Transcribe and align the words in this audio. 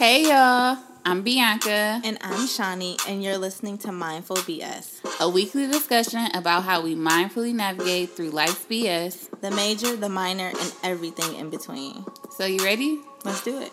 Hey 0.00 0.22
y'all, 0.22 0.78
I'm 1.04 1.20
Bianca. 1.20 2.00
And 2.02 2.16
I'm 2.22 2.46
Shawnee, 2.46 2.96
and 3.06 3.22
you're 3.22 3.36
listening 3.36 3.76
to 3.80 3.92
Mindful 3.92 4.38
BS, 4.38 5.02
a 5.20 5.28
weekly 5.28 5.66
discussion 5.66 6.26
about 6.32 6.62
how 6.62 6.80
we 6.80 6.94
mindfully 6.94 7.52
navigate 7.52 8.08
through 8.08 8.30
life's 8.30 8.64
BS, 8.64 9.28
the 9.42 9.50
major, 9.50 9.96
the 9.96 10.08
minor, 10.08 10.46
and 10.58 10.74
everything 10.82 11.34
in 11.34 11.50
between. 11.50 12.02
So, 12.30 12.46
you 12.46 12.64
ready? 12.64 12.98
Let's 13.26 13.44
do 13.44 13.60
it. 13.60 13.72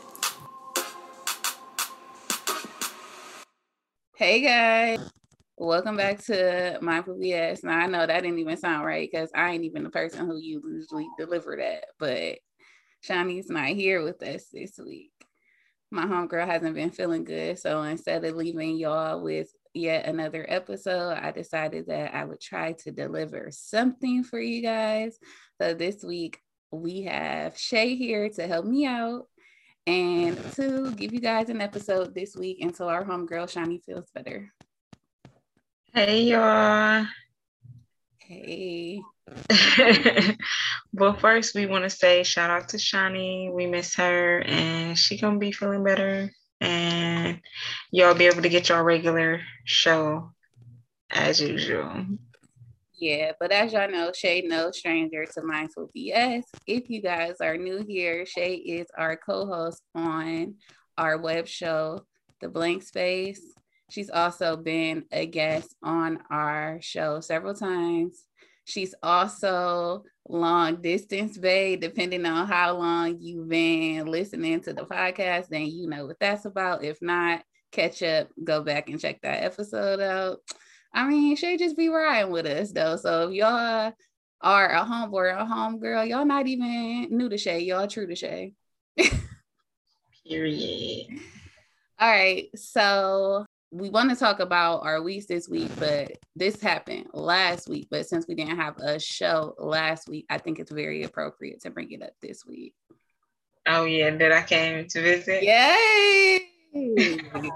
Hey 4.17 4.41
guys, 4.41 5.09
welcome 5.55 5.95
back 5.95 6.21
to 6.25 6.77
Mindful 6.81 7.15
BS. 7.15 7.63
Now, 7.63 7.77
I 7.77 7.87
know 7.87 8.05
that 8.05 8.23
didn't 8.23 8.39
even 8.39 8.57
sound 8.57 8.85
right 8.85 9.09
because 9.09 9.31
I 9.33 9.51
ain't 9.51 9.63
even 9.63 9.85
the 9.85 9.91
person 9.91 10.25
who 10.25 10.35
you 10.35 10.61
usually 10.69 11.07
deliver 11.17 11.55
that, 11.55 11.85
but 11.97 12.39
Shawnee's 12.99 13.49
not 13.49 13.67
here 13.67 14.03
with 14.03 14.21
us 14.23 14.47
this 14.51 14.77
week 14.85 15.11
my 15.91 16.05
homegirl 16.05 16.45
hasn't 16.45 16.75
been 16.75 16.89
feeling 16.89 17.23
good. 17.23 17.59
So 17.59 17.81
instead 17.83 18.25
of 18.25 18.35
leaving 18.35 18.77
y'all 18.77 19.21
with 19.21 19.49
yet 19.73 20.05
another 20.05 20.45
episode, 20.49 21.13
I 21.13 21.31
decided 21.31 21.87
that 21.87 22.13
I 22.13 22.25
would 22.25 22.41
try 22.41 22.73
to 22.73 22.91
deliver 22.91 23.49
something 23.51 24.23
for 24.23 24.39
you 24.39 24.61
guys. 24.61 25.17
So 25.61 25.73
this 25.73 26.03
week 26.03 26.39
we 26.71 27.03
have 27.03 27.53
Shaye 27.55 27.97
here 27.97 28.29
to 28.29 28.47
help 28.47 28.65
me 28.65 28.85
out 28.85 29.27
and 29.85 30.37
to 30.55 30.91
give 30.91 31.13
you 31.13 31.19
guys 31.19 31.49
an 31.49 31.61
episode 31.61 32.13
this 32.13 32.35
week 32.35 32.57
until 32.61 32.89
our 32.89 33.05
homegirl 33.05 33.49
Shawnee 33.49 33.81
feels 33.85 34.09
better. 34.13 34.51
Hey 35.93 36.23
y'all. 36.23 37.07
Hey. 38.27 39.01
well, 40.93 41.15
first, 41.15 41.55
we 41.55 41.65
want 41.65 41.85
to 41.85 41.89
say 41.89 42.23
shout 42.23 42.49
out 42.49 42.67
to 42.69 42.77
Shawnee. 42.77 43.49
We 43.53 43.67
miss 43.67 43.95
her, 43.95 44.39
and 44.41 44.99
she 44.99 45.17
gonna 45.17 45.37
be 45.37 45.53
feeling 45.53 45.85
better, 45.85 46.29
and 46.59 47.39
y'all 47.89 48.15
be 48.15 48.25
able 48.25 48.41
to 48.41 48.49
get 48.49 48.67
your 48.67 48.83
regular 48.83 49.39
show 49.63 50.31
as 51.09 51.39
usual. 51.39 52.05
Yeah, 52.99 53.31
but 53.39 53.53
as 53.53 53.71
y'all 53.71 53.89
know, 53.89 54.11
Shaye 54.11 54.45
no 54.45 54.71
stranger 54.71 55.25
to 55.25 55.41
Mindful 55.41 55.89
BS. 55.95 56.43
If 56.65 56.89
you 56.89 57.01
guys 57.01 57.35
are 57.41 57.55
new 57.55 57.85
here, 57.87 58.25
Shaye 58.25 58.61
is 58.65 58.87
our 58.97 59.15
co-host 59.15 59.81
on 59.95 60.55
our 60.97 61.17
web 61.17 61.47
show, 61.47 62.05
The 62.41 62.49
Blank 62.49 62.83
Space. 62.83 63.41
She's 63.89 64.09
also 64.09 64.57
been 64.57 65.05
a 65.11 65.25
guest 65.25 65.73
on 65.81 66.19
our 66.29 66.79
show 66.81 67.21
several 67.21 67.53
times. 67.53 68.25
She's 68.65 68.93
also 69.01 70.03
long 70.27 70.81
distance 70.81 71.37
babe, 71.37 71.79
depending 71.79 72.25
on 72.25 72.47
how 72.47 72.77
long 72.77 73.17
you've 73.21 73.47
been 73.47 74.05
listening 74.07 74.59
to 74.61 74.73
the 74.73 74.83
podcast, 74.83 75.47
then 75.47 75.67
you 75.67 75.87
know 75.87 76.05
what 76.05 76.19
that's 76.19 76.43
about. 76.43 76.83
If 76.83 77.01
not, 77.01 77.43
catch 77.71 78.03
up, 78.03 78.27
go 78.43 78.61
back 78.61 78.89
and 78.89 78.99
check 78.99 79.21
that 79.21 79.43
episode 79.43 80.01
out. 80.01 80.39
I 80.93 81.07
mean, 81.07 81.37
she 81.37 81.57
just 81.57 81.77
be 81.77 81.87
riding 81.87 82.31
with 82.31 82.45
us 82.45 82.73
though. 82.73 82.97
So 82.97 83.29
if 83.29 83.35
y'all 83.35 83.93
are 84.41 84.69
a 84.69 84.83
homeboy 84.83 85.13
or 85.13 85.27
a 85.27 85.45
homegirl, 85.45 86.09
y'all 86.09 86.25
not 86.25 86.47
even 86.47 87.07
new 87.09 87.29
to 87.29 87.35
Shaye, 87.35 87.65
y'all 87.65 87.87
true 87.87 88.07
to 88.07 88.13
Shaye. 88.13 88.53
Period. 90.27 91.07
All 91.99 92.09
right. 92.09 92.49
So 92.55 93.45
we 93.71 93.89
want 93.89 94.09
to 94.09 94.15
talk 94.15 94.39
about 94.39 94.85
our 94.85 95.01
weeks 95.01 95.25
this 95.25 95.49
week, 95.49 95.69
but 95.77 96.11
this 96.35 96.61
happened 96.61 97.07
last 97.13 97.67
week. 97.67 97.87
But 97.91 98.07
since 98.07 98.25
we 98.27 98.35
didn't 98.35 98.57
have 98.57 98.77
a 98.77 98.99
show 98.99 99.55
last 99.57 100.07
week, 100.07 100.25
I 100.29 100.37
think 100.37 100.59
it's 100.59 100.71
very 100.71 101.03
appropriate 101.03 101.61
to 101.61 101.71
bring 101.71 101.91
it 101.91 102.01
up 102.01 102.13
this 102.21 102.45
week. 102.45 102.73
Oh 103.67 103.83
yeah, 103.83 104.15
that 104.15 104.31
I 104.31 104.43
came 104.43 104.87
to 104.87 105.01
visit. 105.01 105.43
Yay! 105.43 106.39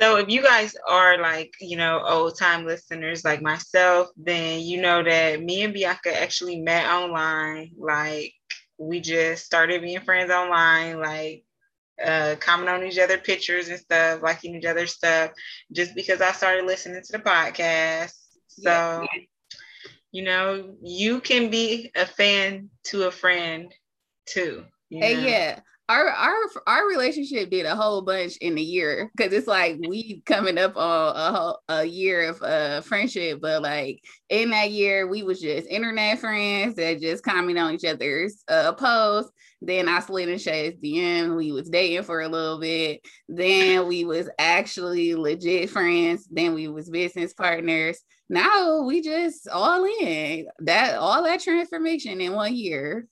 so 0.00 0.16
if 0.18 0.28
you 0.28 0.42
guys 0.42 0.76
are 0.88 1.18
like, 1.18 1.52
you 1.60 1.76
know, 1.76 2.00
old 2.06 2.38
time 2.38 2.64
listeners 2.64 3.24
like 3.24 3.42
myself, 3.42 4.08
then 4.16 4.60
you 4.60 4.80
know 4.80 5.02
that 5.02 5.42
me 5.42 5.62
and 5.62 5.74
Bianca 5.74 6.16
actually 6.20 6.60
met 6.60 6.86
online. 6.86 7.72
Like 7.76 8.32
we 8.78 9.00
just 9.00 9.44
started 9.44 9.82
being 9.82 10.00
friends 10.00 10.30
online, 10.30 11.00
like 11.00 11.45
uh, 12.04 12.36
comment 12.40 12.68
on 12.68 12.84
each 12.84 12.98
other 12.98 13.18
pictures 13.18 13.68
and 13.68 13.78
stuff, 13.78 14.22
liking 14.22 14.54
each 14.54 14.66
other 14.66 14.86
stuff, 14.86 15.32
just 15.72 15.94
because 15.94 16.20
I 16.20 16.32
started 16.32 16.66
listening 16.66 17.02
to 17.02 17.12
the 17.12 17.18
podcast. 17.18 18.14
So, 18.48 19.06
yeah. 19.14 19.22
you 20.12 20.24
know, 20.24 20.76
you 20.82 21.20
can 21.20 21.50
be 21.50 21.90
a 21.94 22.06
fan 22.06 22.70
to 22.84 23.04
a 23.04 23.10
friend 23.10 23.72
too. 24.26 24.64
You 24.88 25.00
know? 25.00 25.06
Hey, 25.06 25.28
yeah. 25.28 25.60
Our 25.88 26.08
our 26.08 26.36
our 26.66 26.88
relationship 26.88 27.50
did 27.50 27.64
a 27.64 27.76
whole 27.76 28.02
bunch 28.02 28.36
in 28.38 28.58
a 28.58 28.60
year 28.60 29.10
because 29.16 29.32
it's 29.32 29.46
like 29.46 29.78
we 29.86 30.20
coming 30.26 30.58
up 30.58 30.76
on 30.76 31.16
a 31.16 31.36
whole, 31.36 31.60
a 31.68 31.84
year 31.84 32.28
of 32.28 32.42
uh 32.42 32.80
friendship, 32.80 33.40
but 33.40 33.62
like 33.62 34.00
in 34.28 34.50
that 34.50 34.72
year 34.72 35.06
we 35.06 35.22
was 35.22 35.40
just 35.40 35.68
internet 35.68 36.18
friends 36.18 36.74
that 36.74 37.00
just 37.00 37.22
comment 37.22 37.58
on 37.58 37.74
each 37.74 37.84
other's 37.84 38.42
uh 38.48 38.72
posts 38.72 39.30
then 39.62 39.88
I 39.88 40.00
slid 40.00 40.28
in 40.28 40.38
Shaye's 40.38 40.78
DM. 40.80 41.36
We 41.36 41.52
was 41.52 41.68
dating 41.68 42.04
for 42.04 42.20
a 42.20 42.28
little 42.28 42.60
bit. 42.60 43.00
Then 43.28 43.86
we 43.86 44.04
was 44.04 44.28
actually 44.38 45.14
legit 45.14 45.70
friends. 45.70 46.28
Then 46.30 46.54
we 46.54 46.68
was 46.68 46.90
business 46.90 47.32
partners. 47.32 47.98
Now 48.28 48.82
we 48.82 49.00
just 49.00 49.48
all 49.48 49.84
in. 49.84 50.46
That 50.60 50.96
all 50.96 51.22
that 51.24 51.40
transformation 51.40 52.20
in 52.20 52.32
one 52.32 52.54
year. 52.54 53.06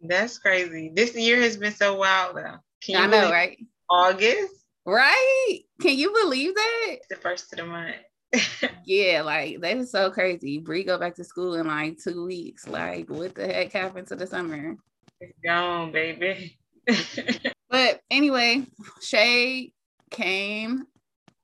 That's 0.00 0.38
crazy. 0.38 0.92
This 0.94 1.14
year 1.14 1.40
has 1.40 1.56
been 1.56 1.72
so 1.72 1.96
wild 1.96 2.36
though. 2.36 2.56
Can 2.82 2.96
I 2.96 3.06
know, 3.06 3.30
right? 3.30 3.58
August. 3.88 4.52
Right? 4.86 5.60
Can 5.80 5.96
you 5.96 6.12
believe 6.12 6.54
that? 6.54 6.96
The 7.08 7.16
first 7.16 7.52
of 7.52 7.58
the 7.58 7.66
month. 7.66 7.96
yeah, 8.84 9.22
like 9.22 9.60
that 9.60 9.76
is 9.76 9.90
so 9.90 10.10
crazy. 10.10 10.58
Bree 10.58 10.84
go 10.84 10.98
back 10.98 11.14
to 11.16 11.24
school 11.24 11.54
in 11.54 11.66
like 11.66 11.98
two 12.02 12.26
weeks. 12.26 12.66
Like, 12.66 13.08
what 13.08 13.34
the 13.34 13.46
heck 13.46 13.72
happened 13.72 14.08
to 14.08 14.16
the 14.16 14.26
summer? 14.26 14.76
It's 15.20 15.38
gone, 15.44 15.92
baby. 15.92 16.58
but 17.70 18.00
anyway, 18.10 18.66
Shaye 19.00 19.72
came 20.10 20.84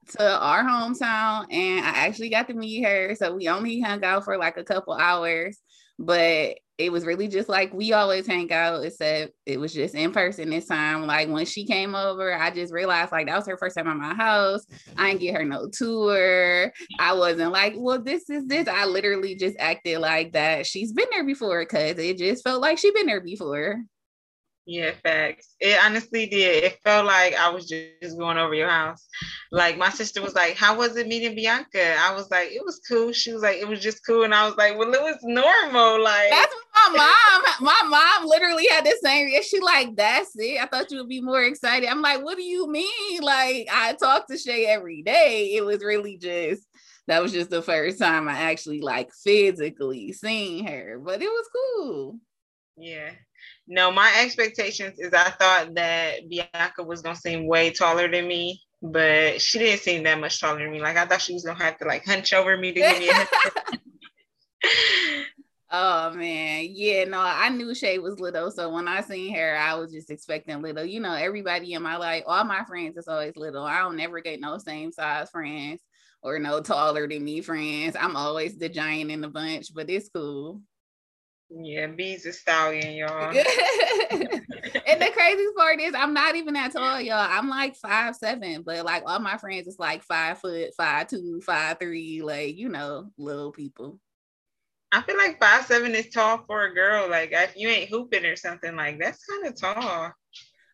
to 0.08 0.38
our 0.38 0.64
hometown 0.64 1.46
and 1.50 1.84
I 1.84 2.06
actually 2.06 2.30
got 2.30 2.48
to 2.48 2.54
meet 2.54 2.82
her. 2.84 3.14
So 3.14 3.34
we 3.34 3.48
only 3.48 3.80
hung 3.80 4.04
out 4.04 4.24
for 4.24 4.36
like 4.36 4.56
a 4.56 4.64
couple 4.64 4.94
hours, 4.94 5.58
but 5.98 6.58
it 6.80 6.90
was 6.90 7.04
really 7.04 7.28
just 7.28 7.48
like 7.48 7.72
we 7.74 7.92
always 7.92 8.26
hang 8.26 8.50
out, 8.52 8.82
except 8.82 9.32
it 9.44 9.60
was 9.60 9.74
just 9.74 9.94
in 9.94 10.12
person 10.12 10.48
this 10.48 10.66
time. 10.66 11.06
Like 11.06 11.28
when 11.28 11.44
she 11.44 11.66
came 11.66 11.94
over, 11.94 12.34
I 12.34 12.50
just 12.50 12.72
realized 12.72 13.12
like 13.12 13.26
that 13.26 13.36
was 13.36 13.46
her 13.46 13.58
first 13.58 13.76
time 13.76 13.86
at 13.86 13.96
my 13.96 14.14
house. 14.14 14.64
I 14.96 15.08
didn't 15.08 15.20
get 15.20 15.34
her 15.36 15.44
no 15.44 15.68
tour. 15.70 16.72
I 16.98 17.12
wasn't 17.12 17.52
like, 17.52 17.74
well, 17.76 18.00
this 18.00 18.30
is 18.30 18.46
this. 18.46 18.66
I 18.66 18.86
literally 18.86 19.34
just 19.34 19.56
acted 19.58 19.98
like 19.98 20.32
that. 20.32 20.66
She's 20.66 20.92
been 20.92 21.08
there 21.10 21.24
before 21.24 21.60
because 21.60 21.98
it 21.98 22.16
just 22.16 22.42
felt 22.42 22.62
like 22.62 22.78
she'd 22.78 22.94
been 22.94 23.06
there 23.06 23.20
before. 23.20 23.76
Yeah, 24.70 24.92
facts. 25.02 25.56
It 25.58 25.76
honestly 25.84 26.26
did. 26.26 26.62
It 26.62 26.78
felt 26.84 27.04
like 27.04 27.34
I 27.34 27.48
was 27.48 27.66
just 27.66 28.16
going 28.16 28.38
over 28.38 28.54
your 28.54 28.70
house. 28.70 29.04
Like 29.50 29.76
my 29.76 29.90
sister 29.90 30.22
was 30.22 30.36
like, 30.36 30.54
"How 30.54 30.78
was 30.78 30.96
it 30.96 31.08
meeting 31.08 31.34
Bianca?" 31.34 31.96
I 31.98 32.14
was 32.14 32.30
like, 32.30 32.52
"It 32.52 32.64
was 32.64 32.80
cool." 32.88 33.10
She 33.10 33.32
was 33.32 33.42
like, 33.42 33.56
"It 33.56 33.66
was 33.66 33.80
just 33.80 34.06
cool," 34.06 34.22
and 34.22 34.32
I 34.32 34.46
was 34.46 34.56
like, 34.56 34.78
"Well, 34.78 34.94
it 34.94 35.02
was 35.02 35.16
normal." 35.24 36.00
Like 36.00 36.30
that's 36.30 36.54
what 36.54 36.92
my 36.96 37.42
mom. 37.42 37.54
my 37.60 37.88
mom 37.88 38.28
literally 38.28 38.68
had 38.68 38.84
the 38.84 38.96
same 39.02 39.26
reaction. 39.26 39.58
Like 39.60 39.96
that's 39.96 40.30
it. 40.36 40.62
I 40.62 40.66
thought 40.66 40.92
you 40.92 40.98
would 40.98 41.08
be 41.08 41.20
more 41.20 41.42
excited. 41.42 41.88
I'm 41.88 42.00
like, 42.00 42.22
"What 42.22 42.36
do 42.36 42.44
you 42.44 42.70
mean?" 42.70 43.22
Like 43.22 43.66
I 43.72 43.96
talk 44.00 44.28
to 44.28 44.34
Shaye 44.34 44.68
every 44.68 45.02
day. 45.02 45.50
It 45.56 45.64
was 45.64 45.82
really 45.82 46.16
just 46.16 46.62
that 47.08 47.20
was 47.20 47.32
just 47.32 47.50
the 47.50 47.60
first 47.60 47.98
time 47.98 48.28
I 48.28 48.38
actually 48.38 48.82
like 48.82 49.10
physically 49.24 50.12
seen 50.12 50.64
her, 50.68 51.00
but 51.04 51.20
it 51.20 51.28
was 51.28 51.48
cool. 51.52 52.20
Yeah, 52.76 53.10
no, 53.70 53.92
my 53.92 54.12
expectations 54.20 54.98
is 54.98 55.14
I 55.14 55.30
thought 55.30 55.74
that 55.76 56.28
Bianca 56.28 56.82
was 56.82 57.02
gonna 57.02 57.14
seem 57.14 57.46
way 57.46 57.70
taller 57.70 58.10
than 58.10 58.26
me, 58.26 58.60
but 58.82 59.40
she 59.40 59.60
didn't 59.60 59.80
seem 59.80 60.02
that 60.02 60.18
much 60.18 60.40
taller 60.40 60.58
than 60.58 60.72
me. 60.72 60.80
Like 60.80 60.96
I 60.96 61.06
thought 61.06 61.22
she 61.22 61.34
was 61.34 61.44
gonna 61.44 61.62
have 61.62 61.78
to 61.78 61.84
like 61.84 62.04
hunch 62.04 62.32
over 62.32 62.56
me 62.56 62.72
to 62.72 62.80
give 62.80 62.98
me 62.98 63.10
a 63.10 63.28
Oh 65.72 66.12
man, 66.14 66.66
yeah, 66.68 67.04
no, 67.04 67.20
I 67.20 67.48
knew 67.48 67.68
Shaye 67.68 68.02
was 68.02 68.18
little, 68.18 68.50
so 68.50 68.70
when 68.70 68.88
I 68.88 69.02
seen 69.02 69.32
her, 69.36 69.56
I 69.56 69.74
was 69.74 69.92
just 69.92 70.10
expecting 70.10 70.60
little. 70.62 70.84
You 70.84 70.98
know, 70.98 71.14
everybody 71.14 71.74
in 71.74 71.82
my 71.84 71.96
life, 71.96 72.24
all 72.26 72.42
my 72.42 72.64
friends 72.64 72.96
is 72.96 73.06
always 73.06 73.36
little. 73.36 73.62
I 73.62 73.78
don't 73.78 73.96
never 73.96 74.20
get 74.20 74.40
no 74.40 74.58
same 74.58 74.90
size 74.90 75.30
friends 75.30 75.80
or 76.22 76.40
no 76.40 76.60
taller 76.60 77.06
than 77.06 77.22
me 77.22 77.40
friends. 77.40 77.94
I'm 77.94 78.16
always 78.16 78.58
the 78.58 78.68
giant 78.68 79.12
in 79.12 79.20
the 79.20 79.28
bunch, 79.28 79.72
but 79.72 79.88
it's 79.88 80.08
cool. 80.08 80.60
Yeah, 81.50 81.88
B's 81.88 82.26
a 82.26 82.32
stallion, 82.32 82.94
y'all. 82.94 83.30
and 83.30 85.02
the 85.02 85.10
craziest 85.12 85.56
part 85.56 85.80
is 85.80 85.94
I'm 85.94 86.14
not 86.14 86.36
even 86.36 86.54
that 86.54 86.72
tall, 86.72 87.00
y'all. 87.00 87.16
I'm 87.18 87.48
like 87.48 87.74
five 87.74 88.14
seven, 88.14 88.62
but 88.62 88.84
like 88.84 89.02
all 89.04 89.18
my 89.18 89.36
friends 89.36 89.66
is 89.66 89.78
like 89.78 90.04
five 90.04 90.38
foot, 90.38 90.70
five 90.76 91.08
two, 91.08 91.40
five 91.44 91.78
three, 91.80 92.22
like 92.22 92.56
you 92.56 92.68
know, 92.68 93.10
little 93.18 93.50
people. 93.50 93.98
I 94.92 95.02
feel 95.02 95.16
like 95.16 95.40
five 95.40 95.66
seven 95.66 95.94
is 95.94 96.08
tall 96.10 96.44
for 96.46 96.66
a 96.66 96.74
girl. 96.74 97.10
Like 97.10 97.30
if 97.32 97.56
you 97.56 97.68
ain't 97.68 97.90
hooping 97.90 98.24
or 98.24 98.36
something, 98.36 98.76
like 98.76 99.00
that's 99.00 99.24
kind 99.24 99.46
of 99.46 99.60
tall. 99.60 100.12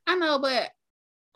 I 0.07 0.15
know, 0.17 0.39
but 0.39 0.71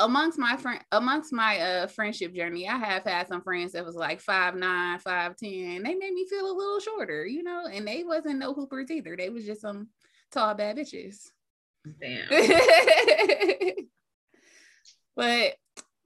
amongst 0.01 0.39
my 0.39 0.57
friend 0.57 0.81
amongst 0.93 1.33
my 1.33 1.59
uh 1.61 1.87
friendship 1.87 2.35
journey, 2.35 2.69
I 2.69 2.77
have 2.77 3.05
had 3.05 3.29
some 3.29 3.43
friends 3.43 3.73
that 3.73 3.85
was 3.85 3.95
like 3.95 4.21
five 4.21 4.55
nine, 4.57 4.99
five 4.99 5.37
ten. 5.37 5.83
They 5.83 5.95
made 5.95 6.13
me 6.13 6.27
feel 6.29 6.51
a 6.51 6.57
little 6.57 6.81
shorter, 6.81 7.25
you 7.27 7.43
know, 7.43 7.67
and 7.73 7.87
they 7.87 8.03
wasn't 8.05 8.39
no 8.39 8.55
hoopers 8.55 8.91
either. 8.91 9.17
They 9.17 9.29
was 9.29 9.45
just 9.45 9.61
some 9.61 9.89
tall 10.33 10.55
bad 10.55 10.77
bitches. 10.77 11.29
Damn. 12.01 12.29
but 15.17 15.55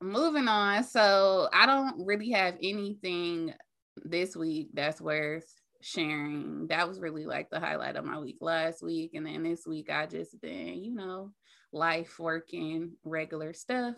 moving 0.01 0.49
on. 0.49 0.85
So 0.85 1.49
I 1.53 1.67
don't 1.67 2.07
really 2.07 2.31
have 2.31 2.57
anything 2.63 3.55
this 3.97 4.37
week 4.37 4.71
that's 4.75 5.01
worth 5.01 5.47
sharing. 5.81 6.67
That 6.69 6.89
was 6.89 7.01
really 7.01 7.27
like 7.27 7.51
the 7.51 7.61
highlight 7.61 7.97
of 7.97 8.05
my 8.05 8.19
week 8.19 8.39
last 8.41 8.83
week. 8.83 9.13
And 9.15 9.27
then 9.27 9.43
this 9.43 9.67
week 9.67 9.91
I 9.91 10.07
just 10.07 10.41
been, 10.41 10.83
you 10.83 10.95
know, 10.95 11.33
life 11.75 12.19
working, 12.19 12.93
regular 13.05 13.53
stuff. 13.53 13.97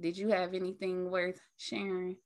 Did 0.00 0.16
you 0.16 0.28
have 0.28 0.54
anything 0.54 1.10
worth 1.10 1.40
sharing? 1.56 2.16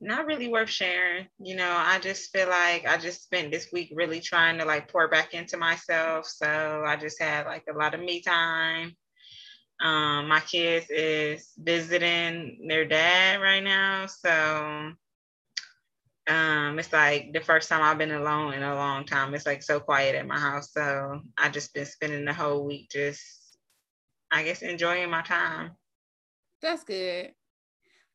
Not 0.00 0.26
really 0.26 0.48
worth 0.48 0.70
sharing. 0.70 1.26
You 1.38 1.56
know, 1.56 1.70
I 1.76 1.98
just 1.98 2.30
feel 2.30 2.48
like 2.48 2.86
I 2.86 2.96
just 2.96 3.24
spent 3.24 3.50
this 3.50 3.68
week 3.72 3.92
really 3.94 4.20
trying 4.20 4.58
to 4.58 4.64
like 4.64 4.90
pour 4.90 5.08
back 5.08 5.34
into 5.34 5.56
myself. 5.56 6.26
So 6.26 6.84
I 6.86 6.96
just 6.96 7.20
had 7.20 7.46
like 7.46 7.64
a 7.68 7.76
lot 7.76 7.94
of 7.94 8.00
me 8.00 8.20
time. 8.20 8.96
Um, 9.80 10.28
my 10.28 10.40
kids 10.40 10.86
is 10.90 11.52
visiting 11.58 12.66
their 12.68 12.84
dad 12.84 13.40
right 13.40 13.62
now. 13.62 14.06
So 14.06 14.92
um, 16.28 16.78
it's 16.78 16.92
like 16.92 17.32
the 17.32 17.40
first 17.40 17.68
time 17.68 17.82
I've 17.82 17.98
been 17.98 18.12
alone 18.12 18.54
in 18.54 18.62
a 18.62 18.74
long 18.74 19.04
time. 19.04 19.34
It's 19.34 19.46
like 19.46 19.62
so 19.62 19.80
quiet 19.80 20.14
at 20.14 20.26
my 20.26 20.38
house. 20.38 20.72
So 20.72 21.22
I 21.36 21.48
just 21.48 21.74
been 21.74 21.86
spending 21.86 22.24
the 22.24 22.34
whole 22.34 22.64
week 22.64 22.90
just 22.90 23.47
I 24.30 24.42
guess 24.42 24.62
enjoying 24.62 25.10
my 25.10 25.22
time. 25.22 25.72
That's 26.60 26.84
good. 26.84 27.32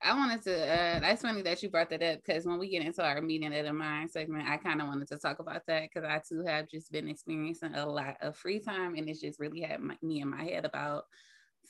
I 0.04 0.14
wanted 0.18 0.42
to. 0.44 0.54
Uh, 0.54 1.00
that's 1.00 1.22
funny 1.22 1.42
that 1.44 1.64
you 1.64 1.70
brought 1.70 1.90
that 1.92 2.04
up 2.04 2.20
because 2.26 2.46
when 2.46 2.60
we 2.60 2.70
get 2.70 2.86
into 2.86 3.02
our 3.02 3.22
meeting 3.22 3.56
of 3.56 3.66
the 3.66 3.72
mind 3.72 4.12
segment, 4.12 4.50
I 4.50 4.58
kind 4.58 4.82
of 4.82 4.88
wanted 4.88 5.08
to 5.08 5.18
talk 5.18 5.40
about 5.40 5.62
that 5.68 5.84
because 5.84 6.04
I 6.04 6.22
too 6.28 6.44
have 6.46 6.68
just 6.68 6.92
been 6.92 7.08
experiencing 7.08 7.74
a 7.76 7.86
lot 7.86 8.18
of 8.22 8.36
free 8.36 8.60
time, 8.60 8.96
and 8.96 9.08
it's 9.08 9.22
just 9.22 9.40
really 9.40 9.62
had 9.62 9.80
my, 9.80 9.98
me 10.02 10.22
in 10.22 10.30
my 10.30 10.44
head 10.44 10.66
about 10.66 11.06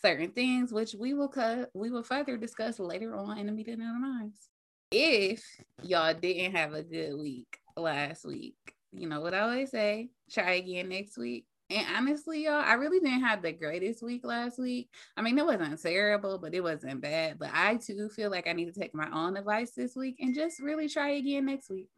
certain 0.02 0.32
things, 0.32 0.74
which 0.74 0.96
we 0.96 1.14
will 1.14 1.28
cut. 1.28 1.70
We 1.76 1.92
will 1.92 2.02
further 2.02 2.36
discuss 2.38 2.80
later 2.80 3.16
on 3.16 3.38
in 3.38 3.46
the 3.46 3.52
meeting 3.52 3.76
of 3.76 3.80
the 3.80 4.00
minds. 4.00 4.50
If 4.92 5.44
y'all 5.84 6.16
didn't 6.16 6.56
have 6.56 6.74
a 6.74 6.82
good 6.82 7.16
week 7.16 7.60
last 7.78 8.26
week, 8.26 8.56
you 8.92 9.08
know 9.08 9.22
what 9.22 9.36
I 9.36 9.42
always 9.42 9.70
say: 9.70 10.10
try 10.32 10.54
again 10.54 10.90
next 10.90 11.20
week. 11.20 11.46
And 11.74 11.88
honestly, 11.98 12.44
y'all, 12.44 12.54
I 12.54 12.74
really 12.74 13.00
didn't 13.00 13.24
have 13.24 13.42
the 13.42 13.52
greatest 13.52 14.04
week 14.04 14.24
last 14.24 14.60
week. 14.60 14.90
I 15.18 15.24
mean, 15.24 15.40
it 15.40 15.46
wasn't 15.46 15.82
terrible, 15.82 16.38
but 16.38 16.54
it 16.54 16.62
wasn't 16.62 17.02
bad. 17.02 17.40
But 17.40 17.50
I 17.52 17.78
too 17.78 18.10
feel 18.10 18.30
like 18.30 18.48
I 18.48 18.54
need 18.54 18.72
to 18.72 18.80
take 18.80 18.94
my 18.94 19.10
own 19.12 19.38
advice 19.38 19.72
this 19.72 19.96
week 19.96 20.18
and 20.20 20.36
just 20.36 20.60
really 20.62 20.88
try 20.88 21.10
again 21.12 21.48
next 21.48 21.72
week. 21.72 21.90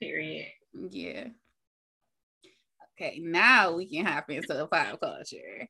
Period. 0.00 0.46
Yeah. 0.72 1.28
Okay, 2.98 3.20
now 3.22 3.74
we 3.74 3.86
can 3.86 4.06
hop 4.06 4.30
into 4.30 4.54
the 4.54 4.66
pop 4.66 5.00
culture 5.00 5.68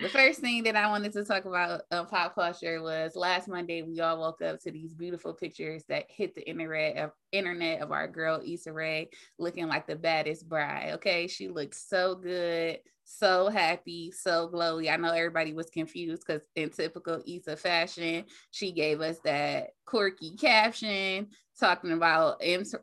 the 0.00 0.08
first 0.08 0.40
thing 0.40 0.62
that 0.64 0.76
I 0.76 0.88
wanted 0.88 1.12
to 1.12 1.24
talk 1.24 1.44
about 1.44 1.82
uh, 1.90 2.04
pop 2.04 2.34
culture 2.34 2.82
was 2.82 3.14
last 3.16 3.48
Monday. 3.48 3.82
We 3.82 4.00
all 4.00 4.18
woke 4.18 4.42
up 4.42 4.60
to 4.60 4.70
these 4.70 4.94
beautiful 4.94 5.34
pictures 5.34 5.84
that 5.88 6.06
hit 6.08 6.34
the 6.34 6.48
internet 6.48 6.96
of 6.96 7.10
internet 7.32 7.80
of 7.80 7.92
our 7.92 8.08
girl 8.08 8.40
Issa 8.44 8.72
Rae 8.72 9.10
looking 9.38 9.68
like 9.68 9.86
the 9.86 9.96
baddest 9.96 10.48
bride. 10.48 10.92
Okay, 10.94 11.26
she 11.26 11.48
looked 11.48 11.74
so 11.74 12.14
good, 12.14 12.78
so 13.18 13.48
happy, 13.48 14.12
so 14.12 14.48
glowy. 14.48 14.90
I 14.90 14.96
know 14.96 15.12
everybody 15.12 15.52
was 15.52 15.68
confused 15.68 16.22
because 16.26 16.42
in 16.54 16.70
typical 16.70 17.22
Issa 17.26 17.56
fashion, 17.56 18.24
she 18.50 18.72
gave 18.72 19.00
us 19.00 19.18
that 19.24 19.70
quirky 19.84 20.36
caption 20.36 21.28
talking 21.58 21.92
about 21.92 22.40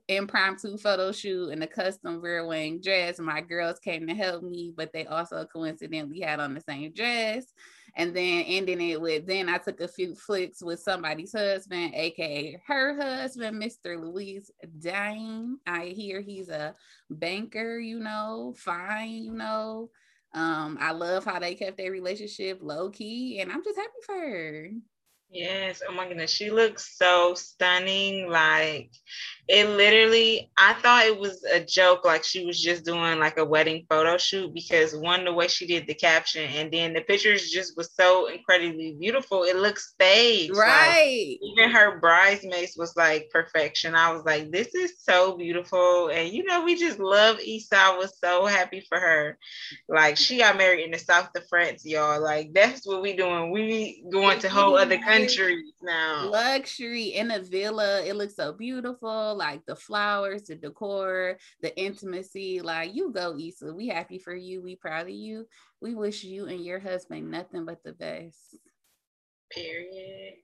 impromptu 0.08 0.78
photo 0.78 1.12
shoot 1.12 1.50
and 1.50 1.64
a 1.64 1.68
custom 1.68 2.22
Vera 2.22 2.46
Wang 2.46 2.80
dress. 2.80 3.20
My 3.20 3.42
girls 3.42 3.80
came 3.80 4.06
to 4.08 4.14
help 4.14 4.44
me, 4.44 4.74
but 4.76 4.92
they 4.94 5.06
also 5.06 5.46
coincidentally 5.46 6.20
had 6.20 6.40
on 6.40 6.54
the 6.54 6.62
same 6.62 6.92
dress. 6.94 7.46
And 7.96 8.16
then 8.16 8.44
ending 8.44 8.82
it 8.82 9.02
with, 9.02 9.26
then 9.26 9.50
I 9.50 9.58
took 9.58 9.82
a 9.82 9.88
few 9.88 10.14
flicks 10.14 10.62
with 10.62 10.80
somebody's 10.80 11.34
husband, 11.34 11.96
aka 11.96 12.62
her 12.68 12.96
husband, 12.96 13.60
Mr. 13.60 14.00
Louis 14.00 14.52
Diame. 14.80 15.56
I 15.66 15.86
hear 15.86 16.22
he's 16.22 16.50
a 16.50 16.76
banker, 17.10 17.80
you 17.80 18.00
know, 18.00 18.54
fine, 18.56 19.24
you 19.24 19.34
know. 19.34 19.90
Um, 20.34 20.78
I 20.80 20.92
love 20.92 21.26
how 21.26 21.40
they 21.40 21.56
kept 21.56 21.78
their 21.78 21.92
relationship 21.92 22.60
low 22.62 22.90
key, 22.90 23.40
and 23.40 23.52
I'm 23.52 23.64
just 23.64 23.78
happy 23.78 23.92
for 24.06 24.16
her. 24.16 24.70
Yes. 25.30 25.82
Oh 25.88 25.94
my 25.94 26.08
goodness. 26.08 26.32
She 26.32 26.50
looks 26.50 26.98
so 26.98 27.34
stunning. 27.34 28.30
Like 28.30 28.92
it 29.50 29.70
literally, 29.70 30.52
I 30.58 30.74
thought 30.74 31.06
it 31.06 31.18
was 31.18 31.44
a 31.44 31.60
joke, 31.62 32.04
like 32.04 32.24
she 32.24 32.46
was 32.46 32.62
just 32.62 32.84
doing 32.84 33.20
like 33.20 33.38
a 33.38 33.46
wedding 33.46 33.86
photo 33.90 34.18
shoot 34.18 34.54
because 34.54 34.96
one, 34.96 35.24
the 35.24 35.34
way 35.34 35.48
she 35.48 35.66
did 35.66 35.88
the 35.88 35.94
caption, 35.94 36.44
and 36.44 36.72
then 36.72 36.94
the 36.94 37.02
pictures 37.02 37.50
just 37.50 37.78
was 37.78 37.94
so 37.94 38.28
incredibly 38.28 38.98
beautiful. 39.00 39.44
It 39.44 39.56
looks 39.56 39.92
staged. 39.92 40.56
Right. 40.56 41.38
Like, 41.42 41.52
even 41.52 41.70
her 41.72 42.00
bridesmaids 42.00 42.76
was 42.78 42.96
like 42.98 43.30
perfection. 43.32 43.96
I 43.96 44.12
was 44.12 44.26
like, 44.26 44.52
this 44.52 44.76
is 44.76 44.96
so 45.00 45.38
beautiful. 45.38 46.10
And 46.10 46.30
you 46.30 46.44
know, 46.44 46.64
we 46.64 46.76
just 46.76 47.00
love 47.00 47.40
Issa. 47.40 47.78
I 47.78 47.98
was 47.98 48.18
so 48.20 48.46
happy 48.46 48.86
for 48.88 49.00
her. 49.00 49.38
Like 49.88 50.18
she 50.18 50.40
got 50.40 50.58
married 50.58 50.84
in 50.84 50.92
the 50.92 51.00
south 51.00 51.30
of 51.36 51.48
France, 51.48 51.86
y'all. 51.86 52.22
Like 52.22 52.54
that's 52.54 52.86
what 52.86 53.02
we 53.02 53.14
doing. 53.14 53.52
We 53.52 54.04
going 54.12 54.40
to 54.40 54.50
whole 54.50 54.78
other 54.78 54.98
countries 54.98 55.17
countries 55.20 55.74
now. 55.82 56.30
Luxury 56.30 57.16
in 57.16 57.32
a 57.32 57.40
villa. 57.40 58.04
It 58.04 58.16
looks 58.16 58.36
so 58.36 58.54
beautiful. 58.54 59.36
Like 59.36 59.66
the 59.66 59.76
flowers, 59.76 60.44
the 60.44 60.56
decor, 60.56 61.38
the 61.62 61.78
intimacy. 61.80 62.62
Like 62.62 62.94
you 62.94 63.12
go, 63.12 63.38
Issa. 63.38 63.74
We 63.74 63.88
happy 63.88 64.20
for 64.20 64.36
you. 64.36 64.62
We 64.62 64.76
proud 64.76 65.08
of 65.08 65.14
you. 65.14 65.48
We 65.82 65.96
wish 65.96 66.24
you 66.24 66.46
and 66.48 66.64
your 66.64 66.80
husband 66.80 67.30
nothing 67.32 67.66
but 67.66 67.84
the 67.84 67.94
best. 67.94 68.58
Period. 69.52 70.36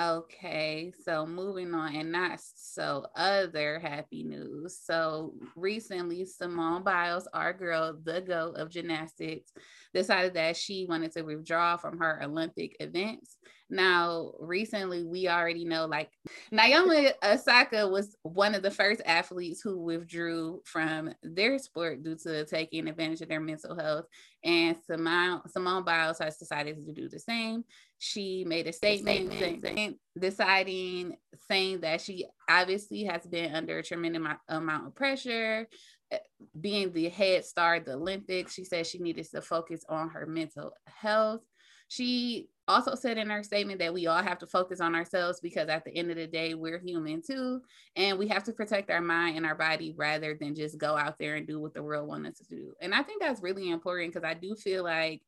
Okay, 0.00 0.92
so 1.04 1.26
moving 1.26 1.74
on, 1.74 1.96
and 1.96 2.12
not 2.12 2.38
so 2.40 3.06
other 3.16 3.80
happy 3.80 4.22
news. 4.22 4.78
So 4.80 5.34
recently, 5.56 6.24
Simone 6.24 6.84
Biles, 6.84 7.26
our 7.32 7.52
girl, 7.52 7.98
the 8.04 8.20
go 8.20 8.52
of 8.56 8.70
gymnastics, 8.70 9.50
decided 9.92 10.34
that 10.34 10.56
she 10.56 10.86
wanted 10.88 11.10
to 11.12 11.22
withdraw 11.22 11.76
from 11.76 11.98
her 11.98 12.22
Olympic 12.22 12.76
events. 12.78 13.38
Now, 13.70 14.34
recently, 14.38 15.04
we 15.04 15.28
already 15.28 15.64
know 15.64 15.86
like 15.86 16.10
Naomi 16.52 17.10
Osaka 17.22 17.86
was 17.86 18.16
one 18.22 18.54
of 18.54 18.62
the 18.62 18.70
first 18.70 19.02
athletes 19.04 19.60
who 19.60 19.80
withdrew 19.80 20.62
from 20.64 21.12
their 21.24 21.58
sport 21.58 22.04
due 22.04 22.16
to 22.22 22.46
taking 22.46 22.88
advantage 22.88 23.20
of 23.20 23.28
their 23.28 23.40
mental 23.40 23.76
health. 23.76 24.06
And 24.44 24.76
Simone, 24.86 25.42
Simone 25.48 25.84
Biles 25.84 26.20
has 26.20 26.38
decided 26.38 26.86
to 26.86 26.92
do 26.92 27.08
the 27.08 27.18
same. 27.18 27.64
She 27.98 28.44
made 28.46 28.66
a 28.68 28.72
statement, 28.72 29.32
statement 29.32 29.98
deciding, 30.18 31.16
saying 31.50 31.80
that 31.80 32.00
she 32.00 32.26
obviously 32.48 33.04
has 33.04 33.26
been 33.26 33.54
under 33.54 33.78
a 33.78 33.82
tremendous 33.82 34.36
amount 34.48 34.86
of 34.86 34.94
pressure 34.94 35.68
eh, 36.12 36.18
being 36.60 36.92
the 36.92 37.08
head 37.08 37.44
star 37.44 37.76
of 37.76 37.84
the 37.84 37.94
Olympics, 37.94 38.54
she 38.54 38.64
said 38.64 38.86
she 38.86 38.98
needed 38.98 39.28
to 39.30 39.42
focus 39.42 39.84
on 39.88 40.10
her 40.10 40.26
mental 40.26 40.72
health. 40.86 41.40
She 41.88 42.48
also 42.68 42.94
said 42.94 43.16
in 43.16 43.30
her 43.30 43.42
statement 43.42 43.80
that 43.80 43.94
we 43.94 44.06
all 44.06 44.22
have 44.22 44.38
to 44.38 44.46
focus 44.46 44.80
on 44.80 44.94
ourselves 44.94 45.40
because 45.40 45.68
at 45.68 45.84
the 45.84 45.96
end 45.96 46.10
of 46.10 46.16
the 46.16 46.26
day, 46.26 46.54
we're 46.54 46.78
human 46.78 47.22
too. 47.22 47.62
And 47.96 48.18
we 48.18 48.28
have 48.28 48.44
to 48.44 48.52
protect 48.52 48.90
our 48.90 49.00
mind 49.00 49.36
and 49.36 49.46
our 49.46 49.54
body 49.54 49.94
rather 49.96 50.36
than 50.38 50.54
just 50.54 50.78
go 50.78 50.96
out 50.96 51.18
there 51.18 51.36
and 51.36 51.46
do 51.46 51.58
what 51.58 51.72
the 51.74 51.82
world 51.82 52.06
wants 52.06 52.40
us 52.40 52.46
to 52.46 52.54
do. 52.54 52.74
And 52.80 52.94
I 52.94 53.02
think 53.02 53.22
that's 53.22 53.42
really 53.42 53.70
important 53.70 54.12
because 54.12 54.28
I 54.28 54.34
do 54.34 54.54
feel 54.54 54.84
like, 54.84 55.22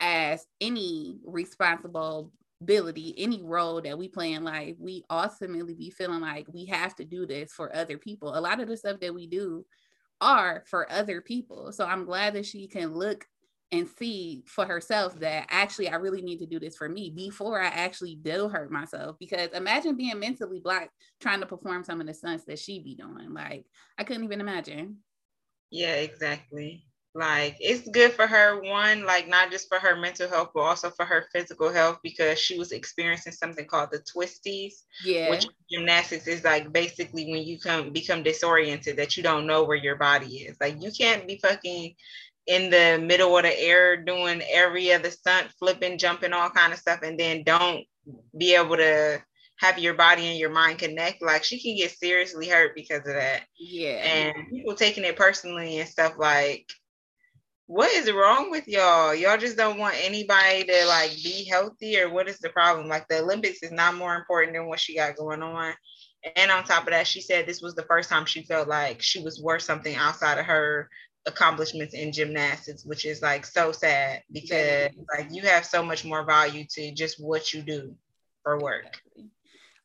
as 0.00 0.46
any 0.60 1.18
responsible 1.24 2.32
ability, 2.60 3.14
any 3.18 3.42
role 3.42 3.80
that 3.82 3.98
we 3.98 4.08
play 4.08 4.32
in 4.32 4.44
life, 4.44 4.76
we 4.78 5.04
ultimately 5.10 5.74
be 5.74 5.90
feeling 5.90 6.20
like 6.20 6.46
we 6.52 6.64
have 6.66 6.94
to 6.96 7.04
do 7.04 7.26
this 7.26 7.52
for 7.52 7.74
other 7.74 7.98
people. 7.98 8.36
A 8.36 8.40
lot 8.40 8.60
of 8.60 8.68
the 8.68 8.76
stuff 8.76 9.00
that 9.00 9.14
we 9.14 9.26
do 9.26 9.66
are 10.20 10.64
for 10.66 10.90
other 10.90 11.20
people. 11.20 11.72
So 11.72 11.84
I'm 11.84 12.04
glad 12.04 12.34
that 12.34 12.46
she 12.46 12.66
can 12.66 12.94
look 12.94 13.26
and 13.72 13.88
see 13.98 14.44
for 14.46 14.64
herself 14.64 15.18
that 15.20 15.46
actually 15.50 15.88
I 15.88 15.96
really 15.96 16.22
need 16.22 16.38
to 16.38 16.46
do 16.46 16.60
this 16.60 16.76
for 16.76 16.88
me 16.88 17.10
before 17.10 17.60
I 17.60 17.66
actually 17.66 18.14
do 18.14 18.48
hurt 18.48 18.70
myself. 18.70 19.16
Because 19.18 19.50
imagine 19.52 19.96
being 19.96 20.18
mentally 20.18 20.60
blocked 20.60 20.90
trying 21.20 21.40
to 21.40 21.46
perform 21.46 21.82
some 21.82 22.00
of 22.00 22.06
the 22.06 22.14
stunts 22.14 22.44
that 22.44 22.58
she 22.58 22.78
be 22.78 22.94
doing. 22.94 23.34
Like 23.34 23.66
I 23.98 24.04
couldn't 24.04 24.24
even 24.24 24.40
imagine. 24.40 24.98
Yeah, 25.70 25.94
exactly. 25.94 26.86
Like 27.16 27.56
it's 27.60 27.88
good 27.88 28.12
for 28.12 28.26
her, 28.26 28.60
one, 28.60 29.04
like 29.04 29.28
not 29.28 29.52
just 29.52 29.68
for 29.68 29.78
her 29.78 29.94
mental 29.94 30.28
health, 30.28 30.50
but 30.52 30.62
also 30.62 30.90
for 30.90 31.04
her 31.04 31.28
physical 31.32 31.72
health 31.72 32.00
because 32.02 32.40
she 32.40 32.58
was 32.58 32.72
experiencing 32.72 33.32
something 33.32 33.66
called 33.66 33.90
the 33.92 34.00
twisties. 34.00 34.82
Yeah. 35.04 35.30
Which 35.30 35.46
gymnastics 35.70 36.26
is 36.26 36.42
like 36.42 36.72
basically 36.72 37.30
when 37.30 37.44
you 37.44 37.60
come 37.60 37.92
become 37.92 38.24
disoriented 38.24 38.96
that 38.96 39.16
you 39.16 39.22
don't 39.22 39.46
know 39.46 39.62
where 39.62 39.76
your 39.76 39.94
body 39.94 40.38
is. 40.38 40.56
Like 40.60 40.82
you 40.82 40.90
can't 40.90 41.26
be 41.28 41.38
fucking 41.38 41.94
in 42.46 42.70
the 42.70 42.98
middle 43.00 43.36
of 43.36 43.44
the 43.44 43.60
air 43.60 43.96
doing 43.96 44.42
every 44.50 44.92
other 44.92 45.10
stunt, 45.10 45.52
flipping, 45.58 45.98
jumping, 45.98 46.32
all 46.32 46.50
kind 46.50 46.72
of 46.72 46.80
stuff, 46.80 47.00
and 47.02 47.18
then 47.18 47.44
don't 47.44 47.84
be 48.36 48.56
able 48.56 48.76
to 48.76 49.22
have 49.58 49.78
your 49.78 49.94
body 49.94 50.26
and 50.26 50.38
your 50.38 50.50
mind 50.50 50.78
connect, 50.78 51.22
like 51.22 51.44
she 51.44 51.62
can 51.62 51.76
get 51.76 51.96
seriously 51.96 52.48
hurt 52.48 52.74
because 52.74 53.06
of 53.06 53.14
that. 53.14 53.42
Yeah. 53.56 54.04
And 54.04 54.50
people 54.50 54.74
taking 54.74 55.04
it 55.04 55.16
personally 55.16 55.78
and 55.78 55.88
stuff 55.88 56.14
like, 56.18 56.66
what 57.66 57.90
is 57.92 58.10
wrong 58.12 58.50
with 58.50 58.68
y'all? 58.68 59.14
Y'all 59.14 59.38
just 59.38 59.56
don't 59.56 59.78
want 59.78 59.96
anybody 59.98 60.64
to 60.64 60.86
like 60.86 61.12
be 61.22 61.44
healthy, 61.44 61.98
or 61.98 62.12
what 62.12 62.28
is 62.28 62.38
the 62.38 62.50
problem? 62.50 62.88
Like 62.88 63.08
the 63.08 63.20
Olympics 63.20 63.62
is 63.62 63.72
not 63.72 63.94
more 63.94 64.14
important 64.14 64.54
than 64.54 64.66
what 64.66 64.80
she 64.80 64.96
got 64.96 65.16
going 65.16 65.42
on. 65.42 65.72
And 66.36 66.50
on 66.50 66.64
top 66.64 66.84
of 66.84 66.90
that, 66.90 67.06
she 67.06 67.20
said 67.20 67.46
this 67.46 67.62
was 67.62 67.74
the 67.74 67.82
first 67.82 68.08
time 68.08 68.26
she 68.26 68.42
felt 68.42 68.68
like 68.68 69.00
she 69.02 69.22
was 69.22 69.40
worth 69.40 69.62
something 69.62 69.94
outside 69.94 70.38
of 70.38 70.46
her 70.46 70.88
accomplishments 71.26 71.94
in 71.94 72.12
gymnastics, 72.12 72.84
which 72.84 73.06
is 73.06 73.22
like 73.22 73.46
so 73.46 73.72
sad 73.72 74.22
because 74.30 74.90
like 75.16 75.28
you 75.30 75.42
have 75.42 75.64
so 75.64 75.82
much 75.82 76.04
more 76.04 76.24
value 76.24 76.64
to 76.70 76.92
just 76.92 77.22
what 77.22 77.52
you 77.52 77.62
do 77.62 77.94
for 78.42 78.60
work 78.60 79.00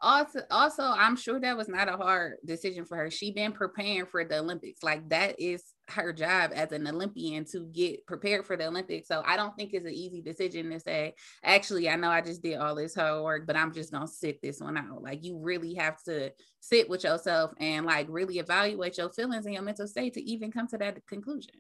also 0.02 0.40
also 0.50 0.84
i'm 0.84 1.16
sure 1.16 1.40
that 1.40 1.58
was 1.58 1.68
not 1.68 1.90
a 1.90 1.98
hard 1.98 2.38
decision 2.46 2.86
for 2.86 2.98
her. 2.98 3.12
She 3.12 3.32
been 3.32 3.52
preparing 3.52 4.06
for 4.06 4.24
the 4.24 4.40
olympics. 4.40 4.84
Like 4.84 5.08
that 5.10 5.40
is 5.40 5.64
her 5.90 6.14
job 6.14 6.52
as 6.54 6.72
an 6.72 6.88
olympian 6.88 7.46
to 7.46 7.68
get 7.72 8.06
prepared 8.06 8.46
for 8.46 8.56
the 8.56 8.68
olympics. 8.68 9.08
So 9.08 9.22
i 9.26 9.36
don't 9.36 9.56
think 9.56 9.74
it's 9.74 9.86
an 9.86 9.94
easy 9.94 10.22
decision 10.22 10.70
to 10.70 10.80
say 10.80 11.16
actually 11.44 11.90
i 11.90 11.96
know 11.96 12.10
i 12.10 12.22
just 12.22 12.42
did 12.42 12.58
all 12.58 12.76
this 12.76 12.96
hard 12.96 13.24
work 13.24 13.48
but 13.48 13.56
i'm 13.56 13.74
just 13.74 13.92
gonna 13.92 14.08
sit 14.08 14.42
this 14.42 14.62
one 14.62 14.78
out. 14.78 15.02
Like 15.02 15.24
you 15.24 15.38
really 15.38 15.74
have 15.76 16.02
to 16.04 16.32
sit 16.60 16.90
with 16.90 17.04
yourself 17.04 17.52
and 17.60 17.86
like 17.86 18.08
really 18.10 18.40
evaluate 18.40 18.98
your 18.98 19.10
feelings 19.10 19.46
and 19.46 19.54
your 19.54 19.64
mental 19.64 19.88
state 19.88 20.14
to 20.14 20.22
even 20.22 20.52
come 20.52 20.68
to 20.68 20.78
that 20.78 21.06
conclusion. 21.08 21.56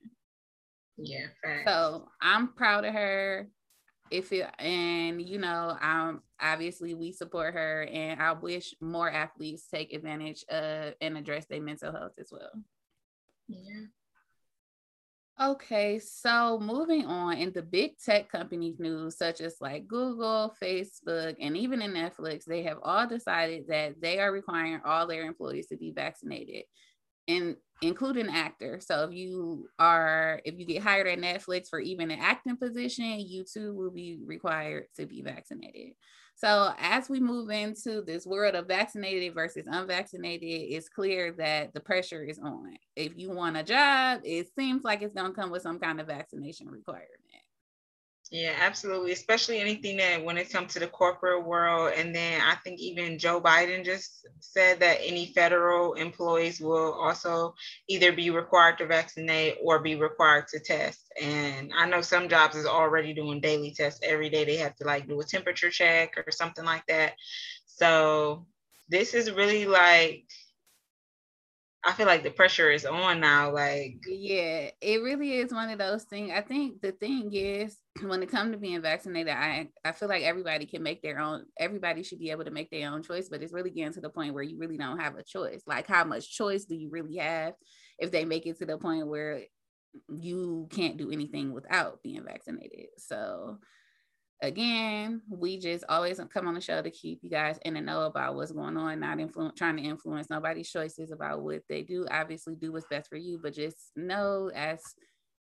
Yeah 0.97 1.27
so 1.65 2.07
i'm 2.21 2.49
proud 2.53 2.85
of 2.85 2.93
her 2.93 3.47
if 4.11 4.31
it 4.31 4.47
and 4.59 5.21
you 5.21 5.37
know 5.37 5.77
um 5.81 6.21
obviously 6.41 6.93
we 6.93 7.11
support 7.11 7.53
her 7.53 7.87
and 7.91 8.21
i 8.21 8.31
wish 8.31 8.73
more 8.81 9.09
athletes 9.09 9.67
take 9.71 9.93
advantage 9.93 10.43
of 10.49 10.93
and 11.01 11.17
address 11.17 11.45
their 11.45 11.61
mental 11.61 11.91
health 11.91 12.13
as 12.19 12.31
well. 12.31 12.51
Yeah. 13.47 13.85
Okay 15.41 15.99
so 15.99 16.59
moving 16.59 17.05
on 17.05 17.37
in 17.37 17.53
the 17.53 17.61
big 17.61 17.97
tech 17.97 18.29
companies 18.29 18.77
news 18.77 19.17
such 19.17 19.39
as 19.39 19.55
like 19.61 19.87
google 19.87 20.53
facebook 20.61 21.35
and 21.39 21.55
even 21.55 21.81
in 21.81 21.93
netflix 21.93 22.43
they 22.43 22.61
have 22.63 22.77
all 22.83 23.07
decided 23.07 23.65
that 23.69 24.01
they 24.01 24.19
are 24.19 24.33
requiring 24.33 24.81
all 24.83 25.07
their 25.07 25.23
employees 25.25 25.67
to 25.67 25.77
be 25.77 25.91
vaccinated 25.91 26.63
and 27.29 27.55
including 27.81 28.27
actor. 28.27 28.79
So 28.81 29.05
if 29.05 29.13
you 29.13 29.69
are 29.79 30.41
if 30.43 30.59
you 30.59 30.65
get 30.65 30.83
hired 30.83 31.07
at 31.07 31.19
Netflix 31.19 31.69
for 31.69 31.79
even 31.79 32.11
an 32.11 32.19
acting 32.19 32.57
position, 32.57 33.19
you 33.19 33.45
too 33.45 33.73
will 33.73 33.91
be 33.91 34.19
required 34.25 34.87
to 34.97 35.05
be 35.05 35.21
vaccinated. 35.21 35.93
So 36.35 36.73
as 36.79 37.09
we 37.09 37.19
move 37.19 37.49
into 37.49 38.01
this 38.01 38.25
world 38.25 38.55
of 38.55 38.67
vaccinated 38.67 39.33
versus 39.33 39.65
unvaccinated, 39.67 40.71
it's 40.71 40.87
clear 40.87 41.33
that 41.33 41.73
the 41.73 41.81
pressure 41.81 42.23
is 42.23 42.39
on. 42.39 42.77
If 42.95 43.17
you 43.17 43.29
want 43.31 43.57
a 43.57 43.63
job, 43.63 44.21
it 44.23 44.47
seems 44.57 44.85
like 44.85 45.01
it's 45.01 45.13
going 45.13 45.33
to 45.33 45.39
come 45.39 45.51
with 45.51 45.63
some 45.63 45.79
kind 45.79 45.99
of 45.99 46.07
vaccination 46.07 46.69
requirement. 46.69 47.09
Yeah, 48.31 48.53
absolutely. 48.59 49.11
Especially 49.11 49.59
anything 49.59 49.97
that 49.97 50.23
when 50.23 50.37
it 50.37 50.51
comes 50.51 50.73
to 50.73 50.79
the 50.79 50.87
corporate 50.87 51.43
world. 51.43 51.93
And 51.95 52.13
then 52.13 52.41
I 52.41 52.55
think 52.63 52.79
even 52.79 53.17
Joe 53.17 53.41
Biden 53.41 53.83
just 53.83 54.27
said 54.39 54.79
that 54.81 54.99
any 55.03 55.33
federal 55.33 55.93
employees 55.93 56.59
will 56.61 56.93
also 56.93 57.55
either 57.87 58.11
be 58.11 58.29
required 58.29 58.77
to 58.77 58.85
vaccinate 58.85 59.57
or 59.63 59.79
be 59.79 59.95
required 59.95 60.47
to 60.49 60.59
test. 60.59 61.11
And 61.19 61.71
I 61.75 61.87
know 61.87 62.01
some 62.01 62.29
jobs 62.29 62.55
is 62.55 62.67
already 62.67 63.13
doing 63.13 63.41
daily 63.41 63.71
tests 63.71 64.01
every 64.03 64.29
day. 64.29 64.45
They 64.45 64.57
have 64.57 64.75
to 64.75 64.85
like 64.85 65.07
do 65.07 65.19
a 65.19 65.23
temperature 65.23 65.71
check 65.71 66.13
or 66.15 66.31
something 66.31 66.65
like 66.65 66.85
that. 66.87 67.13
So 67.65 68.45
this 68.89 69.15
is 69.15 69.31
really 69.31 69.65
like 69.65 70.25
I 71.83 71.93
feel 71.93 72.07
like 72.07 72.23
the 72.23 72.31
pressure 72.31 72.69
is 72.69 72.85
on 72.85 73.21
now. 73.21 73.53
Like, 73.53 73.95
yeah, 74.05 74.69
it 74.81 75.01
really 75.01 75.37
is 75.37 75.53
one 75.53 75.69
of 75.69 75.79
those 75.79 76.03
things. 76.03 76.31
I 76.35 76.41
think 76.41 76.81
the 76.81 76.91
thing 76.91 77.31
is, 77.33 77.77
when 78.01 78.23
it 78.23 78.29
comes 78.29 78.51
to 78.51 78.57
being 78.57 78.81
vaccinated, 78.81 79.33
I 79.33 79.69
I 79.83 79.91
feel 79.91 80.09
like 80.09 80.23
everybody 80.23 80.65
can 80.65 80.83
make 80.83 81.01
their 81.01 81.19
own. 81.19 81.45
Everybody 81.57 82.03
should 82.03 82.19
be 82.19 82.31
able 82.31 82.45
to 82.45 82.51
make 82.51 82.69
their 82.69 82.89
own 82.91 83.03
choice, 83.03 83.29
but 83.29 83.41
it's 83.41 83.53
really 83.53 83.69
getting 83.71 83.93
to 83.93 84.01
the 84.01 84.09
point 84.09 84.33
where 84.33 84.43
you 84.43 84.57
really 84.57 84.77
don't 84.77 84.99
have 84.99 85.15
a 85.15 85.23
choice. 85.23 85.61
Like, 85.65 85.87
how 85.87 86.03
much 86.03 86.35
choice 86.35 86.65
do 86.65 86.75
you 86.75 86.89
really 86.89 87.17
have 87.17 87.53
if 87.97 88.11
they 88.11 88.25
make 88.25 88.45
it 88.45 88.57
to 88.59 88.65
the 88.65 88.77
point 88.77 89.07
where 89.07 89.41
you 90.09 90.67
can't 90.71 90.97
do 90.97 91.11
anything 91.11 91.53
without 91.53 92.01
being 92.03 92.23
vaccinated? 92.23 92.87
So 92.97 93.57
again, 94.41 95.21
we 95.29 95.59
just 95.59 95.83
always 95.89 96.19
come 96.33 96.47
on 96.47 96.53
the 96.53 96.61
show 96.61 96.81
to 96.81 96.91
keep 96.91 97.19
you 97.21 97.29
guys 97.29 97.59
in 97.63 97.73
the 97.73 97.81
know 97.81 98.03
about 98.03 98.35
what's 98.35 98.51
going 98.51 98.77
on, 98.77 98.99
not 98.99 99.19
influence, 99.19 99.57
trying 99.57 99.77
to 99.77 99.83
influence 99.83 100.29
nobody's 100.29 100.69
choices 100.69 101.11
about 101.11 101.41
what 101.41 101.61
they 101.67 101.83
do. 101.83 102.05
Obviously, 102.09 102.55
do 102.55 102.71
what's 102.71 102.87
best 102.87 103.09
for 103.09 103.17
you, 103.17 103.39
but 103.41 103.53
just 103.53 103.91
know 103.95 104.49
as 104.55 104.81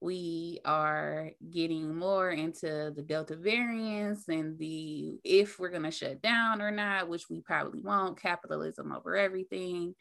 we 0.01 0.59
are 0.65 1.31
getting 1.49 1.95
more 1.95 2.29
into 2.29 2.91
the 2.95 3.01
Delta 3.01 3.35
variants 3.35 4.27
and 4.27 4.57
the 4.59 5.19
if 5.23 5.57
we're 5.57 5.69
going 5.69 5.83
to 5.83 5.91
shut 5.91 6.21
down 6.21 6.61
or 6.61 6.71
not, 6.71 7.09
which 7.09 7.29
we 7.29 7.41
probably 7.41 7.81
won't, 7.81 8.21
capitalism 8.21 8.91
over 8.91 9.15
everything. 9.15 9.95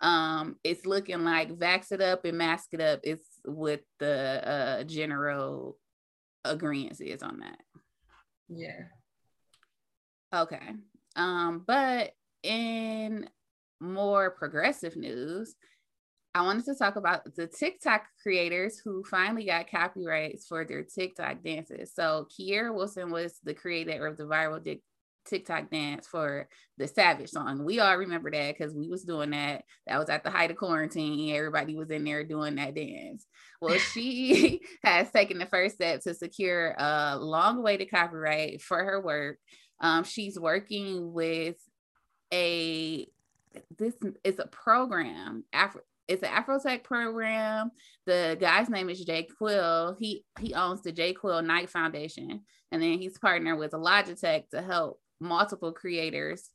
Um, 0.00 0.56
it's 0.64 0.86
looking 0.86 1.24
like 1.24 1.50
vax 1.50 1.92
it 1.92 2.00
up 2.00 2.24
and 2.24 2.38
mask 2.38 2.68
it 2.72 2.80
up. 2.80 3.00
It's 3.02 3.26
what 3.44 3.82
the 3.98 4.48
uh, 4.48 4.84
general 4.84 5.76
agreement 6.44 7.00
is 7.00 7.22
on 7.22 7.40
that. 7.40 7.60
Yeah. 8.48 8.84
Okay. 10.34 10.70
Um, 11.16 11.64
but 11.66 12.12
in 12.42 13.28
more 13.80 14.30
progressive 14.30 14.96
news, 14.96 15.54
I 16.34 16.42
wanted 16.42 16.64
to 16.66 16.74
talk 16.76 16.96
about 16.96 17.34
the 17.34 17.48
TikTok 17.48 18.04
creators 18.22 18.80
who 18.84 19.02
finally 19.04 19.46
got 19.46 19.70
copyrights 19.70 20.46
for 20.46 20.64
their 20.64 20.84
TikTok 20.84 21.42
dances. 21.42 21.92
So 21.92 22.28
Keara 22.30 22.72
Wilson 22.72 23.10
was 23.10 23.40
the 23.42 23.54
creator 23.54 24.06
of 24.06 24.16
the 24.16 24.24
viral 24.24 24.62
TikTok 25.26 25.70
dance 25.70 26.06
for 26.06 26.48
the 26.78 26.86
Savage 26.86 27.30
song. 27.30 27.64
We 27.64 27.80
all 27.80 27.96
remember 27.96 28.30
that 28.30 28.56
because 28.56 28.74
we 28.74 28.88
was 28.88 29.02
doing 29.02 29.30
that. 29.30 29.64
That 29.86 29.98
was 29.98 30.08
at 30.08 30.22
the 30.22 30.30
height 30.30 30.50
of 30.50 30.56
quarantine. 30.56 31.34
Everybody 31.34 31.74
was 31.74 31.90
in 31.90 32.04
there 32.04 32.24
doing 32.24 32.54
that 32.56 32.76
dance. 32.76 33.26
Well, 33.60 33.78
she 33.92 34.60
has 34.84 35.10
taken 35.10 35.38
the 35.38 35.46
first 35.46 35.76
step 35.76 36.02
to 36.02 36.14
secure 36.14 36.74
a 36.78 37.16
long-awaited 37.18 37.90
copyright 37.90 38.62
for 38.62 38.82
her 38.82 39.00
work. 39.00 39.38
Um, 39.80 40.04
she's 40.04 40.38
working 40.38 41.12
with 41.12 41.56
a 42.32 43.06
this 43.76 43.94
is 44.22 44.38
a 44.38 44.46
program 44.46 45.44
Afro, 45.52 45.80
it's 46.10 46.24
an 46.24 46.30
Afrotech 46.30 46.82
program. 46.82 47.70
The 48.04 48.36
guy's 48.40 48.68
name 48.68 48.90
is 48.90 49.04
Jay 49.04 49.28
Quill. 49.38 49.96
He 49.98 50.24
he 50.40 50.54
owns 50.54 50.82
the 50.82 50.90
Jay 50.90 51.12
Quill 51.12 51.40
Knight 51.40 51.70
Foundation, 51.70 52.40
and 52.72 52.82
then 52.82 52.98
he's 52.98 53.16
partnered 53.16 53.58
with 53.58 53.70
Logitech 53.70 54.48
to 54.50 54.60
help 54.60 55.00
multiple 55.20 55.72
creators 55.72 56.50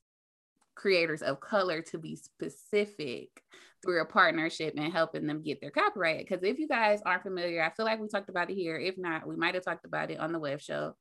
creators 0.75 1.21
of 1.21 1.39
color 1.39 1.81
to 1.81 1.97
be 1.97 2.17
specific 2.17 3.29
through 3.81 4.01
a 4.01 4.05
partnership 4.05 4.73
and 4.75 4.91
helping 4.91 5.25
them 5.25 5.41
get 5.41 5.61
their 5.61 5.71
copyright. 5.71 6.19
Because 6.19 6.43
if 6.43 6.59
you 6.59 6.67
guys 6.67 7.01
aren't 7.05 7.23
familiar, 7.23 7.63
I 7.63 7.69
feel 7.69 7.85
like 7.85 8.01
we 8.01 8.09
talked 8.09 8.27
about 8.27 8.49
it 8.49 8.55
here. 8.55 8.75
If 8.77 8.97
not, 8.97 9.25
we 9.25 9.37
might 9.37 9.55
have 9.55 9.63
talked 9.63 9.85
about 9.85 10.11
it 10.11 10.19
on 10.19 10.33
the 10.33 10.39
web 10.39 10.59
show. 10.59 10.95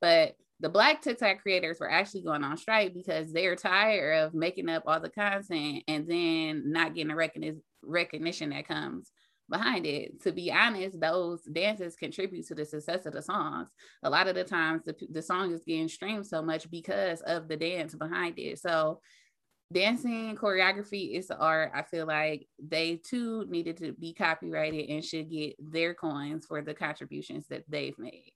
But 0.00 0.34
the 0.60 0.68
Black 0.68 1.00
TikTok 1.00 1.40
creators 1.40 1.80
were 1.80 1.90
actually 1.90 2.22
going 2.22 2.44
on 2.44 2.56
strike 2.56 2.92
because 2.92 3.32
they're 3.32 3.56
tired 3.56 4.24
of 4.24 4.34
making 4.34 4.68
up 4.68 4.82
all 4.86 5.00
the 5.00 5.08
content 5.08 5.82
and 5.88 6.06
then 6.06 6.70
not 6.70 6.94
getting 6.94 7.08
the 7.08 7.60
recognition 7.82 8.50
that 8.50 8.68
comes 8.68 9.10
behind 9.48 9.86
it. 9.86 10.22
To 10.22 10.32
be 10.32 10.52
honest, 10.52 11.00
those 11.00 11.42
dances 11.42 11.96
contribute 11.96 12.46
to 12.48 12.54
the 12.54 12.66
success 12.66 13.06
of 13.06 13.14
the 13.14 13.22
songs. 13.22 13.70
A 14.02 14.10
lot 14.10 14.28
of 14.28 14.34
the 14.34 14.44
times, 14.44 14.82
the, 14.84 14.94
the 15.10 15.22
song 15.22 15.52
is 15.52 15.62
getting 15.66 15.88
streamed 15.88 16.26
so 16.26 16.42
much 16.42 16.70
because 16.70 17.22
of 17.22 17.48
the 17.48 17.56
dance 17.56 17.94
behind 17.94 18.38
it. 18.38 18.58
So, 18.58 19.00
dancing 19.72 20.36
choreography 20.36 21.16
is 21.16 21.28
the 21.28 21.38
art. 21.38 21.72
I 21.74 21.82
feel 21.82 22.06
like 22.06 22.46
they 22.62 22.96
too 22.96 23.46
needed 23.48 23.78
to 23.78 23.92
be 23.92 24.12
copyrighted 24.12 24.90
and 24.90 25.04
should 25.04 25.30
get 25.30 25.56
their 25.58 25.94
coins 25.94 26.44
for 26.44 26.60
the 26.60 26.74
contributions 26.74 27.46
that 27.48 27.64
they've 27.68 27.98
made. 27.98 28.32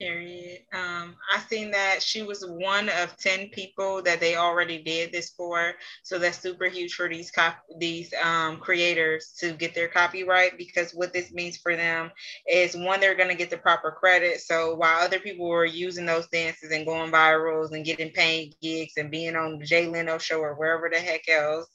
Period. 0.00 0.60
Um, 0.72 1.14
I 1.30 1.40
seen 1.40 1.70
that 1.72 2.02
she 2.02 2.22
was 2.22 2.42
one 2.42 2.88
of 2.88 3.14
10 3.18 3.50
people 3.50 4.00
that 4.04 4.18
they 4.18 4.34
already 4.34 4.82
did 4.82 5.12
this 5.12 5.28
for. 5.36 5.74
So 6.04 6.18
that's 6.18 6.38
super 6.38 6.64
huge 6.68 6.94
for 6.94 7.06
these 7.06 7.30
these 7.78 8.10
um, 8.24 8.56
creators 8.60 9.34
to 9.40 9.52
get 9.52 9.74
their 9.74 9.88
copyright 9.88 10.56
because 10.56 10.92
what 10.92 11.12
this 11.12 11.32
means 11.32 11.58
for 11.58 11.76
them 11.76 12.10
is 12.50 12.74
one, 12.74 12.98
they're 12.98 13.14
going 13.14 13.28
to 13.28 13.34
get 13.34 13.50
the 13.50 13.58
proper 13.58 13.90
credit. 13.90 14.40
So 14.40 14.74
while 14.74 15.02
other 15.02 15.18
people 15.18 15.46
were 15.46 15.66
using 15.66 16.06
those 16.06 16.28
dances 16.28 16.70
and 16.70 16.86
going 16.86 17.12
virals 17.12 17.72
and 17.72 17.84
getting 17.84 18.10
paid 18.12 18.54
gigs 18.62 18.94
and 18.96 19.10
being 19.10 19.36
on 19.36 19.60
Jay 19.62 19.86
Leno 19.86 20.16
show 20.16 20.40
or 20.40 20.54
wherever 20.54 20.88
the 20.88 20.98
heck 20.98 21.28
else, 21.28 21.68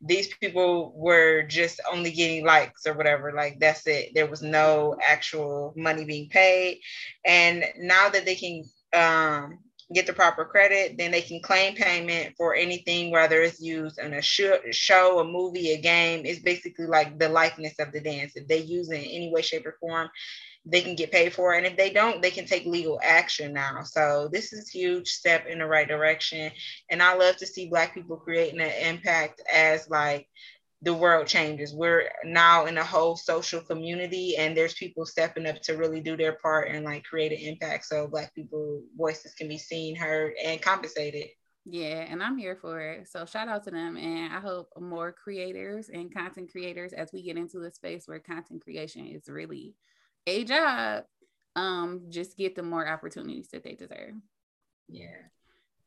these 0.00 0.28
people 0.34 0.92
were 0.94 1.42
just 1.42 1.80
only 1.90 2.10
getting 2.10 2.44
likes 2.44 2.86
or 2.86 2.94
whatever. 2.94 3.32
Like 3.32 3.58
that's 3.60 3.86
it. 3.86 4.14
There 4.14 4.26
was 4.26 4.42
no 4.42 4.96
actual 5.02 5.72
money 5.76 6.04
being 6.04 6.28
paid. 6.28 6.80
And 7.24 7.64
now 7.78 8.08
that 8.08 8.24
they 8.24 8.34
can 8.34 8.64
um, 8.94 9.58
get 9.92 10.06
the 10.06 10.12
proper 10.12 10.44
credit, 10.44 10.98
then 10.98 11.12
they 11.12 11.22
can 11.22 11.40
claim 11.40 11.74
payment 11.74 12.34
for 12.36 12.54
anything, 12.54 13.10
whether 13.10 13.40
it's 13.42 13.60
used 13.60 13.98
in 13.98 14.14
a 14.14 14.22
show, 14.22 15.18
a 15.20 15.24
movie, 15.24 15.72
a 15.72 15.80
game. 15.80 16.26
It's 16.26 16.40
basically 16.40 16.86
like 16.86 17.18
the 17.18 17.28
likeness 17.28 17.74
of 17.78 17.92
the 17.92 18.00
dance. 18.00 18.32
If 18.34 18.48
they 18.48 18.58
use 18.58 18.90
it 18.90 18.96
in 18.96 19.04
any 19.04 19.30
way, 19.32 19.42
shape, 19.42 19.66
or 19.66 19.76
form, 19.80 20.08
they 20.66 20.82
can 20.82 20.96
get 20.96 21.12
paid 21.12 21.32
for 21.32 21.54
it. 21.54 21.58
And 21.58 21.66
if 21.66 21.76
they 21.76 21.90
don't, 21.90 22.20
they 22.20 22.30
can 22.30 22.44
take 22.44 22.66
legal 22.66 23.00
action 23.02 23.52
now. 23.52 23.84
So 23.84 24.28
this 24.30 24.52
is 24.52 24.68
huge 24.68 25.08
step 25.08 25.46
in 25.46 25.60
the 25.60 25.66
right 25.66 25.86
direction. 25.86 26.50
And 26.90 27.02
I 27.02 27.14
love 27.14 27.36
to 27.36 27.46
see 27.46 27.68
Black 27.68 27.94
people 27.94 28.16
creating 28.16 28.60
an 28.60 28.72
impact 28.94 29.40
as 29.52 29.88
like 29.88 30.28
the 30.82 30.92
world 30.92 31.28
changes. 31.28 31.72
We're 31.72 32.10
now 32.24 32.66
in 32.66 32.78
a 32.78 32.84
whole 32.84 33.16
social 33.16 33.60
community 33.60 34.36
and 34.36 34.56
there's 34.56 34.74
people 34.74 35.06
stepping 35.06 35.46
up 35.46 35.62
to 35.62 35.76
really 35.76 36.00
do 36.00 36.16
their 36.16 36.34
part 36.34 36.68
and 36.68 36.84
like 36.84 37.04
create 37.04 37.32
an 37.32 37.38
impact 37.38 37.86
so 37.86 38.08
Black 38.08 38.34
people 38.34 38.82
voices 38.96 39.34
can 39.34 39.48
be 39.48 39.58
seen, 39.58 39.94
heard, 39.94 40.34
and 40.44 40.60
compensated. 40.60 41.28
Yeah, 41.64 42.06
and 42.08 42.22
I'm 42.22 42.38
here 42.38 42.56
for 42.56 42.80
it. 42.80 43.08
So 43.08 43.24
shout 43.24 43.48
out 43.48 43.64
to 43.64 43.70
them. 43.70 43.96
And 43.96 44.32
I 44.32 44.40
hope 44.40 44.68
more 44.78 45.12
creators 45.12 45.88
and 45.88 46.12
content 46.12 46.50
creators 46.50 46.92
as 46.92 47.12
we 47.12 47.22
get 47.22 47.36
into 47.36 47.62
a 47.62 47.70
space 47.72 48.06
where 48.06 48.20
content 48.20 48.62
creation 48.62 49.06
is 49.06 49.28
really 49.28 49.74
a 50.26 50.44
job, 50.44 51.04
um, 51.54 52.02
just 52.08 52.36
get 52.36 52.54
them 52.54 52.68
more 52.68 52.86
opportunities 52.86 53.48
that 53.52 53.64
they 53.64 53.74
deserve. 53.74 54.14
Yeah. 54.88 55.16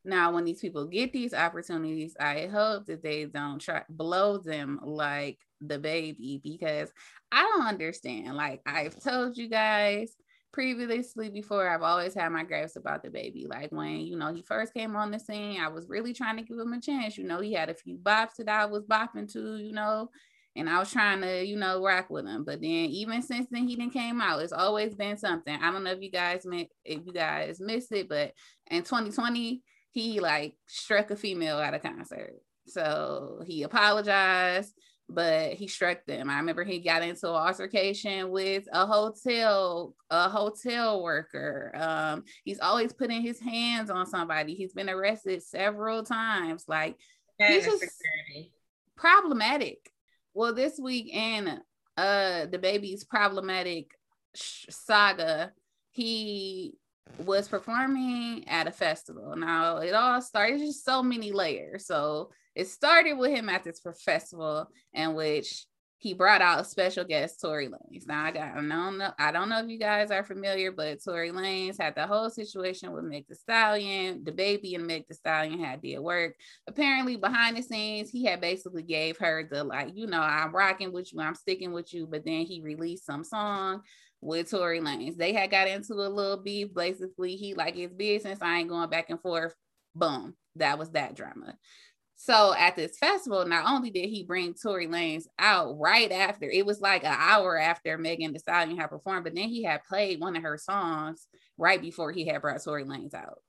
Now, 0.05 0.31
when 0.31 0.46
these 0.46 0.62
people 0.62 0.86
get 0.86 1.12
these 1.12 1.34
opportunities, 1.34 2.15
I 2.19 2.48
hope 2.48 2.86
that 2.86 3.03
they 3.03 3.25
don't 3.25 3.60
try 3.60 3.84
blow 3.89 4.38
them 4.38 4.79
like 4.81 5.39
DaBaby 5.63 6.41
because 6.41 6.91
I 7.31 7.43
don't 7.43 7.67
understand. 7.67 8.36
Like 8.36 8.62
I've 8.65 9.01
told 9.03 9.38
you 9.38 9.50
guys 9.50 10.15
previously 10.51 11.29
before, 11.29 11.69
I've 11.69 11.84
always 11.84 12.13
had 12.13 12.31
my 12.31 12.43
gripes 12.43 12.77
about 12.77 13.03
DaBaby. 13.03 13.48
Like 13.50 13.72
when 13.72 14.00
you 14.00 14.17
know 14.17 14.34
he 14.34 14.41
first 14.41 14.74
came 14.74 14.96
on 14.96 15.12
the 15.12 15.19
scene, 15.19 15.60
I 15.60 15.67
was 15.67 15.89
really 15.89 16.13
trying 16.13 16.38
to 16.38 16.43
give 16.43 16.58
him 16.58 16.74
a 16.74 16.81
chance. 16.81 17.17
You 17.17 17.25
know, 17.25 17.41
he 17.41 17.53
had 17.53 17.69
a 17.69 17.75
few 17.75 17.98
bops 17.98 18.38
that 18.38 18.50
I 18.50 18.65
was 18.65 18.86
bopping 18.86 19.31
to. 19.34 19.58
You 19.58 19.74
know, 19.74 20.10
and 20.56 20.70
I 20.70 20.79
was 20.79 20.91
trying 20.91 21.22
to, 21.22 21.46
you 21.46 21.56
know, 21.56 21.84
rock 21.84 22.10
with 22.10 22.25
him. 22.25 22.44
But 22.44 22.62
then 22.62 22.70
even 22.70 23.22
since 23.22 23.48
then, 23.50 23.68
he 23.68 23.75
didn't 23.75 23.94
came 23.94 24.20
out. 24.20 24.41
It's 24.41 24.51
always 24.51 24.96
been 24.96 25.18
something. 25.18 25.53
I 25.53 25.72
don't 25.72 25.84
know 25.84 25.91
if 25.91 26.01
you 26.01 26.12
guys 26.12 26.46
if 26.46 27.06
you 27.06 27.13
guys 27.13 27.60
missed 27.60 27.91
it, 27.91 28.10
but 28.10 28.34
in 28.70 28.84
2020, 28.84 29.62
he 29.91 30.20
like 30.20 30.56
struck 30.68 31.12
a 31.12 31.15
female 31.15 31.60
at 31.60 31.74
a 31.74 31.79
concert. 31.79 32.34
So 32.68 33.41
he 33.46 33.63
apologized, 33.63 34.74
but 35.08 35.53
he 35.53 35.68
struck 35.68 36.06
them. 36.06 36.29
I 36.29 36.38
remember 36.38 36.63
he 36.63 36.79
got 36.79 37.03
into 37.03 37.29
an 37.29 37.36
altercation 37.36 38.29
with 38.29 38.65
a 38.72 38.86
hotel, 38.86 39.96
a 40.10 40.29
hotel 40.29 41.01
worker. 41.01 41.72
Um, 41.75 42.24
he's 42.44 42.60
always 42.60 42.94
putting 42.94 43.22
his 43.22 43.39
hands 43.39 43.89
on 43.89 44.06
somebody. 44.06 44.56
He's 44.56 44.74
been 44.74 44.89
arrested 44.89 45.41
several 45.41 46.03
times. 46.03 46.65
Like 46.68 46.98
he's 47.38 47.65
just 47.65 47.79
security. 47.79 48.51
problematic 48.96 49.89
well, 50.34 50.54
this 50.54 50.80
week 50.80 51.14
in 51.14 51.60
uh 51.98 52.46
DaBaby's 52.48 53.04
problematic 53.04 53.92
saga, 54.36 55.52
he 55.92 56.76
was 57.18 57.48
performing 57.48 58.48
at 58.48 58.68
a 58.68 58.72
festival. 58.72 59.36
Now 59.36 59.78
it 59.78 59.94
all 59.94 60.22
started 60.22 60.60
just 60.60 60.86
so 60.86 61.02
many 61.02 61.32
layers. 61.32 61.88
So 61.88 62.32
it 62.56 62.68
started 62.68 63.14
with 63.14 63.32
him 63.32 63.50
at 63.50 63.64
this 63.64 63.82
festival 64.04 64.68
in 64.94 65.14
which 65.14 65.66
he 66.01 66.13
brought 66.13 66.41
out 66.41 66.62
a 66.62 66.63
special 66.63 67.03
guest 67.03 67.41
Tory 67.41 67.68
Lanez. 67.68 68.08
Now 68.08 68.24
I 68.24 68.32
got 68.32 68.53
I 68.53 68.56
don't 68.56 68.98
know 68.98 69.12
I 69.20 69.32
don't 69.34 69.50
know 69.50 69.60
if 69.60 69.70
you 69.70 69.77
guys 69.77 70.12
are 70.12 70.24
familiar, 70.24 70.72
but 70.72 71.03
Tory 71.03 71.29
Lanez 71.29 71.79
had 71.79 71.94
the 71.94 72.08
whole 72.08 72.29
situation 72.29 72.94
with 72.94 73.03
Meg 73.03 73.25
Thee 73.27 73.36
Stallion. 73.36 74.24
DaBaby 74.24 74.75
and 74.75 74.88
Meg 74.88 75.06
Thee 75.10 75.15
Stallion 75.15 75.60
had 75.60 75.82
did 75.82 76.00
work. 76.00 76.36
Apparently 76.67 77.17
behind 77.17 77.58
the 77.58 77.62
scenes, 77.62 78.10
he 78.10 78.24
had 78.24 78.39
basically 78.39 78.84
gave 78.84 79.17
her 79.17 79.47
the 79.52 79.62
like, 79.63 79.89
you 79.93 80.08
know, 80.08 80.21
I'm 80.21 80.56
rocking 80.56 80.93
with 80.93 81.12
you, 81.13 81.19
I'm 81.19 81.36
sticking 81.36 81.74
with 81.74 81.93
you. 81.93 82.08
But 82.08 82.24
then 82.26 82.45
he 82.45 82.62
released 82.62 83.06
some 83.06 83.26
song 83.26 83.82
with 84.21 84.50
Tory 84.50 84.80
Lanez. 84.80 85.17
They 85.17 85.34
had 85.34 85.52
got 85.52 85.67
into 85.67 85.95
a 85.95 86.08
little 86.08 86.38
beef. 86.38 86.74
Basically, 86.74 87.36
he 87.36 87.56
like 87.56 87.76
his 87.76 87.91
business. 87.91 88.39
I 88.41 88.60
ain't 88.60 88.69
going 88.69 88.89
back 88.89 89.10
and 89.10 89.21
forth. 89.21 89.54
Boom. 89.95 90.36
That 90.56 90.80
was 90.80 90.91
that 90.91 91.15
drama. 91.15 91.56
So 92.21 92.53
at 92.53 92.75
this 92.75 92.97
festival, 92.97 93.45
not 93.45 93.63
only 93.65 93.91
did 93.91 94.10
he 94.10 94.23
bring 94.23 94.53
Tory 94.53 94.88
Lanez 94.88 95.23
out 95.39 95.79
right 95.79 96.12
after, 96.12 96.49
it 96.49 96.65
was 96.65 96.82
like 96.82 97.05
an 97.05 97.15
hour 97.17 97.58
after 97.58 97.97
Megan 97.97 98.34
Thee 98.34 98.39
Stallion 98.39 98.77
had 98.77 98.89
performed, 98.89 99.23
but 99.23 99.34
then 99.34 99.47
he 99.47 99.63
had 99.63 99.86
played 99.86 100.19
one 100.19 100.36
of 100.36 100.43
her 100.43 100.58
songs 100.58 101.27
right 101.58 101.82
before 101.82 102.12
he 102.12 102.27
had 102.27 102.41
brought 102.41 102.62
Tory 102.62 102.84
Lanez 102.84 103.13
out. 103.13 103.39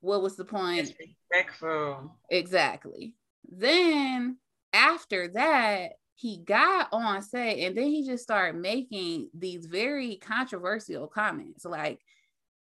What 0.00 0.20
was 0.20 0.34
the 0.34 0.44
point? 0.44 0.92
Respectful. 1.30 2.18
Exactly. 2.28 3.14
Then 3.48 4.38
after 4.72 5.28
that, 5.28 5.92
he 6.16 6.38
got 6.38 6.88
on 6.90 7.22
set 7.22 7.58
and 7.58 7.78
then 7.78 7.86
he 7.86 8.04
just 8.04 8.24
started 8.24 8.60
making 8.60 9.30
these 9.32 9.66
very 9.66 10.16
controversial 10.16 11.06
comments. 11.06 11.64
Like 11.64 12.00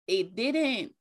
it 0.06 0.34
didn't 0.34 0.92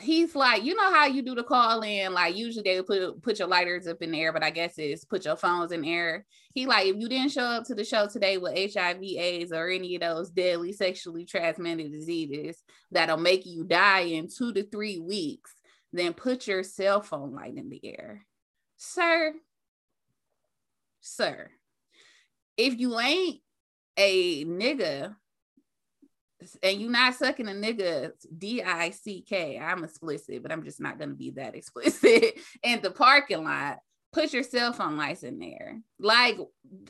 he's 0.00 0.34
like, 0.34 0.64
you 0.64 0.74
know 0.74 0.92
how 0.92 1.06
you 1.06 1.22
do 1.22 1.34
the 1.34 1.42
call 1.42 1.82
in, 1.82 2.12
like 2.12 2.36
usually 2.36 2.62
they 2.62 2.82
put 2.82 3.22
put 3.22 3.38
your 3.38 3.48
lighters 3.48 3.86
up 3.86 4.02
in 4.02 4.12
the 4.12 4.20
air, 4.20 4.32
but 4.32 4.42
I 4.42 4.50
guess 4.50 4.74
it's 4.78 5.04
put 5.04 5.24
your 5.24 5.36
phones 5.36 5.72
in 5.72 5.84
air. 5.84 6.26
He 6.54 6.66
like, 6.66 6.86
if 6.86 6.96
you 6.96 7.08
didn't 7.08 7.32
show 7.32 7.42
up 7.42 7.64
to 7.64 7.74
the 7.74 7.84
show 7.84 8.06
today 8.06 8.38
with 8.38 8.72
HIV, 8.74 9.02
AIDS, 9.02 9.52
or 9.52 9.68
any 9.68 9.94
of 9.94 10.00
those 10.00 10.30
deadly 10.30 10.72
sexually 10.72 11.24
transmitted 11.24 11.92
diseases 11.92 12.62
that'll 12.90 13.16
make 13.16 13.46
you 13.46 13.64
die 13.64 14.00
in 14.00 14.28
two 14.28 14.52
to 14.54 14.64
three 14.64 14.98
weeks, 14.98 15.54
then 15.92 16.12
put 16.12 16.46
your 16.46 16.62
cell 16.62 17.00
phone 17.00 17.34
light 17.34 17.56
in 17.56 17.68
the 17.68 17.80
air. 17.84 18.26
Sir, 18.76 19.34
sir, 21.00 21.50
if 22.56 22.78
you 22.78 22.98
ain't 22.98 23.40
a 23.96 24.44
nigga 24.44 25.14
and 26.62 26.80
you're 26.80 26.90
not 26.90 27.14
sucking 27.14 27.48
a 27.48 27.52
nigga 27.52 28.12
D-I-C-K. 28.36 29.58
I'm 29.58 29.84
explicit, 29.84 30.42
but 30.42 30.52
I'm 30.52 30.64
just 30.64 30.80
not 30.80 30.98
gonna 30.98 31.14
be 31.14 31.30
that 31.32 31.54
explicit 31.54 32.38
in 32.62 32.80
the 32.80 32.90
parking 32.90 33.44
lot. 33.44 33.78
Put 34.12 34.32
your 34.32 34.42
cell 34.42 34.72
phone 34.72 34.96
lights 34.96 35.22
in 35.22 35.38
there. 35.38 35.80
Like 36.00 36.38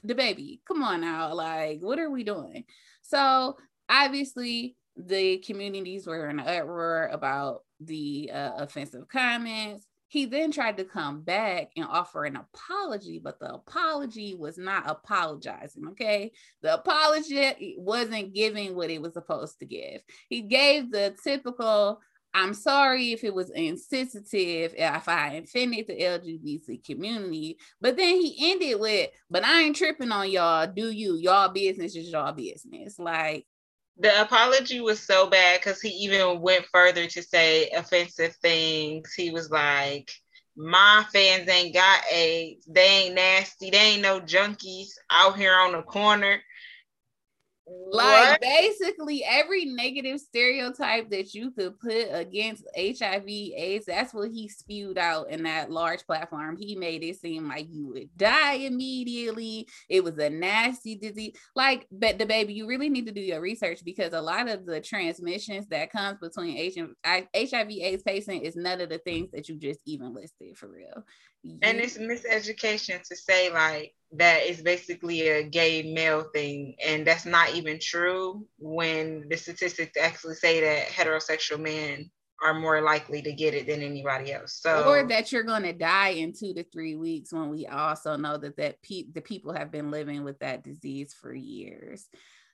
DaBaby 0.06 0.60
come 0.66 0.82
on 0.82 1.00
now. 1.00 1.34
Like, 1.34 1.80
what 1.80 1.98
are 1.98 2.10
we 2.10 2.22
doing? 2.22 2.64
So 3.02 3.56
obviously 3.88 4.76
the 4.96 5.38
communities 5.38 6.06
were 6.06 6.28
in 6.28 6.40
an 6.40 6.46
uproar 6.46 7.08
about 7.12 7.62
the 7.80 8.30
uh, 8.32 8.52
offensive 8.58 9.08
comments. 9.08 9.86
He 10.08 10.24
then 10.24 10.50
tried 10.50 10.78
to 10.78 10.84
come 10.84 11.20
back 11.20 11.70
and 11.76 11.86
offer 11.86 12.24
an 12.24 12.36
apology, 12.36 13.20
but 13.22 13.38
the 13.38 13.54
apology 13.54 14.34
was 14.34 14.56
not 14.56 14.90
apologizing. 14.90 15.86
Okay. 15.88 16.32
The 16.62 16.74
apology 16.74 17.76
wasn't 17.78 18.34
giving 18.34 18.74
what 18.74 18.90
it 18.90 19.02
was 19.02 19.12
supposed 19.12 19.58
to 19.58 19.66
give. 19.66 20.00
He 20.28 20.40
gave 20.42 20.90
the 20.90 21.14
typical, 21.22 22.00
I'm 22.32 22.54
sorry 22.54 23.12
if 23.12 23.22
it 23.22 23.34
was 23.34 23.50
insensitive, 23.50 24.72
uh, 24.72 24.94
if 24.96 25.08
I 25.08 25.34
offended 25.34 25.86
the 25.88 26.00
LGBT 26.00 26.82
community. 26.84 27.58
But 27.80 27.98
then 27.98 28.20
he 28.20 28.50
ended 28.52 28.80
with, 28.80 29.10
but 29.30 29.44
I 29.44 29.60
ain't 29.60 29.76
tripping 29.76 30.12
on 30.12 30.30
y'all. 30.30 30.66
Do 30.66 30.90
you? 30.90 31.16
Y'all 31.16 31.50
business 31.50 31.94
is 31.94 32.10
y'all 32.10 32.32
business. 32.32 32.98
Like, 32.98 33.46
the 33.98 34.20
apology 34.22 34.80
was 34.80 35.00
so 35.00 35.28
bad 35.28 35.60
because 35.60 35.80
he 35.80 35.90
even 35.90 36.40
went 36.40 36.66
further 36.72 37.06
to 37.06 37.22
say 37.22 37.70
offensive 37.70 38.34
things. 38.36 39.12
He 39.12 39.30
was 39.30 39.50
like, 39.50 40.10
my 40.56 41.04
fans 41.12 41.48
ain't 41.48 41.74
got 41.74 42.02
AIDS. 42.12 42.64
They 42.66 42.86
ain't 42.86 43.14
nasty. 43.14 43.70
They 43.70 43.78
ain't 43.78 44.02
no 44.02 44.20
junkies 44.20 44.90
out 45.10 45.36
here 45.36 45.54
on 45.54 45.72
the 45.72 45.82
corner. 45.82 46.40
Like 47.90 48.32
what? 48.32 48.40
basically 48.40 49.24
every 49.24 49.64
negative 49.64 50.20
stereotype 50.20 51.10
that 51.10 51.32
you 51.34 51.50
could 51.50 51.78
put 51.80 52.06
against 52.12 52.64
HIV 52.76 53.26
AIDS, 53.26 53.86
that's 53.86 54.12
what 54.12 54.30
he 54.30 54.48
spewed 54.48 54.98
out 54.98 55.30
in 55.30 55.42
that 55.44 55.70
large 55.70 56.04
platform. 56.06 56.56
He 56.58 56.76
made 56.76 57.02
it 57.02 57.16
seem 57.16 57.48
like 57.48 57.66
you 57.70 57.88
would 57.88 58.10
die 58.16 58.54
immediately. 58.54 59.68
It 59.88 60.04
was 60.04 60.18
a 60.18 60.28
nasty 60.28 60.96
disease. 60.96 61.34
Like, 61.56 61.86
but 61.90 62.18
DaBaby, 62.18 62.54
you 62.54 62.66
really 62.66 62.90
need 62.90 63.06
to 63.06 63.12
do 63.12 63.22
your 63.22 63.40
research 63.40 63.80
because 63.84 64.12
a 64.12 64.20
lot 64.20 64.48
of 64.48 64.66
the 64.66 64.80
transmissions 64.80 65.66
that 65.68 65.90
comes 65.90 66.18
between 66.20 66.56
HIV 67.04 67.70
AIDS 67.70 68.02
patient 68.02 68.42
is 68.42 68.56
none 68.56 68.80
of 68.80 68.90
the 68.90 68.98
things 68.98 69.30
that 69.32 69.48
you 69.48 69.56
just 69.56 69.80
even 69.86 70.14
listed 70.14 70.56
for 70.56 70.68
real. 70.68 71.04
And 71.44 71.78
it's 71.78 71.96
miseducation 71.98 73.02
to 73.02 73.16
say 73.16 73.52
like 73.52 73.94
that 74.12 74.44
is 74.44 74.62
basically 74.62 75.28
a 75.28 75.42
gay 75.42 75.82
male 75.94 76.24
thing, 76.34 76.74
and 76.84 77.06
that's 77.06 77.26
not 77.26 77.54
even 77.54 77.78
true 77.80 78.46
when 78.58 79.28
the 79.28 79.36
statistics 79.36 79.96
actually 80.00 80.34
say 80.34 80.60
that 80.60 80.88
heterosexual 80.88 81.60
men 81.60 82.10
are 82.42 82.54
more 82.54 82.80
likely 82.80 83.20
to 83.20 83.32
get 83.32 83.54
it 83.54 83.66
than 83.66 83.82
anybody 83.82 84.32
else. 84.32 84.60
So 84.62 84.88
or 84.88 85.06
that 85.08 85.32
you're 85.32 85.42
going 85.42 85.64
to 85.64 85.72
die 85.72 86.10
in 86.10 86.32
2 86.32 86.54
to 86.54 86.64
3 86.64 86.94
weeks 86.96 87.32
when 87.32 87.50
we 87.50 87.66
also 87.66 88.16
know 88.16 88.36
that 88.38 88.56
that 88.56 88.80
pe- 88.82 89.10
the 89.12 89.20
people 89.20 89.52
have 89.52 89.70
been 89.70 89.90
living 89.90 90.24
with 90.24 90.38
that 90.38 90.62
disease 90.62 91.14
for 91.14 91.34
years. 91.34 92.08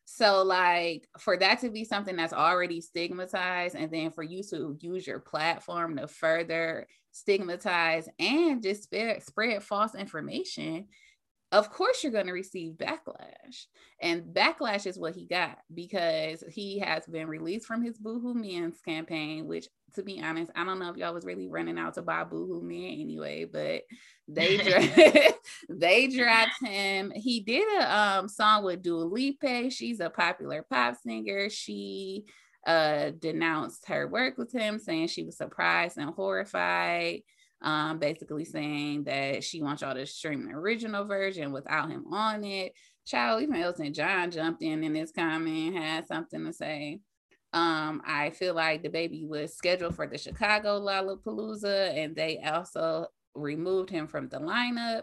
So, 0.07 0.43
like, 0.43 1.09
for 1.19 1.37
that 1.39 1.61
to 1.61 1.71
be 1.71 1.85
something 1.85 2.15
that's 2.17 2.33
already 2.33 2.81
stigmatized, 2.81 3.75
and 3.75 3.91
then 3.91 4.11
for 4.11 4.23
you 4.23 4.43
to 4.45 4.77
use 4.81 5.07
your 5.07 5.19
platform 5.19 5.97
to 5.97 6.07
further 6.07 6.87
stigmatize 7.11 8.09
and 8.19 8.63
just 8.63 8.85
spread, 8.85 9.23
spread 9.23 9.63
false 9.63 9.95
information, 9.95 10.89
of 11.55 11.71
course 11.71 12.03
you're 12.03 12.13
going 12.13 12.27
to 12.27 12.33
receive 12.33 12.73
backlash. 12.73 13.67
And 14.03 14.25
backlash 14.35 14.87
is 14.87 14.99
what 14.99 15.15
he 15.15 15.25
got 15.25 15.59
because 15.73 16.43
he 16.51 16.81
has 16.81 17.07
been 17.07 17.29
released 17.29 17.67
from 17.67 17.81
his 17.81 17.97
Boohoo 17.97 18.35
Men's 18.35 18.81
campaign, 18.81 19.47
which 19.47 19.69
to 19.95 20.03
be 20.03 20.21
honest, 20.21 20.51
I 20.57 20.65
don't 20.65 20.81
know 20.81 20.91
if 20.91 20.97
y'all 20.97 21.15
was 21.15 21.25
really 21.25 21.49
running 21.49 21.79
out 21.79 21.95
to 21.95 22.03
buy 22.03 22.25
Boohoo 22.25 22.61
Men 22.61 23.01
anyway, 23.01 23.45
but 23.45 23.83
they 24.27 24.57
dra- 24.65 25.33
they 25.69 26.09
dropped 26.09 26.61
him. 26.61 27.13
He 27.15 27.41
did 27.41 27.67
a 27.81 27.99
um, 27.99 28.29
song 28.29 28.65
with 28.65 28.83
Dua 28.83 29.05
Lipa. 29.05 29.71
She's 29.71 30.01
a 30.01 30.11
popular 30.11 30.67
pop 30.69 30.97
singer. 31.07 31.49
She 31.51 32.25
uh, 32.67 33.11
denounced 33.17 33.87
her 33.87 34.09
work 34.09 34.39
with 34.39 34.53
him, 34.53 34.81
saying 34.81 35.07
she 35.07 35.23
was 35.23 35.37
surprised 35.37 35.99
and 35.99 36.11
horrified 36.11 37.21
um, 37.65 37.99
basically 37.99 38.45
saying 38.45 39.05
that 39.05 39.43
she 39.43 39.63
wants 39.63 39.83
y'all 39.83 39.95
to 39.95 40.07
stream 40.07 40.47
the 40.47 40.53
original 40.53 41.05
version 41.07 41.51
without 41.51 41.91
him 41.91 42.05
on 42.13 42.45
it. 42.45 42.75
Child, 43.07 43.43
even 43.43 43.57
Elton 43.57 43.93
John 43.93 44.31
jumped 44.31 44.63
in 44.63 44.85
in 44.85 44.93
this 44.93 45.11
comment, 45.11 45.77
had 45.77 46.07
something 46.07 46.45
to 46.45 46.53
say. 46.53 47.01
Um, 47.55 48.03
I 48.07 48.31
feel 48.31 48.55
like 48.55 48.83
DaBaby 48.83 49.27
was 49.27 49.57
scheduled 49.57 49.97
for 49.97 50.07
the 50.07 50.19
Chicago 50.19 50.79
Lollapalooza, 50.81 51.97
and 51.97 52.15
they 52.15 52.39
also 52.39 53.07
removed 53.35 53.91
him 53.91 54.07
from 54.07 54.29
the 54.29 54.39
lineup. 54.39 55.03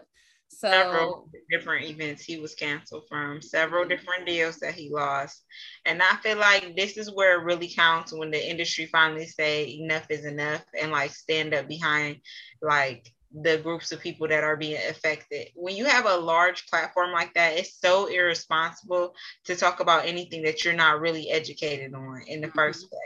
So 0.58 0.70
several 0.70 1.28
different 1.50 1.86
events 1.86 2.22
he 2.22 2.38
was 2.38 2.54
canceled 2.54 3.04
from, 3.08 3.42
several 3.42 3.86
different 3.86 4.26
deals 4.26 4.58
that 4.58 4.74
he 4.74 4.90
lost. 4.90 5.44
And 5.86 6.02
I 6.02 6.16
feel 6.16 6.38
like 6.38 6.76
this 6.76 6.96
is 6.96 7.12
where 7.12 7.40
it 7.40 7.44
really 7.44 7.68
counts 7.68 8.12
when 8.12 8.30
the 8.30 8.50
industry 8.50 8.86
finally 8.86 9.26
say 9.26 9.78
enough 9.80 10.06
is 10.10 10.24
enough 10.24 10.64
and 10.80 10.92
like 10.92 11.10
stand 11.10 11.54
up 11.54 11.68
behind 11.68 12.18
like 12.60 13.10
the 13.34 13.58
groups 13.58 13.92
of 13.92 14.00
people 14.00 14.28
that 14.28 14.44
are 14.44 14.56
being 14.56 14.80
affected. 14.88 15.48
When 15.54 15.74
you 15.74 15.86
have 15.86 16.06
a 16.06 16.16
large 16.16 16.66
platform 16.66 17.12
like 17.12 17.32
that, 17.34 17.56
it's 17.56 17.80
so 17.80 18.06
irresponsible 18.06 19.14
to 19.44 19.56
talk 19.56 19.80
about 19.80 20.06
anything 20.06 20.42
that 20.42 20.64
you're 20.64 20.74
not 20.74 21.00
really 21.00 21.30
educated 21.30 21.94
on 21.94 22.22
in 22.26 22.40
the 22.40 22.48
mm-hmm. 22.48 22.58
first 22.58 22.90
place. 22.90 23.00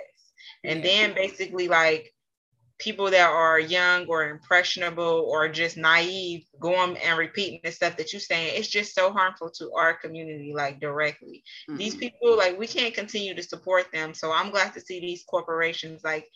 And 0.65 0.85
then 0.85 1.15
basically 1.15 1.69
like 1.69 2.13
people 2.79 3.11
that 3.11 3.29
are 3.31 3.59
young 3.59 4.07
or 4.07 4.29
impressionable 4.29 5.27
or 5.29 5.49
just 5.49 5.77
naive 5.77 6.45
going 6.61 6.97
and 6.99 7.19
repeating 7.19 7.61
the 7.65 7.73
stuff 7.73 7.97
that 7.97 8.13
you're 8.13 8.21
saying 8.21 8.53
it's 8.55 8.69
just 8.69 8.95
so 8.95 9.11
harmful 9.11 9.51
to 9.51 9.73
our 9.73 9.95
community 9.95 10.53
like 10.55 10.79
directly. 10.79 11.43
Mm-hmm. 11.69 11.79
these 11.79 11.95
people 11.95 12.37
like 12.37 12.59
we 12.59 12.67
can't 12.67 12.95
continue 12.95 13.35
to 13.35 13.43
support 13.43 13.87
them. 13.93 14.13
So 14.13 14.31
i'm 14.31 14.51
glad 14.51 14.75
to 14.75 14.81
see 14.81 15.01
these 15.01 15.25
corporations 15.25 16.05
like 16.05 16.27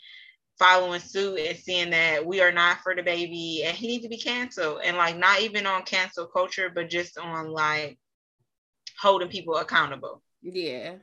following 0.58 1.00
suit 1.00 1.40
and 1.40 1.58
seeing 1.58 1.90
that 1.90 2.24
we 2.24 2.40
are 2.40 2.52
not 2.52 2.78
for 2.80 2.94
DaBaby 2.94 3.64
and 3.64 3.76
he 3.76 3.86
needs 3.86 4.04
to 4.04 4.10
be 4.10 4.18
canceled. 4.18 4.80
And 4.84 4.96
like 4.96 5.18
not 5.18 5.40
even 5.40 5.66
on 5.66 5.82
cancel 5.82 6.26
culture 6.26 6.70
but 6.74 6.88
just 6.88 7.18
on 7.18 7.50
like 7.50 7.98
holding 8.98 9.28
people 9.28 9.56
accountable. 9.56 10.22
Yeah. 10.42 10.96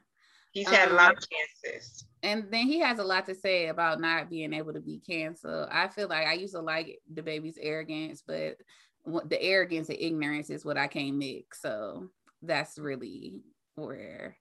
He's 0.51 0.67
had 0.67 0.87
um, 0.87 0.95
a 0.95 0.97
lot 0.97 1.15
of 1.15 1.23
chances 1.29 2.06
and 2.23 2.45
then 2.51 2.67
he 2.67 2.79
has 2.79 2.99
a 2.99 3.03
lot 3.03 3.25
to 3.27 3.35
say 3.35 3.67
about 3.67 4.01
not 4.01 4.29
being 4.29 4.53
able 4.53 4.73
to 4.73 4.79
be 4.79 4.99
canceled. 4.99 5.69
I 5.71 5.87
feel 5.87 6.07
like 6.07 6.27
I 6.27 6.33
used 6.33 6.53
to 6.53 6.61
like 6.61 6.99
DaBaby's 7.13 7.59
arrogance, 7.61 8.23
but 8.25 8.57
the 9.05 9.41
arrogance 9.41 9.89
and 9.89 9.99
ignorance 9.99 10.49
is 10.49 10.65
what 10.65 10.77
I 10.77 10.87
can't 10.87 11.15
mix. 11.15 11.61
So 11.61 12.09
that's 12.41 12.77
really 12.77 13.41
where 13.75 14.35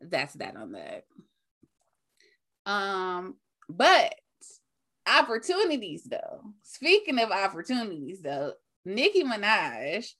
that's 0.00 0.34
that 0.34 0.56
on 0.56 0.72
that. 0.72 1.04
Um, 2.64 3.36
but 3.68 4.14
opportunities 5.06 6.04
though. 6.04 6.40
Speaking 6.62 7.18
of 7.18 7.30
opportunities 7.30 8.22
though, 8.22 8.54
Nicki 8.84 9.22
Minaj 9.22 10.10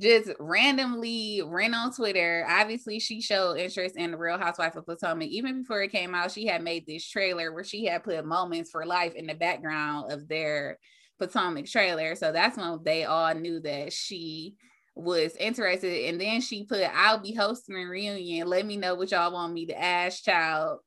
just 0.00 0.30
randomly 0.38 1.42
ran 1.44 1.74
on 1.74 1.92
Twitter. 1.92 2.46
Obviously, 2.48 3.00
she 3.00 3.20
showed 3.20 3.54
interest 3.54 3.96
in 3.96 4.12
the 4.12 4.16
Real 4.16 4.38
Housewife 4.38 4.76
of 4.76 4.86
Potomac. 4.86 5.28
Even 5.28 5.62
before 5.62 5.82
it 5.82 5.90
came 5.90 6.14
out, 6.14 6.30
she 6.30 6.46
had 6.46 6.62
made 6.62 6.86
this 6.86 7.08
trailer 7.08 7.52
where 7.52 7.64
she 7.64 7.84
had 7.84 8.04
put 8.04 8.24
moments 8.24 8.70
for 8.70 8.86
life 8.86 9.14
in 9.14 9.26
the 9.26 9.34
background 9.34 10.12
of 10.12 10.28
their 10.28 10.78
Potomac 11.18 11.66
trailer. 11.66 12.14
So 12.14 12.30
that's 12.30 12.56
when 12.56 12.78
they 12.84 13.04
all 13.04 13.34
knew 13.34 13.60
that 13.60 13.92
she 13.92 14.54
was 14.94 15.34
interested. 15.36 16.08
And 16.08 16.20
then 16.20 16.40
she 16.40 16.64
put, 16.64 16.82
I'll 16.94 17.18
be 17.18 17.34
hosting 17.34 17.76
a 17.76 17.84
reunion. 17.84 18.46
Let 18.46 18.66
me 18.66 18.76
know 18.76 18.94
what 18.94 19.10
y'all 19.10 19.32
want 19.32 19.52
me 19.52 19.66
to 19.66 19.80
ask, 19.80 20.24
child. 20.24 20.78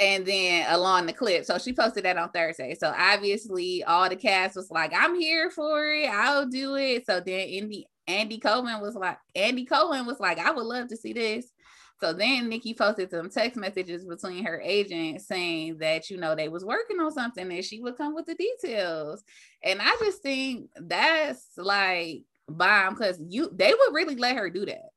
And 0.00 0.24
then 0.24 0.72
along 0.72 1.06
the 1.06 1.12
clip. 1.12 1.44
So 1.44 1.58
she 1.58 1.72
posted 1.72 2.04
that 2.04 2.18
on 2.18 2.30
Thursday. 2.30 2.76
So 2.76 2.94
obviously 2.96 3.82
all 3.82 4.08
the 4.08 4.14
cast 4.14 4.54
was 4.54 4.70
like, 4.70 4.92
I'm 4.94 5.18
here 5.18 5.50
for 5.50 5.92
it. 5.92 6.08
I'll 6.08 6.46
do 6.46 6.76
it. 6.76 7.04
So 7.04 7.18
then 7.18 7.48
in 7.48 7.68
the 7.68 7.84
Andy 8.08 8.38
Cohen 8.38 8.80
was 8.80 8.94
like, 8.94 9.18
Andy 9.36 9.64
Cohen 9.64 10.06
was 10.06 10.18
like, 10.18 10.38
I 10.38 10.50
would 10.50 10.64
love 10.64 10.88
to 10.88 10.96
see 10.96 11.12
this. 11.12 11.52
So 12.00 12.12
then 12.12 12.48
Nicki 12.48 12.74
posted 12.74 13.10
some 13.10 13.28
text 13.28 13.56
messages 13.56 14.04
between 14.04 14.44
her 14.44 14.60
agent 14.60 15.20
saying 15.20 15.78
that, 15.78 16.10
you 16.10 16.16
know, 16.16 16.34
they 16.34 16.48
was 16.48 16.64
working 16.64 17.00
on 17.00 17.12
something 17.12 17.50
and 17.50 17.64
she 17.64 17.80
would 17.80 17.96
come 17.96 18.14
with 18.14 18.26
the 18.26 18.34
details. 18.34 19.22
And 19.62 19.80
I 19.82 19.96
just 20.00 20.22
think 20.22 20.70
that's 20.76 21.44
like 21.56 22.22
bomb 22.48 22.94
because 22.94 23.20
you 23.28 23.50
they 23.52 23.74
would 23.74 23.94
really 23.94 24.16
let 24.16 24.36
her 24.36 24.48
do 24.48 24.64
that. 24.66 24.90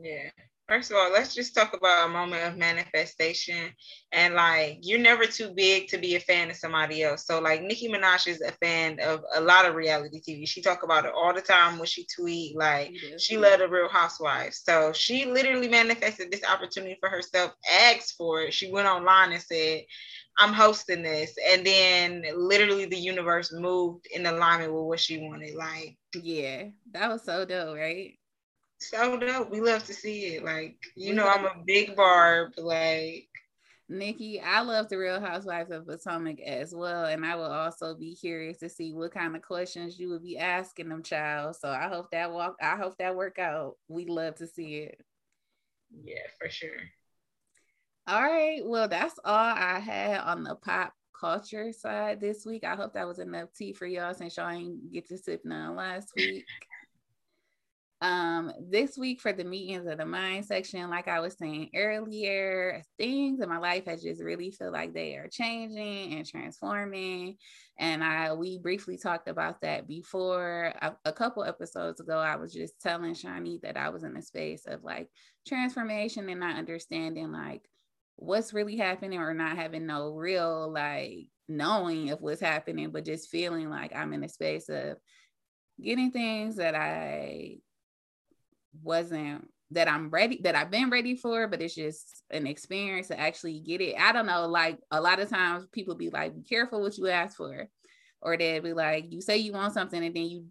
Yeah. 0.00 0.30
First 0.68 0.90
of 0.90 0.98
all, 0.98 1.10
let's 1.10 1.34
just 1.34 1.54
talk 1.54 1.72
about 1.72 2.06
a 2.06 2.12
moment 2.12 2.44
of 2.44 2.58
manifestation. 2.58 3.72
And 4.12 4.34
like, 4.34 4.80
you're 4.82 4.98
never 4.98 5.24
too 5.24 5.50
big 5.54 5.88
to 5.88 5.96
be 5.96 6.14
a 6.14 6.20
fan 6.20 6.50
of 6.50 6.56
somebody 6.56 7.02
else. 7.02 7.24
So 7.24 7.40
like, 7.40 7.62
Nicki 7.62 7.88
Minaj 7.88 8.26
is 8.26 8.42
a 8.42 8.52
fan 8.52 9.00
of 9.00 9.22
a 9.34 9.40
lot 9.40 9.64
of 9.64 9.74
reality 9.74 10.20
TV. 10.20 10.46
She 10.46 10.60
talk 10.60 10.82
about 10.82 11.06
it 11.06 11.12
all 11.16 11.32
the 11.32 11.40
time 11.40 11.78
when 11.78 11.86
she 11.86 12.06
tweet. 12.14 12.54
Like, 12.54 12.92
she 13.18 13.38
loved 13.38 13.62
the 13.62 13.68
Real 13.68 13.88
Housewives. 13.88 14.60
So 14.62 14.92
she 14.92 15.24
literally 15.24 15.68
manifested 15.68 16.30
this 16.30 16.44
opportunity 16.44 16.98
for 17.00 17.08
herself. 17.08 17.52
Asked 17.72 18.16
for 18.18 18.42
it. 18.42 18.52
She 18.52 18.70
went 18.70 18.88
online 18.88 19.32
and 19.32 19.42
said, 19.42 19.84
"I'm 20.38 20.52
hosting 20.52 21.02
this," 21.02 21.34
and 21.50 21.66
then 21.66 22.24
literally 22.36 22.84
the 22.84 22.98
universe 22.98 23.52
moved 23.52 24.06
in 24.14 24.26
alignment 24.26 24.74
with 24.74 24.84
what 24.84 25.00
she 25.00 25.18
wanted. 25.18 25.54
Like, 25.54 25.96
yeah, 26.14 26.64
that 26.92 27.08
was 27.08 27.24
so 27.24 27.46
dope, 27.46 27.76
right? 27.76 28.17
So 28.78 29.18
dope. 29.18 29.50
We 29.50 29.60
love 29.60 29.84
to 29.84 29.94
see 29.94 30.26
it. 30.34 30.44
Like, 30.44 30.78
you 30.94 31.14
know, 31.14 31.26
I'm 31.26 31.44
a 31.44 31.62
big 31.66 31.96
barb. 31.96 32.52
Like, 32.56 33.28
Nicki, 33.88 34.40
I 34.40 34.60
love 34.60 34.88
the 34.88 34.98
Real 34.98 35.20
Housewives 35.20 35.70
of 35.70 35.86
Potomac 35.86 36.40
as 36.40 36.74
well, 36.74 37.06
and 37.06 37.24
I 37.24 37.36
will 37.36 37.50
also 37.50 37.94
be 37.94 38.14
curious 38.14 38.58
to 38.58 38.68
see 38.68 38.92
what 38.92 39.12
kind 39.12 39.34
of 39.34 39.42
questions 39.42 39.98
you 39.98 40.10
would 40.10 40.22
be 40.22 40.36
asking 40.36 40.90
them, 40.90 41.02
child. 41.02 41.56
So 41.56 41.70
I 41.70 41.88
hope 41.88 42.10
that 42.12 42.32
walk. 42.32 42.56
I 42.60 42.76
hope 42.76 42.98
that 42.98 43.16
work 43.16 43.38
out. 43.38 43.76
We 43.88 44.04
love 44.04 44.36
to 44.36 44.46
see 44.46 44.76
it. 44.76 45.00
Yeah, 46.04 46.26
for 46.38 46.50
sure. 46.50 46.70
All 48.06 48.22
right. 48.22 48.60
Well, 48.64 48.88
that's 48.88 49.18
all 49.24 49.34
I 49.34 49.78
had 49.78 50.20
on 50.20 50.44
the 50.44 50.54
pop 50.54 50.92
culture 51.18 51.72
side 51.72 52.20
this 52.20 52.44
week. 52.46 52.64
I 52.64 52.74
hope 52.74 52.92
that 52.94 53.06
was 53.06 53.18
enough 53.18 53.48
tea 53.56 53.72
for 53.72 53.86
y'all 53.86 54.14
since 54.14 54.36
y'all 54.36 54.50
ain't 54.50 54.92
get 54.92 55.08
to 55.08 55.18
sip 55.18 55.42
none 55.44 55.76
last 55.76 56.12
week. 56.14 56.44
Um, 58.00 58.52
this 58.60 58.96
week 58.96 59.20
for 59.20 59.32
the 59.32 59.42
meetings 59.42 59.88
of 59.88 59.98
the 59.98 60.06
mind 60.06 60.44
section, 60.44 60.88
like 60.88 61.08
I 61.08 61.18
was 61.18 61.36
saying 61.36 61.70
earlier, 61.74 62.82
things 62.96 63.40
in 63.40 63.48
my 63.48 63.58
life 63.58 63.86
has 63.86 64.02
just 64.02 64.22
really 64.22 64.52
feel 64.52 64.70
like 64.70 64.94
they 64.94 65.16
are 65.16 65.28
changing 65.28 66.14
and 66.14 66.24
transforming. 66.24 67.36
And 67.76 68.04
I 68.04 68.34
we 68.34 68.58
briefly 68.60 68.98
talked 68.98 69.28
about 69.28 69.62
that 69.62 69.88
before 69.88 70.72
a, 70.80 70.94
a 71.06 71.12
couple 71.12 71.42
episodes 71.42 71.98
ago. 71.98 72.18
I 72.18 72.36
was 72.36 72.52
just 72.52 72.80
telling 72.80 73.14
Shawnee 73.14 73.58
that 73.64 73.76
I 73.76 73.88
was 73.88 74.04
in 74.04 74.16
a 74.16 74.22
space 74.22 74.64
of 74.66 74.84
like 74.84 75.08
transformation 75.46 76.28
and 76.28 76.38
not 76.38 76.56
understanding 76.56 77.32
like 77.32 77.62
what's 78.14 78.52
really 78.52 78.76
happening 78.76 79.18
or 79.18 79.34
not 79.34 79.56
having 79.56 79.86
no 79.86 80.10
real 80.10 80.70
like 80.72 81.26
knowing 81.48 82.10
of 82.10 82.20
what's 82.20 82.40
happening, 82.40 82.90
but 82.92 83.04
just 83.04 83.28
feeling 83.28 83.70
like 83.70 83.94
I'm 83.94 84.12
in 84.12 84.22
a 84.22 84.28
space 84.28 84.68
of 84.68 84.98
getting 85.82 86.12
things 86.12 86.56
that 86.56 86.76
I 86.76 87.58
wasn't 88.82 89.48
that 89.70 89.88
I'm 89.88 90.08
ready 90.10 90.40
that 90.44 90.54
I've 90.54 90.70
been 90.70 90.90
ready 90.90 91.14
for, 91.14 91.46
but 91.46 91.60
it's 91.60 91.74
just 91.74 92.22
an 92.30 92.46
experience 92.46 93.08
to 93.08 93.20
actually 93.20 93.60
get 93.60 93.80
it. 93.80 93.96
I 93.98 94.12
don't 94.12 94.26
know, 94.26 94.46
like 94.46 94.78
a 94.90 95.00
lot 95.00 95.20
of 95.20 95.28
times 95.28 95.66
people 95.72 95.94
be 95.94 96.10
like, 96.10 96.34
be 96.34 96.42
careful 96.42 96.80
what 96.80 96.96
you 96.96 97.08
ask 97.08 97.36
for. 97.36 97.68
Or 98.20 98.36
they'd 98.36 98.62
be 98.62 98.72
like, 98.72 99.12
you 99.12 99.20
say 99.20 99.36
you 99.36 99.52
want 99.52 99.74
something 99.74 100.02
and 100.02 100.14
then 100.14 100.24
you 100.24 100.46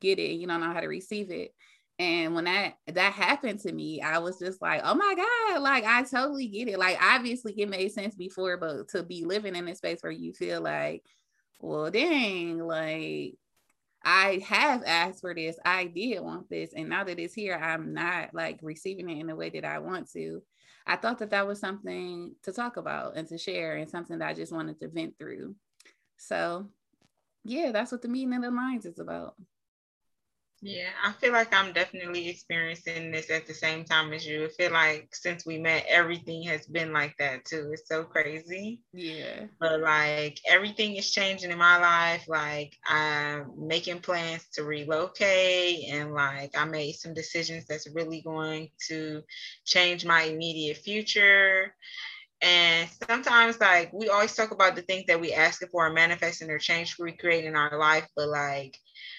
get 0.00 0.18
it 0.18 0.32
you 0.32 0.46
don't 0.46 0.60
know 0.60 0.72
how 0.72 0.80
to 0.80 0.88
receive 0.88 1.30
it. 1.30 1.54
And 1.98 2.34
when 2.34 2.44
that 2.44 2.74
that 2.88 3.12
happened 3.12 3.60
to 3.60 3.72
me, 3.72 4.00
I 4.00 4.18
was 4.18 4.38
just 4.38 4.60
like, 4.60 4.80
oh 4.82 4.94
my 4.94 5.14
God, 5.14 5.62
like 5.62 5.84
I 5.84 6.02
totally 6.02 6.48
get 6.48 6.68
it. 6.68 6.78
Like 6.78 6.98
obviously 7.00 7.54
it 7.60 7.68
made 7.68 7.92
sense 7.92 8.14
before, 8.14 8.56
but 8.56 8.88
to 8.88 9.02
be 9.02 9.24
living 9.24 9.54
in 9.54 9.68
a 9.68 9.76
space 9.76 9.98
where 10.00 10.10
you 10.10 10.32
feel 10.32 10.60
like, 10.60 11.04
well, 11.60 11.90
dang, 11.90 12.58
like 12.58 13.34
I 14.04 14.42
have 14.46 14.82
asked 14.84 15.20
for 15.20 15.34
this, 15.34 15.56
I 15.64 15.84
did 15.86 16.20
want 16.20 16.50
this, 16.50 16.72
and 16.74 16.88
now 16.88 17.04
that 17.04 17.18
it's 17.18 17.34
here, 17.34 17.54
I'm 17.54 17.92
not 17.94 18.34
like 18.34 18.58
receiving 18.62 19.08
it 19.08 19.20
in 19.20 19.28
the 19.28 19.36
way 19.36 19.50
that 19.50 19.64
I 19.64 19.78
want 19.78 20.10
to. 20.12 20.42
I 20.86 20.96
thought 20.96 21.18
that 21.20 21.30
that 21.30 21.46
was 21.46 21.60
something 21.60 22.34
to 22.42 22.52
talk 22.52 22.76
about 22.76 23.16
and 23.16 23.28
to 23.28 23.38
share, 23.38 23.76
and 23.76 23.88
something 23.88 24.18
that 24.18 24.28
I 24.28 24.34
just 24.34 24.52
wanted 24.52 24.80
to 24.80 24.88
vent 24.88 25.18
through. 25.18 25.54
So, 26.16 26.68
yeah, 27.44 27.72
that's 27.72 27.92
what 27.92 28.02
the 28.02 28.08
meeting 28.08 28.34
of 28.34 28.42
the 28.42 28.50
minds 28.50 28.86
is 28.86 28.98
about. 28.98 29.36
Yeah, 30.62 30.90
I 31.04 31.12
feel 31.12 31.32
like 31.32 31.52
I'm 31.52 31.72
definitely 31.72 32.28
experiencing 32.28 33.10
this 33.10 33.30
at 33.30 33.46
the 33.46 33.54
same 33.54 33.84
time 33.84 34.12
as 34.12 34.24
you. 34.24 34.44
I 34.44 34.48
feel 34.48 34.72
like 34.72 35.08
since 35.12 35.44
we 35.44 35.58
met, 35.58 35.84
everything 35.88 36.44
has 36.44 36.66
been 36.66 36.92
like 36.92 37.16
that 37.18 37.44
too. 37.44 37.70
It's 37.72 37.88
so 37.88 38.04
crazy. 38.04 38.80
Yeah. 38.92 39.46
But 39.60 39.80
like 39.80 40.38
everything 40.48 40.96
is 40.96 41.10
changing 41.10 41.50
in 41.50 41.58
my 41.58 41.78
life. 41.78 42.28
Like 42.28 42.74
I'm 42.86 43.52
making 43.58 44.00
plans 44.00 44.48
to 44.54 44.64
relocate 44.64 45.86
and 45.90 46.14
like 46.14 46.56
I 46.56 46.64
made 46.64 46.92
some 46.94 47.14
decisions 47.14 47.66
that's 47.66 47.88
really 47.94 48.22
going 48.22 48.70
to 48.88 49.22
change 49.66 50.06
my 50.06 50.22
immediate 50.22 50.78
future. 50.78 51.74
And 52.42 52.88
sometimes, 52.90 53.60
like, 53.60 53.92
we 53.92 54.08
always 54.08 54.34
talk 54.34 54.50
about 54.50 54.74
the 54.76 54.82
things 54.82 55.04
that 55.06 55.20
we 55.20 55.32
ask 55.32 55.62
for 55.70 55.86
and 55.86 55.94
manifesting 55.94 56.50
or 56.50 56.58
change 56.58 56.96
we 56.98 57.12
create 57.12 57.44
in 57.44 57.56
our 57.56 57.78
life, 57.78 58.06
but 58.16 58.28
like, 58.28 58.76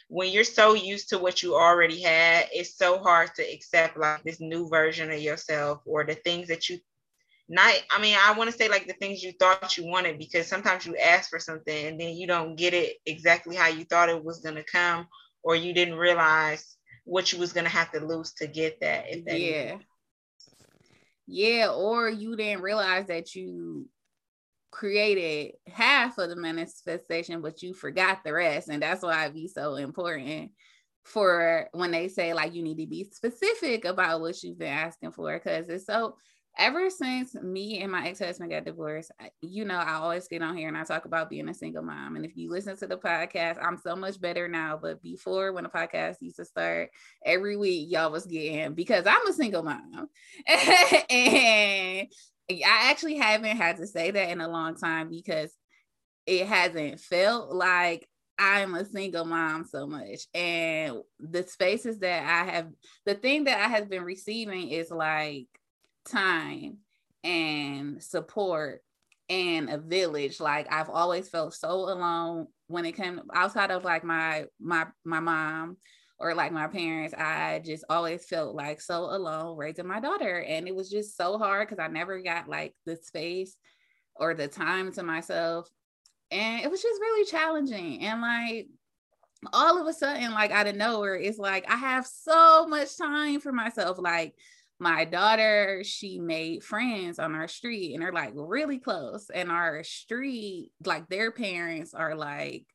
when 0.10 0.32
you're 0.32 0.44
so 0.44 0.74
used 0.74 1.10
to 1.10 1.20
what 1.20 1.42
you 1.42 1.56
already 1.56 2.02
had, 2.02 2.48
it's 2.52 2.78
so 2.78 3.00
hard 3.00 3.34
to 3.36 3.42
accept 3.42 3.98
like 3.98 4.24
this 4.24 4.40
new 4.40 4.68
version 4.70 5.12
of 5.12 5.20
yourself 5.20 5.82
or 5.86 6.04
the 6.04 6.16
things 6.16 6.48
that 6.48 6.70
you 6.70 6.80
not 7.50 7.74
I 7.92 8.02
mean, 8.02 8.16
I 8.20 8.34
want 8.38 8.50
to 8.50 8.58
say 8.58 8.70
like 8.70 8.88
the 8.88 8.94
things 8.94 9.22
you 9.22 9.34
thought 9.34 9.78
you 9.78 9.86
wanted 9.86 10.18
because 10.18 10.48
sometimes 10.48 10.86
you 10.86 10.96
ask 10.98 11.30
for 11.30 11.40
something 11.40 11.86
and 11.86 12.00
then 12.00 12.16
you 12.16 12.26
don't 12.26 12.56
get 12.56 12.74
it 12.74 12.98
exactly 13.06 13.56
how 13.56 13.68
you 13.68 13.84
thought 13.86 14.10
it 14.10 14.24
was 14.24 14.40
gonna 14.40 14.64
come, 14.64 15.08
or 15.44 15.56
you 15.56 15.74
didn't 15.74 15.96
realize 15.96 16.78
what 17.06 17.32
you 17.34 17.40
was 17.40 17.52
gonna 17.52 17.70
have 17.70 17.92
to 17.92 18.00
lose 18.00 18.34
to 18.34 18.48
get 18.48 18.80
that. 18.80 19.06
that 19.26 19.40
yeah. 19.40 19.78
Yeah, 21.28 21.72
or 21.72 22.10
you 22.10 22.36
didn't 22.36 22.64
realize 22.64 23.08
that 23.08 23.34
you 23.36 23.88
created 24.74 25.54
half 25.68 26.18
of 26.18 26.30
the 26.30 26.36
manifestation, 26.36 27.42
but 27.42 27.62
you 27.62 27.76
forgot 27.76 28.24
the 28.24 28.34
rest. 28.34 28.70
And 28.70 28.82
that's 28.82 29.04
why 29.04 29.26
it 29.26 29.34
be 29.34 29.48
so 29.48 29.76
important 29.76 30.52
for 31.04 31.70
when 31.74 31.92
they 31.92 32.08
say 32.08 32.34
like 32.34 32.56
you 32.56 32.64
need 32.64 32.80
to 32.80 32.88
be 32.88 33.04
specific 33.04 33.86
about 33.86 34.20
what 34.20 34.42
you've 34.42 34.58
been 34.58 34.74
asking 34.74 35.12
for. 35.12 35.32
Because 35.34 35.70
it's 35.70 35.86
so 35.86 36.16
ever 36.58 36.90
since 36.90 37.36
me 37.36 37.82
and 37.82 37.92
my 37.92 38.08
ex-husband 38.08 38.52
got 38.52 38.64
divorced 38.64 39.12
you 39.42 39.66
know 39.66 39.74
i 39.74 39.94
always 39.94 40.28
get 40.28 40.44
on 40.44 40.56
here 40.56 40.68
and 40.68 40.78
i 40.78 40.84
talk 40.84 41.06
about 41.06 41.28
being 41.28 41.50
a 41.50 41.54
single 41.54 41.82
mom. 41.82 42.16
And 42.16 42.24
if 42.24 42.38
you 42.38 42.48
listen 42.48 42.78
to 42.78 42.86
the 42.86 42.96
podcast 42.98 43.58
i'm 43.60 43.76
so 43.78 43.96
much 43.96 44.22
better 44.22 44.48
now. 44.48 44.78
But 44.80 45.02
before 45.02 45.52
when 45.52 45.64
the 45.64 45.70
podcast 45.72 46.18
used 46.22 46.36
to 46.36 46.46
start 46.46 46.92
every 47.26 47.58
week 47.58 47.90
y'all 47.90 48.12
was 48.12 48.28
getting 48.28 48.76
because 48.76 49.06
i'm 49.08 49.28
a 49.28 49.34
single 49.34 49.64
mom. 49.64 50.10
And 51.10 52.08
I 52.50 52.92
actually 52.92 53.16
haven't 53.16 53.58
had 53.58 53.78
to 53.78 53.88
say 53.88 54.12
that 54.12 54.30
in 54.30 54.42
a 54.42 54.50
long 54.50 54.76
time 54.76 55.10
because 55.10 55.52
it 56.26 56.48
hasn't 56.48 57.00
felt 57.00 57.54
like 57.54 58.08
I'm 58.38 58.74
a 58.74 58.86
single 58.86 59.26
mom 59.26 59.66
so 59.66 59.88
much. 59.88 60.28
And 60.34 60.98
the 61.20 61.44
spaces 61.44 62.00
that 62.00 62.24
I 62.24 62.52
have, 62.52 62.68
the 63.06 63.16
thing 63.16 63.46
that 63.46 63.60
I 63.60 63.68
have 63.68 63.90
been 63.90 64.04
receiving 64.04 64.70
is 64.70 64.90
like 64.92 65.48
time 66.10 66.78
and 67.24 68.02
support 68.02 68.82
and 69.30 69.70
a 69.70 69.78
village. 69.78 70.40
Like 70.40 70.72
I've 70.72 70.90
always 70.90 71.30
felt 71.30 71.54
so 71.54 71.72
alone 71.72 72.48
when 72.68 72.86
it 72.86 72.94
came 72.94 73.22
outside 73.34 73.72
of 73.72 73.84
like 73.84 74.04
my 74.04 74.46
my 74.60 74.88
my 75.06 75.20
mom 75.20 75.78
or 76.20 76.34
like 76.34 76.52
my 76.52 76.68
parents, 76.68 77.14
I 77.14 77.62
just 77.64 77.84
always 77.90 78.24
felt 78.26 78.56
like 78.56 78.82
so 78.82 79.06
alone 79.06 79.58
raising 79.58 79.88
my 79.88 80.00
daughter. 80.00 80.42
And 80.42 80.68
it 80.68 80.76
was 80.76 80.90
just 80.90 81.18
so 81.18 81.38
hard 81.38 81.68
because 81.68 81.84
I 81.84 81.88
never 81.88 82.22
got 82.22 82.48
like 82.48 82.76
the 82.86 82.96
space 82.96 83.56
or 84.16 84.34
the 84.34 84.48
time 84.48 84.92
to 84.94 85.04
myself. 85.04 85.68
And 86.32 86.64
it 86.64 86.72
was 86.72 86.82
just 86.82 87.02
really 87.02 87.26
challenging. 87.26 88.02
And 88.02 88.22
like 88.22 88.68
all 89.52 89.82
of 89.82 89.88
a 89.88 89.94
sudden, 89.94 90.32
like 90.32 90.52
out 90.52 90.68
of 90.68 90.76
nowhere, 90.76 91.16
it's 91.16 91.40
like 91.40 91.70
I 91.70 91.76
have 91.76 92.06
so 92.06 92.68
much 92.68 92.98
time 92.98 93.40
for 93.40 93.52
myself. 93.52 93.98
Like 94.00 94.34
my 94.80 95.06
daughter, 95.06 95.82
she 95.84 96.20
made 96.20 96.64
friends 96.64 97.20
on 97.20 97.36
our 97.36 97.48
street 97.48 97.94
and 97.94 98.02
they're 98.02 98.12
like 98.12 98.34
really 98.36 98.80
close. 98.80 99.30
And 99.30 99.52
our 99.52 99.84
street, 99.84 100.72
like 100.86 101.10
their 101.10 101.32
parents 101.32 101.94
are 101.94 102.16
like 102.16 102.66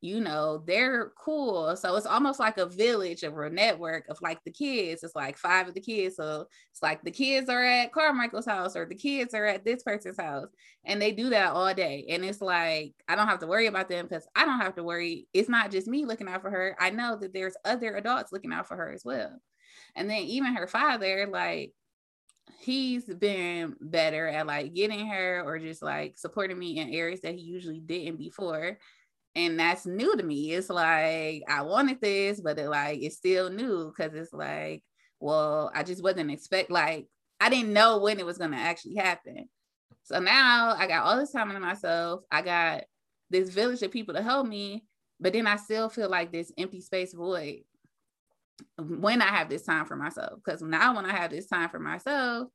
you 0.00 0.20
know, 0.20 0.62
they're 0.64 1.10
cool. 1.18 1.76
So 1.76 1.96
it's 1.96 2.06
almost 2.06 2.38
like 2.38 2.56
a 2.58 2.66
village 2.66 3.24
of 3.24 3.36
a 3.36 3.50
network 3.50 4.06
of 4.08 4.20
like 4.22 4.38
the 4.44 4.52
kids. 4.52 5.02
It's 5.02 5.16
like 5.16 5.36
five 5.36 5.66
of 5.66 5.74
the 5.74 5.80
kids. 5.80 6.16
So 6.16 6.46
it's 6.70 6.82
like 6.82 7.02
the 7.02 7.10
kids 7.10 7.48
are 7.48 7.64
at 7.64 7.92
Carmichael's 7.92 8.46
house 8.46 8.76
or 8.76 8.86
the 8.86 8.94
kids 8.94 9.34
are 9.34 9.44
at 9.44 9.64
this 9.64 9.82
person's 9.82 10.20
house. 10.20 10.48
And 10.84 11.02
they 11.02 11.10
do 11.10 11.30
that 11.30 11.52
all 11.52 11.74
day. 11.74 12.06
And 12.10 12.24
it's 12.24 12.40
like, 12.40 12.94
I 13.08 13.16
don't 13.16 13.26
have 13.26 13.40
to 13.40 13.48
worry 13.48 13.66
about 13.66 13.88
them 13.88 14.06
because 14.06 14.26
I 14.36 14.44
don't 14.44 14.60
have 14.60 14.76
to 14.76 14.84
worry. 14.84 15.26
It's 15.32 15.48
not 15.48 15.72
just 15.72 15.88
me 15.88 16.04
looking 16.04 16.28
out 16.28 16.42
for 16.42 16.50
her. 16.50 16.76
I 16.78 16.90
know 16.90 17.16
that 17.16 17.34
there's 17.34 17.56
other 17.64 17.96
adults 17.96 18.30
looking 18.30 18.52
out 18.52 18.68
for 18.68 18.76
her 18.76 18.92
as 18.92 19.04
well. 19.04 19.40
And 19.96 20.08
then 20.08 20.22
even 20.22 20.54
her 20.54 20.68
father, 20.68 21.26
like, 21.28 21.72
he's 22.60 23.04
been 23.04 23.76
better 23.80 24.26
at 24.26 24.46
like 24.46 24.74
getting 24.74 25.06
her 25.06 25.42
or 25.44 25.58
just 25.58 25.82
like 25.82 26.16
supporting 26.16 26.58
me 26.58 26.78
in 26.78 26.88
areas 26.92 27.20
that 27.20 27.34
he 27.34 27.42
usually 27.42 27.78
didn't 27.78 28.16
before 28.16 28.78
and 29.38 29.58
that's 29.58 29.86
new 29.86 30.16
to 30.16 30.22
me. 30.22 30.52
It's 30.52 30.68
like 30.68 31.42
I 31.48 31.62
wanted 31.62 32.00
this, 32.00 32.40
but 32.40 32.58
it 32.58 32.68
like 32.68 33.00
it's 33.00 33.16
still 33.16 33.50
new 33.50 33.92
because 33.96 34.12
it's 34.14 34.32
like, 34.32 34.82
well, 35.20 35.70
I 35.74 35.84
just 35.84 36.02
wasn't 36.02 36.32
expect 36.32 36.70
like 36.70 37.06
I 37.40 37.48
didn't 37.48 37.72
know 37.72 37.98
when 37.98 38.18
it 38.18 38.26
was 38.26 38.38
gonna 38.38 38.56
actually 38.56 38.96
happen. 38.96 39.48
So 40.02 40.18
now 40.18 40.74
I 40.76 40.88
got 40.88 41.04
all 41.04 41.16
this 41.16 41.32
time 41.32 41.50
to 41.50 41.60
myself. 41.60 42.22
I 42.32 42.42
got 42.42 42.84
this 43.30 43.50
village 43.50 43.82
of 43.82 43.92
people 43.92 44.14
to 44.14 44.22
help 44.22 44.46
me, 44.46 44.84
but 45.20 45.32
then 45.32 45.46
I 45.46 45.56
still 45.56 45.88
feel 45.88 46.10
like 46.10 46.32
this 46.32 46.52
empty 46.58 46.80
space 46.80 47.14
void 47.14 47.60
when 48.76 49.22
I 49.22 49.26
have 49.26 49.48
this 49.48 49.62
time 49.62 49.86
for 49.86 49.96
myself. 49.96 50.40
Because 50.44 50.62
now 50.62 50.96
when 50.96 51.06
I 51.06 51.12
have 51.12 51.30
this 51.30 51.46
time 51.46 51.68
for 51.68 51.78
myself, 51.78 52.48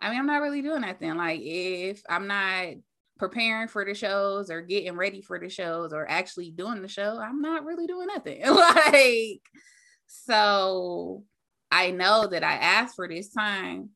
I 0.00 0.10
mean, 0.10 0.18
I'm 0.18 0.26
not 0.26 0.42
really 0.42 0.62
doing 0.62 0.80
that 0.80 0.98
then. 0.98 1.16
Like 1.18 1.40
if 1.40 2.02
I'm 2.08 2.26
not 2.26 2.74
preparing 3.18 3.68
for 3.68 3.84
the 3.84 3.94
shows 3.94 4.50
or 4.50 4.60
getting 4.60 4.96
ready 4.96 5.22
for 5.22 5.38
the 5.38 5.48
shows 5.48 5.92
or 5.92 6.08
actually 6.08 6.50
doing 6.50 6.82
the 6.82 6.88
show, 6.88 7.18
I'm 7.18 7.40
not 7.40 7.64
really 7.64 7.86
doing 7.86 8.08
nothing. 8.08 8.42
like, 8.46 9.42
so 10.06 11.24
I 11.70 11.90
know 11.90 12.26
that 12.26 12.44
I 12.44 12.54
asked 12.54 12.96
for 12.96 13.08
this 13.08 13.32
time. 13.32 13.90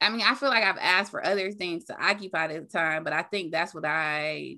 I 0.00 0.10
mean, 0.10 0.22
I 0.22 0.34
feel 0.34 0.48
like 0.48 0.64
I've 0.64 0.78
asked 0.78 1.10
for 1.10 1.24
other 1.24 1.52
things 1.52 1.84
to 1.86 2.02
occupy 2.02 2.46
the 2.46 2.60
time, 2.60 3.04
but 3.04 3.12
I 3.12 3.22
think 3.22 3.52
that's 3.52 3.74
what 3.74 3.84
I 3.84 4.56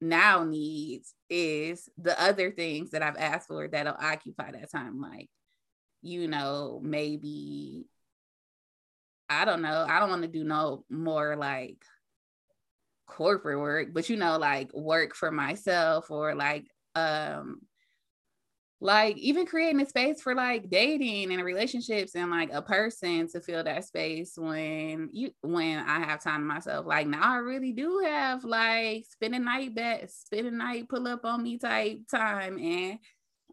now 0.00 0.44
need 0.44 1.02
is 1.28 1.88
the 1.98 2.20
other 2.22 2.50
things 2.50 2.90
that 2.90 3.02
I've 3.02 3.16
asked 3.16 3.48
for 3.48 3.66
that'll 3.66 3.96
occupy 3.98 4.52
that 4.52 4.70
time. 4.70 5.00
Like, 5.00 5.30
you 6.02 6.28
know, 6.28 6.80
maybe 6.82 7.86
I 9.28 9.44
don't 9.44 9.62
know. 9.62 9.86
I 9.88 10.00
don't 10.00 10.10
want 10.10 10.22
to 10.22 10.28
do 10.28 10.44
no 10.44 10.84
more 10.90 11.34
like 11.34 11.84
corporate 13.06 13.58
work, 13.58 13.88
but 13.92 14.08
you 14.08 14.16
know, 14.16 14.38
like 14.38 14.72
work 14.72 15.14
for 15.14 15.30
myself 15.30 16.10
or 16.10 16.34
like 16.34 16.66
um 16.94 17.60
like 18.80 19.16
even 19.16 19.46
creating 19.46 19.80
a 19.80 19.86
space 19.86 20.20
for 20.20 20.34
like 20.34 20.68
dating 20.68 21.32
and 21.32 21.42
relationships 21.42 22.14
and 22.14 22.30
like 22.30 22.52
a 22.52 22.60
person 22.60 23.26
to 23.28 23.40
fill 23.40 23.64
that 23.64 23.82
space 23.84 24.34
when 24.36 25.08
you 25.10 25.30
when 25.40 25.78
I 25.78 26.00
have 26.00 26.22
time 26.22 26.40
to 26.40 26.46
myself. 26.46 26.84
Like 26.84 27.06
now 27.06 27.32
I 27.32 27.36
really 27.36 27.72
do 27.72 28.02
have 28.04 28.44
like 28.44 29.06
spend 29.10 29.34
a 29.34 29.38
night 29.38 29.74
bet, 29.74 30.10
spend 30.10 30.48
a 30.48 30.50
night 30.50 30.88
pull 30.90 31.08
up 31.08 31.24
on 31.24 31.42
me 31.42 31.56
type 31.56 32.00
time 32.10 32.58
and 32.58 32.98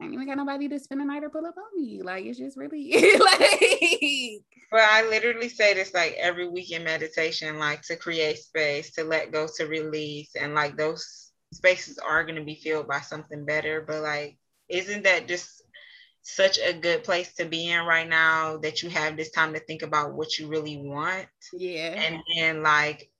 I 0.01 0.05
ain't 0.05 0.13
even 0.13 0.25
got 0.25 0.37
nobody 0.37 0.67
to 0.67 0.79
spend 0.79 0.99
a 1.01 1.05
night 1.05 1.23
or 1.23 1.29
pull 1.29 1.45
up 1.45 1.55
on 1.57 1.79
me. 1.79 2.01
Like 2.01 2.25
it's 2.25 2.39
just 2.39 2.57
really 2.57 2.91
like. 3.19 4.43
Well, 4.71 4.87
I 4.89 5.07
literally 5.07 5.47
say 5.47 5.75
this 5.75 5.93
like 5.93 6.15
every 6.17 6.47
week 6.47 6.71
in 6.71 6.83
meditation, 6.83 7.59
like 7.59 7.83
to 7.83 7.95
create 7.95 8.39
space, 8.39 8.91
to 8.93 9.03
let 9.03 9.31
go, 9.31 9.47
to 9.57 9.65
release, 9.67 10.31
and 10.35 10.55
like 10.55 10.75
those 10.75 11.31
spaces 11.53 11.99
are 11.99 12.23
going 12.23 12.37
to 12.37 12.43
be 12.43 12.55
filled 12.55 12.87
by 12.87 13.01
something 13.01 13.45
better. 13.45 13.81
But 13.81 14.01
like, 14.01 14.37
isn't 14.69 15.03
that 15.03 15.27
just 15.27 15.61
such 16.23 16.57
a 16.57 16.73
good 16.73 17.03
place 17.03 17.33
to 17.35 17.45
be 17.45 17.69
in 17.69 17.85
right 17.85 18.07
now 18.09 18.57
that 18.57 18.81
you 18.81 18.89
have 18.89 19.17
this 19.17 19.31
time 19.31 19.53
to 19.53 19.59
think 19.59 19.83
about 19.83 20.13
what 20.13 20.39
you 20.39 20.47
really 20.47 20.77
want? 20.77 21.27
Yeah. 21.53 21.93
And 21.93 22.23
then 22.35 22.63
like 22.63 23.11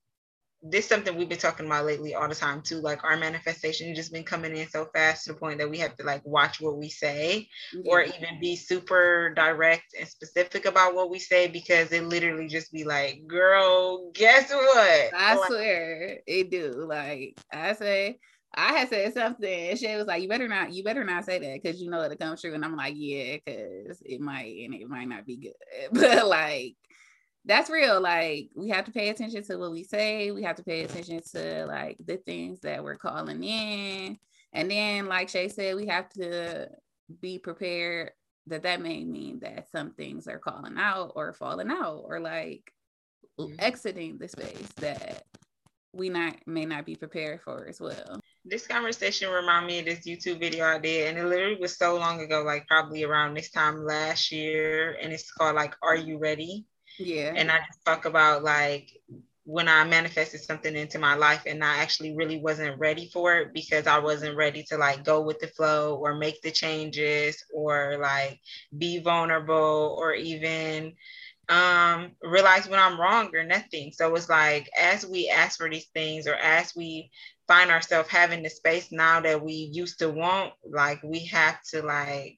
this 0.64 0.86
is 0.86 0.90
something 0.90 1.16
we've 1.16 1.30
been 1.30 1.38
talking 1.38 1.66
about 1.66 1.86
lately 1.86 2.14
all 2.14 2.28
the 2.28 2.36
time 2.36 2.62
too. 2.62 2.80
Like 2.82 3.04
our 3.04 3.18
manifestation 3.18 3.96
just 3.96 4.14
been 4.14 4.24
coming 4.24 4.56
in 4.56 4.68
so 4.68 4.86
fast 4.94 5.26
to 5.26 5.34
the 5.34 5.40
point 5.40 5.58
that 5.58 5.70
we 5.70 5.80
have 5.80 5.96
to 5.98 6.04
like 6.04 6.22
watch 6.26 6.62
what 6.62 6.78
we 6.78 6.90
say 6.90 7.48
yeah. 7.74 7.92
or 7.92 8.02
even 8.04 8.40
be 8.40 8.56
super 8.56 9.34
direct 9.36 9.96
and 10.00 10.08
specific 10.08 10.66
about 10.66 10.94
what 10.94 11.10
we 11.10 11.18
say 11.18 11.48
because 11.48 11.92
it 11.92 12.04
literally 12.04 12.48
just 12.48 12.72
be 12.72 12.84
like, 12.84 13.26
girl, 13.28 14.12
guess 14.14 14.52
what? 14.52 15.14
I 15.16 15.36
like, 15.36 15.48
swear 15.48 16.20
it 16.28 16.52
do. 16.52 16.86
Like 16.88 17.40
I 17.52 17.74
say, 17.74 18.20
I 18.54 18.74
had 18.74 18.90
said 18.90 19.14
something 19.14 19.70
and 19.70 19.80
she 19.80 19.96
was 19.96 20.06
like, 20.06 20.22
You 20.22 20.30
better 20.30 20.48
not, 20.48 20.74
you 20.74 20.84
better 20.84 21.04
not 21.04 21.26
say 21.26 21.40
that 21.40 21.64
because 21.64 21.82
you 21.82 21.90
know 21.90 22.04
it'll 22.04 22.18
come 22.18 22.38
true. 22.38 22.54
And 22.54 22.64
I'm 22.64 22.76
like, 22.76 22.94
Yeah, 22.98 23.38
because 23.44 24.02
it 24.06 24.22
might 24.22 24.64
and 24.66 24.76
it 24.76 24.88
might 24.88 25.08
not 25.08 25.26
be 25.26 25.38
good. 25.38 25.54
But 25.94 26.28
like 26.28 26.76
that's 27.46 27.70
real. 27.70 28.00
Like 28.00 28.50
we 28.56 28.70
have 28.70 28.86
to 28.86 28.92
pay 28.92 29.10
attention 29.10 29.44
to 29.44 29.58
what 29.58 29.72
we 29.72 29.84
say. 29.84 30.32
We 30.32 30.44
have 30.44 30.58
to 30.58 30.64
pay 30.64 30.84
attention 30.84 31.22
to 31.34 31.66
like 31.66 31.98
the 32.06 32.18
things 32.18 32.60
that 32.62 32.84
we're 32.84 32.98
calling 32.98 33.44
in. 33.44 34.18
And 34.54 34.70
then, 34.70 35.08
like 35.08 35.30
Shaye 35.30 35.52
said, 35.52 35.76
we 35.76 35.88
have 35.88 36.10
to 36.10 36.70
be 37.22 37.40
prepared 37.40 38.12
that 38.48 38.64
that 38.64 38.82
may 38.82 39.04
mean 39.04 39.40
that 39.40 39.70
some 39.72 39.92
things 39.92 40.28
are 40.28 40.40
calling 40.40 40.78
out 40.78 41.14
or 41.16 41.34
falling 41.34 41.70
out 41.70 42.04
or 42.06 42.20
like 42.20 42.72
mm-hmm. 43.40 43.54
exiting 43.60 44.18
the 44.18 44.28
space 44.28 44.68
that 44.78 45.24
we 45.94 46.10
not 46.10 46.36
may 46.46 46.66
not 46.66 46.86
be 46.86 46.96
prepared 46.96 47.42
for 47.42 47.68
as 47.68 47.80
well. 47.80 48.20
This 48.46 48.66
conversation 48.66 49.30
reminded 49.30 49.68
me 49.68 49.80
of 49.80 49.86
this 49.86 50.08
YouTube 50.08 50.40
video 50.40 50.66
I 50.66 50.80
did, 50.80 51.10
and 51.10 51.18
it 51.18 51.26
literally 51.26 51.60
was 51.60 51.78
so 51.78 51.98
long 51.98 52.22
ago, 52.22 52.44
like 52.44 52.68
probably 52.68 53.04
around 53.04 53.36
this 53.36 53.52
time 53.52 53.84
last 53.84 54.32
year, 54.32 54.98
and 55.02 55.12
it's 55.12 55.32
called 55.32 55.56
like 55.56 55.76
"Are 55.82 55.96
You 55.96 56.18
Ready?" 56.18 56.66
Yeah. 57.00 57.34
And 57.36 57.52
I 57.52 57.60
just 57.60 57.84
talk 57.86 58.06
about 58.06 58.44
like 58.44 58.90
when 59.46 59.68
I 59.68 59.84
manifested 59.84 60.42
something 60.42 60.76
into 60.76 61.00
my 61.00 61.16
life 61.16 61.44
and 61.46 61.64
I 61.64 61.78
actually 61.78 62.16
really 62.16 62.40
wasn't 62.40 62.80
ready 62.80 63.10
for 63.12 63.38
it 63.38 63.54
because 63.54 63.88
I 63.88 64.00
wasn't 64.00 64.38
ready 64.38 64.64
to 64.70 64.78
like 64.78 65.04
go 65.04 65.22
with 65.22 65.40
the 65.40 65.48
flow 65.48 65.96
or 65.96 66.16
make 66.16 66.42
the 66.42 66.52
changes 66.52 67.44
or 67.54 67.98
like 68.00 68.40
be 68.78 69.00
vulnerable 69.00 69.96
or 70.00 70.14
even 70.14 70.94
um 71.50 72.12
realize 72.22 72.68
when 72.68 72.80
I'm 72.80 73.00
wrong 73.00 73.36
or 73.36 73.44
nothing. 73.44 73.92
So 73.94 74.14
it's 74.16 74.30
like 74.30 74.70
as 74.80 75.06
we 75.06 75.30
ask 75.30 75.58
for 75.58 75.70
these 75.70 75.88
things 75.88 76.28
or 76.28 76.36
as 76.36 76.76
we 76.76 77.10
find 77.48 77.72
ourselves 77.72 78.10
having 78.10 78.44
the 78.44 78.50
space 78.50 78.92
now 78.92 79.20
that 79.22 79.44
we 79.44 79.54
used 79.54 80.00
to 80.00 80.10
want, 80.10 80.54
like 80.70 81.02
we 81.04 81.26
have 81.28 81.62
to 81.72 81.82
like 81.82 82.38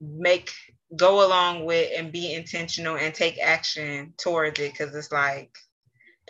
make 0.00 0.52
go 0.96 1.26
along 1.26 1.64
with 1.64 1.90
and 1.96 2.12
be 2.12 2.32
intentional 2.32 2.96
and 2.96 3.14
take 3.14 3.38
action 3.38 4.14
towards 4.16 4.58
it 4.58 4.72
because 4.72 4.94
it's 4.94 5.12
like 5.12 5.50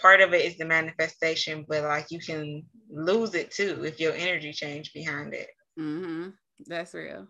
part 0.00 0.20
of 0.20 0.32
it 0.32 0.44
is 0.44 0.56
the 0.58 0.64
manifestation 0.64 1.64
but 1.68 1.82
like 1.82 2.06
you 2.10 2.18
can 2.18 2.62
lose 2.90 3.34
it 3.34 3.50
too 3.50 3.84
if 3.84 4.00
your 4.00 4.14
energy 4.14 4.52
change 4.52 4.92
behind 4.92 5.34
it. 5.34 5.48
Mm-hmm. 5.78 6.30
that's 6.66 6.94
real. 6.94 7.28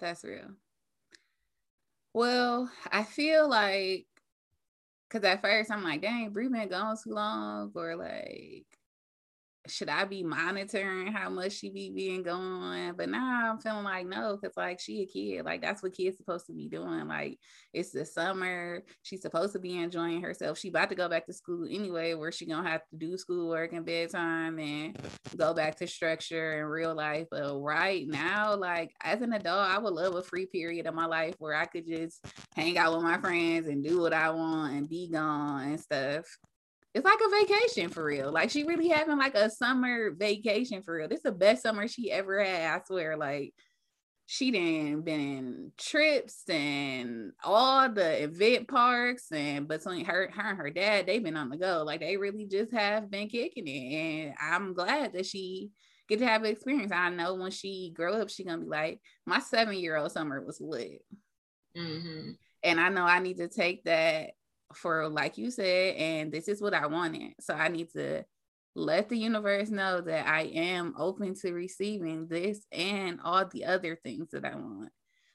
That's 0.00 0.24
real. 0.24 0.50
Well 2.14 2.70
i 2.90 3.02
feel 3.02 3.48
like 3.48 4.06
because 5.08 5.24
at 5.24 5.40
first 5.40 5.70
i'm 5.70 5.82
like 5.82 6.02
dang 6.02 6.30
Brie 6.30 6.48
been 6.48 6.68
gone 6.68 6.96
too 7.02 7.14
long 7.14 7.70
or 7.74 7.96
like 7.96 8.66
should 9.68 9.88
I 9.88 10.04
be 10.04 10.24
monitoring 10.24 11.12
how 11.12 11.30
much 11.30 11.52
she 11.52 11.70
be 11.70 11.90
being 11.90 12.22
going? 12.22 12.94
But 12.96 13.08
now 13.08 13.50
I'm 13.50 13.58
feeling 13.58 13.84
like 13.84 14.06
no, 14.06 14.36
because 14.40 14.56
like 14.56 14.80
she 14.80 15.02
a 15.02 15.06
kid. 15.06 15.44
Like 15.44 15.62
that's 15.62 15.82
what 15.82 15.94
kids 15.94 16.16
supposed 16.16 16.46
to 16.46 16.52
be 16.52 16.68
doing. 16.68 17.06
Like 17.06 17.38
it's 17.72 17.92
the 17.92 18.04
summer. 18.04 18.82
She's 19.02 19.22
supposed 19.22 19.52
to 19.52 19.60
be 19.60 19.78
enjoying 19.78 20.20
herself. 20.22 20.58
She 20.58 20.68
about 20.68 20.88
to 20.88 20.94
go 20.94 21.08
back 21.08 21.26
to 21.26 21.32
school 21.32 21.66
anyway, 21.70 22.14
where 22.14 22.32
she 22.32 22.46
gonna 22.46 22.68
have 22.68 22.82
to 22.88 22.96
do 22.96 23.16
schoolwork 23.16 23.72
and 23.72 23.86
bedtime 23.86 24.58
and 24.58 24.98
go 25.36 25.54
back 25.54 25.76
to 25.76 25.86
structure 25.86 26.60
and 26.60 26.70
real 26.70 26.94
life. 26.94 27.28
But 27.30 27.60
right 27.60 28.06
now, 28.08 28.56
like 28.56 28.92
as 29.02 29.22
an 29.22 29.32
adult, 29.32 29.70
I 29.70 29.78
would 29.78 29.94
love 29.94 30.16
a 30.16 30.22
free 30.22 30.46
period 30.46 30.86
of 30.86 30.94
my 30.94 31.06
life 31.06 31.36
where 31.38 31.54
I 31.54 31.66
could 31.66 31.86
just 31.86 32.24
hang 32.56 32.78
out 32.78 32.94
with 32.94 33.04
my 33.04 33.18
friends 33.18 33.68
and 33.68 33.84
do 33.84 34.00
what 34.00 34.12
I 34.12 34.30
want 34.30 34.74
and 34.74 34.88
be 34.88 35.08
gone 35.08 35.68
and 35.68 35.80
stuff 35.80 36.24
it's 36.94 37.04
like 37.04 37.20
a 37.24 37.46
vacation 37.46 37.88
for 37.88 38.04
real. 38.04 38.30
Like 38.30 38.50
she 38.50 38.64
really 38.64 38.88
having 38.88 39.18
like 39.18 39.34
a 39.34 39.50
summer 39.50 40.10
vacation 40.10 40.82
for 40.82 40.94
real. 40.94 41.08
This 41.08 41.18
is 41.18 41.24
the 41.24 41.32
best 41.32 41.62
summer 41.62 41.88
she 41.88 42.10
ever 42.10 42.42
had. 42.42 42.80
I 42.80 42.84
swear. 42.84 43.16
Like 43.16 43.54
she 44.26 44.50
didn't 44.50 45.02
been 45.02 45.20
in 45.20 45.72
trips 45.78 46.42
and 46.48 47.32
all 47.42 47.88
the 47.88 48.24
event 48.24 48.68
parks 48.68 49.32
and 49.32 49.66
between 49.66 50.04
her, 50.04 50.30
her 50.34 50.50
and 50.50 50.58
her 50.58 50.70
dad, 50.70 51.06
they've 51.06 51.22
been 51.22 51.36
on 51.36 51.48
the 51.48 51.56
go. 51.56 51.82
Like 51.84 52.00
they 52.00 52.16
really 52.16 52.46
just 52.46 52.72
have 52.72 53.10
been 53.10 53.28
kicking 53.28 53.66
it. 53.66 53.94
And 53.94 54.34
I'm 54.40 54.74
glad 54.74 55.14
that 55.14 55.26
she 55.26 55.70
get 56.08 56.18
to 56.18 56.26
have 56.26 56.44
an 56.44 56.50
experience. 56.50 56.92
I 56.92 57.08
know 57.08 57.34
when 57.34 57.50
she 57.50 57.92
grow 57.94 58.14
up, 58.20 58.28
she 58.28 58.44
gonna 58.44 58.62
be 58.62 58.68
like, 58.68 59.00
my 59.26 59.38
seven 59.38 59.76
year 59.76 59.96
old 59.96 60.12
summer 60.12 60.42
was 60.42 60.60
lit. 60.60 61.02
Mm-hmm. 61.76 62.32
And 62.62 62.80
I 62.80 62.90
know 62.90 63.04
I 63.04 63.18
need 63.18 63.38
to 63.38 63.48
take 63.48 63.84
that 63.84 64.32
for 64.74 65.08
like 65.08 65.38
you 65.38 65.50
said 65.50 65.96
and 65.96 66.32
this 66.32 66.48
is 66.48 66.60
what 66.60 66.74
i 66.74 66.86
wanted. 66.86 67.32
So 67.40 67.54
i 67.54 67.68
need 67.68 67.90
to 67.92 68.24
let 68.74 69.08
the 69.08 69.18
universe 69.18 69.70
know 69.70 70.00
that 70.00 70.26
i 70.26 70.42
am 70.42 70.94
open 70.98 71.34
to 71.34 71.52
receiving 71.52 72.26
this 72.26 72.64
and 72.72 73.20
all 73.22 73.46
the 73.46 73.64
other 73.64 73.96
things 73.96 74.30
that 74.32 74.44
i 74.44 74.54
want. 74.54 74.90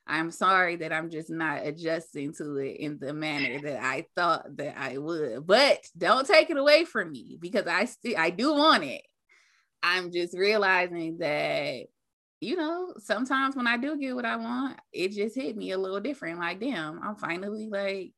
I'm 0.08 0.32
sorry 0.32 0.78
that 0.78 0.94
i'm 0.94 1.10
just 1.10 1.30
not 1.30 1.66
adjusting 1.66 2.34
to 2.36 2.56
it 2.58 2.78
in 2.78 2.98
the 3.00 3.14
manner 3.14 3.60
that 3.62 3.84
i 3.84 4.06
thought 4.16 4.56
that 4.58 4.76
i 4.78 4.98
would 4.98 5.46
but 5.46 5.80
don't 5.98 6.26
take 6.26 6.50
it 6.50 6.58
away 6.58 6.86
from 6.86 7.12
me 7.12 7.38
because 7.40 7.68
i 7.68 7.86
still 7.86 8.16
i 8.18 8.30
do 8.30 8.54
want 8.54 8.84
it. 8.84 9.02
I'm 9.84 10.12
just 10.12 10.36
realizing 10.36 11.20
that 11.20 11.86
you 12.40 12.56
know, 12.56 12.94
sometimes 13.00 13.56
when 13.56 13.68
I 13.68 13.78
do 13.78 13.98
get 13.98 14.16
what 14.16 14.26
I 14.26 14.36
want, 14.36 14.80
it 14.94 15.12
just 15.12 15.36
hit 15.36 15.58
me 15.58 15.72
a 15.72 15.78
little 15.78 16.00
different. 16.00 16.40
Like, 16.40 16.60
damn, 16.60 17.02
I'm 17.02 17.16
finally 17.16 17.68
like 17.68 18.14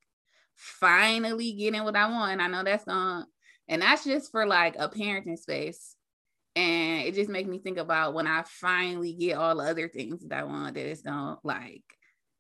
finally 0.60 1.54
getting 1.54 1.84
what 1.84 1.96
I 1.96 2.10
want. 2.10 2.42
I 2.42 2.48
know 2.48 2.64
that's 2.64 2.88
on, 2.88 3.26
and 3.68 3.82
that's 3.82 4.04
just 4.04 4.32
for 4.32 4.46
like 4.46 4.76
a 4.78 4.90
parenting 4.90 5.40
space. 5.40 5.96
And 6.56 7.04
it 7.04 7.16
just 7.16 7.30
makes 7.30 7.48
me 7.48 7.60
think 7.60 7.78
about 7.78 8.14
when 8.14 8.28
I 8.28 8.44
finally 8.46 9.14
get 9.14 9.38
all 9.38 9.56
the 9.56 9.64
other 9.64 9.88
things 9.88 10.22
that 10.22 10.38
I 10.38 10.44
want 10.44 10.76
that 10.76 10.86
it's 10.86 11.02
don't 11.02 11.40
like 11.44 11.84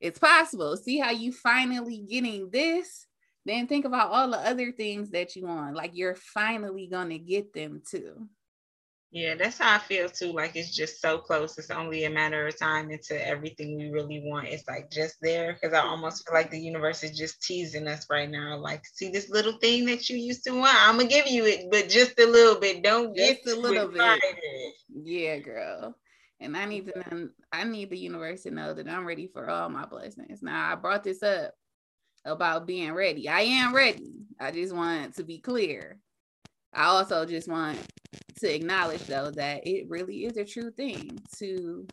it's 0.02 0.20
possible. 0.20 0.78
See 0.78 0.98
how 0.98 1.12
you 1.12 1.32
finally 1.32 2.06
getting 2.10 2.50
this, 2.50 3.06
then 3.46 3.68
think 3.68 3.86
about 3.86 4.12
all 4.12 4.30
the 4.30 4.38
other 4.38 4.72
things 4.72 5.12
that 5.12 5.36
you 5.36 5.46
want. 5.46 5.76
Like 5.76 5.92
you're 5.94 6.16
finally 6.16 6.88
gonna 6.88 7.18
get 7.18 7.54
them 7.54 7.82
too. 7.90 8.28
Yeah, 9.12 9.34
that's 9.34 9.58
how 9.58 9.76
I 9.76 9.80
feel 9.80 10.08
too. 10.08 10.34
Like 10.34 10.56
it's 10.56 10.76
just 10.76 11.02
so 11.02 11.18
close. 11.18 11.58
It's 11.58 11.72
only 11.72 12.04
a 12.04 12.12
matter 12.12 12.46
of 12.46 12.60
time 12.60 12.92
into 12.92 13.28
everything 13.28 13.76
we 13.76 13.90
really 13.90 14.22
want. 14.24 14.48
It's 14.48 14.68
like 14.68 14.92
just 14.92 15.16
there 15.20 15.54
because 15.54 15.74
I 15.74 15.82
almost 15.82 16.28
feel 16.28 16.36
like 16.36 16.52
the 16.52 16.60
universe 16.60 17.04
is 17.04 17.18
just 17.18 17.42
teasing 17.42 17.88
us 17.88 18.06
right 18.08 18.30
now. 18.30 18.58
Like, 18.58 18.86
see 18.86 19.10
this 19.10 19.32
little 19.32 19.54
thing 19.54 19.86
that 19.86 20.10
you 20.10 20.18
used 20.18 20.44
to 20.44 20.52
want. 20.52 20.78
I'm 20.78 20.98
gonna 20.98 21.10
give 21.10 21.26
you 21.28 21.46
it, 21.46 21.72
but 21.72 21.90
just 21.90 22.20
a 22.20 22.28
little 22.28 22.62
bit. 22.62 22.84
Don't 22.84 23.16
just 23.16 23.46
get 23.46 23.58
a 23.58 23.60
little 23.60 23.88
bit. 23.88 24.22
Yeah, 24.94 25.38
girl. 25.40 25.96
And 26.40 26.56
I 26.56 26.66
need 26.66 26.88
to 26.88 27.00
know, 27.00 27.30
I 27.52 27.64
need 27.64 27.90
the 27.90 27.98
universe 27.98 28.44
to 28.44 28.52
know 28.52 28.76
that 28.76 28.88
I'm 28.88 29.08
ready 29.08 29.28
for 29.28 29.50
all 29.50 29.70
my 29.70 29.86
blessings. 29.86 30.44
Now 30.44 30.72
I 30.72 30.76
brought 30.76 31.04
this 31.04 31.24
up 31.24 31.56
about 32.26 32.68
being 32.68 32.94
ready. 32.94 33.28
I 33.28 33.42
am 33.42 33.74
ready. 33.74 34.14
I 34.40 34.52
just 34.52 34.74
want 34.74 35.16
to 35.16 35.24
be 35.24 35.40
clear. 35.40 36.00
I 36.74 36.86
also 36.86 37.26
just 37.26 37.48
want 37.48 37.80
to 38.40 38.54
acknowledge 38.54 39.04
though 39.06 39.32
that 39.32 39.68
it 39.68 39.90
really 39.90 40.26
is 40.26 40.38
a 40.38 40.46
true 40.46 40.72
thing 40.72 41.20
to 41.38 41.88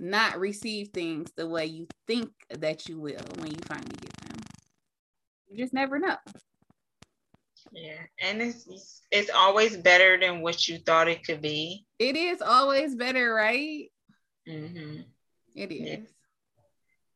not 0.00 0.38
receive 0.38 0.88
things 0.88 1.30
the 1.36 1.46
way 1.46 1.66
you 1.66 1.86
think 2.06 2.30
that 2.50 2.88
you 2.88 3.00
will 3.00 3.20
when 3.36 3.50
you 3.50 3.58
finally 3.66 3.96
get 4.00 4.16
them. 4.16 4.40
You 5.48 5.58
just 5.58 5.74
never 5.74 5.98
know. 5.98 6.16
Yeah, 7.72 8.00
and 8.20 8.42
it's 8.42 9.02
it's 9.10 9.30
always 9.34 9.76
better 9.76 10.18
than 10.18 10.40
what 10.42 10.68
you 10.68 10.78
thought 10.78 11.08
it 11.08 11.24
could 11.24 11.40
be. 11.40 11.86
It 11.98 12.16
is 12.16 12.42
always 12.42 12.94
better, 12.94 13.32
right? 13.32 13.90
Mm-hmm. 14.48 15.02
It 15.54 15.72
is. 15.72 16.08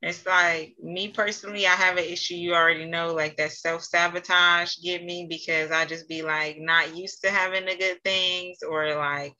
It's 0.06 0.24
like 0.24 0.76
me 0.80 1.08
personally, 1.08 1.66
I 1.66 1.70
have 1.70 1.96
an 1.96 2.04
issue 2.04 2.34
you 2.36 2.54
already 2.54 2.84
know, 2.86 3.12
like 3.12 3.36
that 3.38 3.50
self 3.52 3.82
sabotage 3.82 4.76
get 4.82 5.02
me 5.04 5.26
because 5.28 5.72
I 5.72 5.84
just 5.84 6.08
be 6.08 6.22
like 6.22 6.58
not 6.60 6.96
used 6.96 7.22
to 7.22 7.30
having 7.30 7.66
the 7.66 7.76
good 7.76 8.00
things 8.04 8.58
or 8.62 8.94
like 8.94 9.34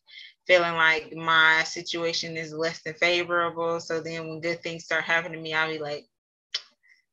feeling 0.46 0.74
like 0.74 1.12
my 1.14 1.62
situation 1.64 2.37
is 2.37 2.52
less 2.52 2.83
than 2.83 2.94
favorable. 2.94 3.79
So 3.79 4.00
then 4.00 4.29
when 4.29 4.40
good 4.40 4.61
things 4.62 4.85
start 4.85 5.05
happening 5.05 5.38
to 5.38 5.42
me, 5.42 5.55
I'll 5.55 5.71
be 5.71 5.79
like, 5.79 6.06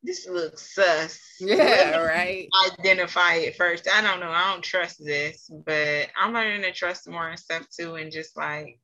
this 0.02 0.28
looks 0.28 0.74
sus. 0.74 1.20
Yeah, 1.40 1.98
right. 2.04 2.48
Identify 2.80 3.36
it 3.36 3.56
first. 3.56 3.88
I 3.88 4.02
don't 4.02 4.20
know. 4.20 4.32
I 4.32 4.52
don't 4.52 4.64
trust 4.64 5.04
this, 5.04 5.50
but 5.66 6.08
I'm 6.20 6.34
learning 6.34 6.62
to 6.64 6.72
trust 6.72 7.08
more 7.10 7.30
and 7.30 7.40
stuff 7.40 7.68
too. 7.70 7.96
And 7.96 8.12
just 8.12 8.36
like 8.36 8.80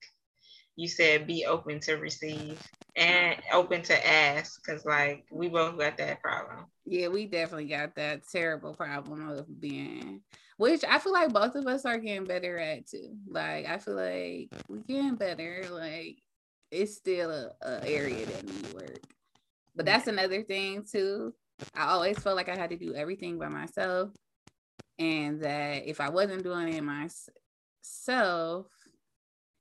you 0.80 0.88
said, 0.88 1.27
be 1.27 1.45
open 1.45 1.80
to 1.82 1.95
receive 1.95 2.61
and 2.95 3.38
open 3.53 3.82
to 3.84 4.07
ask 4.07 4.61
because 4.63 4.86
like 4.86 5.25
we 5.32 5.47
both 5.47 5.77
got 5.77 5.95
that 5.95 6.21
problem 6.21 6.65
yeah 6.86 7.07
we 7.07 7.25
definitely 7.25 7.67
got 7.67 7.95
that 7.95 8.21
terrible 8.30 8.73
problem 8.73 9.30
of 9.30 9.61
being 9.61 10.21
which 10.59 10.84
I 10.84 10.99
feel 10.99 11.13
like 11.13 11.32
both 11.32 11.55
of 11.55 11.67
us 11.67 11.86
are 11.86 11.97
getting 11.97 12.25
better 12.25 12.59
at 12.59 12.86
too. 12.86 13.15
Like 13.30 13.65
I 13.65 13.77
feel 13.77 13.95
like 13.95 14.49
we're 14.67 14.80
getting 14.80 15.15
better. 15.15 15.63
Like 15.71 16.17
it's 16.69 16.97
still 16.97 17.32
a, 17.32 17.51
a 17.61 17.88
area 17.88 18.25
that 18.25 18.45
need 18.45 18.73
work. 18.73 18.99
But 19.73 19.86
that's 19.86 20.07
another 20.07 20.43
thing 20.43 20.84
too. 20.84 21.34
I 21.73 21.86
always 21.91 22.19
felt 22.19 22.36
like 22.36 22.49
I 22.49 22.57
had 22.57 22.71
to 22.71 22.75
do 22.75 22.93
everything 22.93 23.39
by 23.39 23.47
myself. 23.47 24.09
And 24.99 25.41
that 25.43 25.88
if 25.88 26.01
I 26.01 26.09
wasn't 26.09 26.43
doing 26.43 26.73
it 26.73 26.84
myself, 26.84 28.67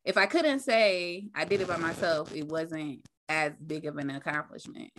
if 0.08 0.16
I 0.16 0.24
couldn't 0.24 0.60
say 0.60 1.28
I 1.34 1.44
did 1.44 1.60
it 1.60 1.68
by 1.68 1.76
myself, 1.76 2.34
it 2.34 2.48
wasn't 2.48 3.06
as 3.28 3.52
big 3.64 3.84
of 3.84 3.98
an 3.98 4.08
accomplishment. 4.08 4.90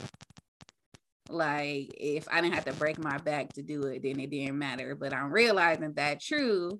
Like 1.27 1.89
if 1.97 2.27
I 2.31 2.41
didn't 2.41 2.53
have 2.53 2.65
to 2.65 2.73
break 2.73 2.99
my 2.99 3.17
back 3.17 3.51
to 3.53 3.63
do 3.63 3.81
it, 3.85 4.03
then 4.03 4.19
it 4.19 4.29
didn't 4.29 4.59
matter. 4.59 4.93
But 4.93 5.11
I'm 5.11 5.31
realizing 5.31 5.93
that 5.93 6.21
true, 6.21 6.79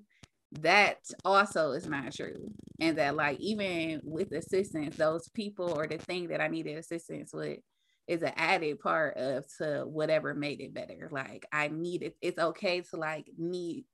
that 0.60 0.98
also 1.24 1.72
is 1.72 1.88
not 1.88 2.14
true. 2.14 2.52
And 2.78 2.98
that 2.98 3.16
like 3.16 3.40
even 3.40 4.00
with 4.04 4.30
assistance, 4.30 4.94
those 4.94 5.28
people 5.30 5.72
or 5.76 5.88
the 5.88 5.98
thing 5.98 6.28
that 6.28 6.40
I 6.40 6.46
needed 6.46 6.78
assistance 6.78 7.32
with 7.34 7.58
is 8.06 8.22
an 8.22 8.32
added 8.36 8.78
part 8.78 9.16
of 9.16 9.44
to 9.58 9.82
whatever 9.86 10.34
made 10.34 10.60
it 10.60 10.72
better. 10.72 11.08
Like 11.10 11.46
I 11.52 11.66
need 11.66 12.04
it. 12.04 12.16
It's 12.22 12.38
okay 12.38 12.80
to 12.80 12.96
like 12.96 13.26
need 13.36 13.86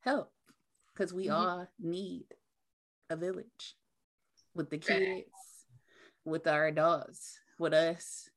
help 0.00 0.32
because 0.94 1.12
we 1.12 1.26
mm-hmm. 1.26 1.34
all 1.34 1.68
need 1.78 2.24
a 3.10 3.16
village 3.16 3.76
with 4.54 4.70
the 4.70 4.78
kids, 4.78 5.26
with 6.24 6.46
our 6.46 6.66
adults, 6.66 7.38
with 7.58 7.72
us. 7.72 8.28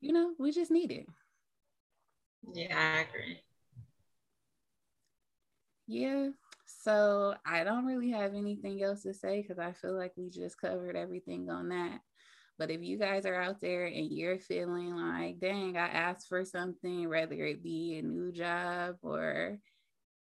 You 0.00 0.12
know, 0.12 0.34
we 0.38 0.52
just 0.52 0.70
need 0.70 0.90
it. 0.90 1.06
Yeah, 2.52 2.76
I 2.76 3.00
agree. 3.00 3.42
Yeah. 5.86 6.28
So 6.66 7.34
I 7.46 7.64
don't 7.64 7.86
really 7.86 8.10
have 8.10 8.34
anything 8.34 8.82
else 8.82 9.02
to 9.02 9.14
say 9.14 9.42
because 9.42 9.58
I 9.58 9.72
feel 9.72 9.96
like 9.96 10.12
we 10.16 10.30
just 10.30 10.60
covered 10.60 10.96
everything 10.96 11.48
on 11.50 11.68
that. 11.70 12.00
But 12.58 12.70
if 12.70 12.82
you 12.82 12.98
guys 12.98 13.26
are 13.26 13.40
out 13.40 13.60
there 13.60 13.84
and 13.86 14.10
you're 14.10 14.38
feeling 14.38 14.94
like, 14.96 15.38
dang, 15.40 15.76
I 15.76 15.88
asked 15.88 16.28
for 16.28 16.44
something, 16.44 17.08
whether 17.08 17.34
it 17.44 17.62
be 17.62 17.98
a 17.98 18.02
new 18.02 18.32
job 18.32 18.96
or 19.02 19.58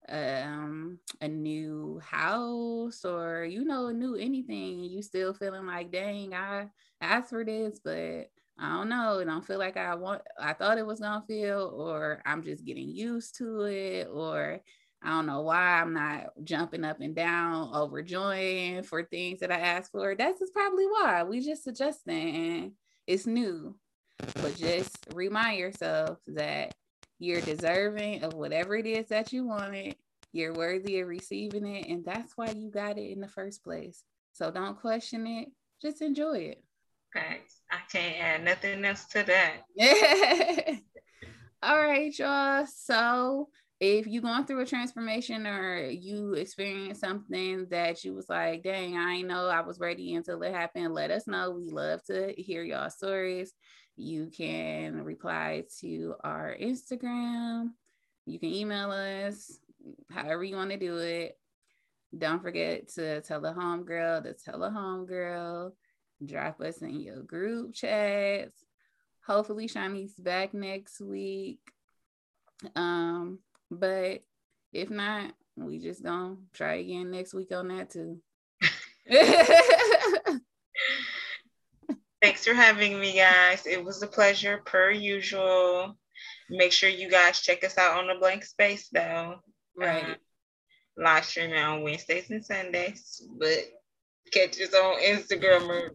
um 0.09 0.99
a 1.21 1.29
new 1.29 2.01
house 2.05 3.05
or 3.05 3.45
you 3.45 3.65
know 3.65 3.87
a 3.87 3.93
new 3.93 4.15
anything 4.17 4.85
you 4.85 5.03
still 5.03 5.33
feeling 5.33 5.67
like 5.67 5.91
dang 5.91 6.35
i 6.35 6.67
asked 7.01 7.31
for 7.31 7.45
this 7.45 7.81
but 7.83 8.31
i 8.59 8.69
don't 8.69 8.89
know 8.91 9.21
i 9.21 9.25
don't 9.25 9.47
feel 9.47 9.59
like 9.59 9.77
i 9.77 9.95
want 9.95 10.21
i 10.39 10.53
thought 10.53 10.79
it 10.79 10.87
was 10.87 11.01
gonna 11.01 11.25
feel 11.27 11.73
or 11.75 12.21
i'm 12.27 12.43
just 12.43 12.65
getting 12.65 12.89
used 12.89 13.37
to 13.37 13.63
it 13.63 14.09
or 14.13 14.61
I 15.05 15.09
don't 15.11 15.27
know 15.27 15.43
why 15.43 15.81
I'm 15.83 15.93
not 15.93 16.31
jumping 16.45 16.83
up 16.83 17.01
and 17.01 17.15
down, 17.15 17.75
overjoying 17.75 18.85
for 18.85 19.03
things 19.03 19.41
that 19.41 19.53
I 19.53 19.59
asked 19.59 19.93
for. 19.93 20.15
That's 20.15 20.41
just 20.41 20.55
probably 20.55 20.87
why 20.87 21.25
we 21.25 21.41
just 21.41 21.67
adjusting 21.67 22.37
and 22.37 22.73
it's 23.07 23.27
new. 23.27 23.77
But 24.41 24.57
just 24.57 24.97
remind 25.15 25.59
yourself 25.59 26.19
that 26.29 26.75
you're 27.19 27.41
deserving 27.41 28.23
of 28.23 28.35
whatever 28.35 28.77
it 28.77 28.87
is 28.87 29.09
that 29.09 29.33
you 29.33 29.47
wanted. 29.47 29.97
You're 30.33 30.53
worthy 30.53 31.01
of 31.01 31.09
receiving 31.09 31.67
it. 31.67 31.87
And 31.89 32.05
that's 32.05 32.37
why 32.37 32.51
you 32.51 32.71
got 32.71 32.99
it 32.99 33.13
in 33.13 33.21
the 33.21 33.29
first 33.29 33.63
place. 33.63 34.03
So 34.33 34.51
don't 34.51 34.81
question 34.81 35.27
it. 35.27 35.49
Just 35.81 36.03
enjoy 36.03 36.39
it. 36.39 36.65
Thanks. 37.15 37.61
I 37.71 37.79
can't 37.91 38.21
add 38.21 38.45
nothing 38.45 38.85
else 38.85 39.05
to 39.07 39.23
that. 39.23 39.59
All 41.63 41.79
right, 41.79 42.17
y'all. 42.19 42.67
So 42.67 43.49
if 43.81 44.07
you're 44.07 44.23
going 44.23 44.45
through 44.45 44.61
a 44.61 44.67
transformation 44.67 45.47
or 45.47 45.87
you 45.87 46.35
experience 46.35 47.01
something 47.01 47.67
that 47.71 48.03
you 48.05 48.15
was 48.15 48.29
like, 48.29 48.63
dang, 48.63 48.97
I 48.97 49.21
know 49.21 49.49
I 49.49 49.61
was 49.61 49.79
ready 49.79 50.15
until 50.15 50.43
it 50.43 50.53
happened, 50.53 50.95
let 50.95 51.11
us 51.11 51.27
know. 51.27 51.51
We 51.51 51.71
love 51.71 52.03
to 52.05 52.35
hear 52.37 52.63
y'all 52.63 52.91
stories. 52.91 53.53
You 53.97 54.27
can 54.27 55.05
reply 55.05 55.65
to 55.81 56.15
our 56.25 56.57
Instagram. 56.61 57.71
You 58.27 58.39
can 58.39 58.53
email 58.53 58.91
us, 58.91 59.59
however 60.11 60.43
you 60.43 60.57
want 60.57 60.71
to 60.71 60.77
do 60.77 60.99
it. 60.99 61.39
Don't 62.17 62.43
forget 62.43 62.89
to 62.95 63.21
tell 63.23 63.45
a 63.45 63.53
homegirl 63.53 64.25
to 64.25 64.35
tell 64.35 64.63
a 64.65 64.71
homegirl. 64.71 65.73
Drop 66.25 66.61
us 66.61 66.79
in 66.79 67.01
your 67.01 67.23
group 67.23 67.75
chats. 67.75 68.65
Hopefully, 69.27 69.69
Shawnee's 69.69 70.15
back 70.15 70.55
next 70.55 71.01
week. 71.01 71.61
Um, 72.77 73.41
but 73.71 74.23
if 74.73 74.91
not, 74.91 75.33
we 75.57 75.79
just 75.79 76.03
gonna 76.03 76.37
try 76.53 76.75
again 76.75 77.11
next 77.11 77.35
week 77.35 77.53
on 77.53 77.69
that 77.69 77.91
too. 77.91 78.21
Thanks 82.45 82.59
for 82.59 82.63
having 82.63 83.01
me, 83.01 83.15
guys. 83.15 83.65
It 83.65 83.83
was 83.83 84.03
a 84.03 84.07
pleasure, 84.07 84.61
per 84.67 84.91
usual. 84.91 85.97
Make 86.51 86.73
sure 86.73 86.91
you 86.91 87.11
guys 87.11 87.41
check 87.41 87.65
us 87.65 87.79
out 87.79 87.97
on 87.97 88.09
the 88.09 88.17
blank 88.21 88.45
space, 88.45 88.91
though. 88.93 89.37
Right. 89.75 90.05
Um, 90.05 90.17
live 90.99 91.25
streaming 91.25 91.59
on 91.59 91.83
Wednesdays 91.83 92.29
and 92.29 92.45
Sundays, 92.45 93.27
but 93.39 93.61
catch 94.31 94.61
us 94.61 94.75
on 94.75 95.01
Instagram 95.01 95.71
or 95.71 95.95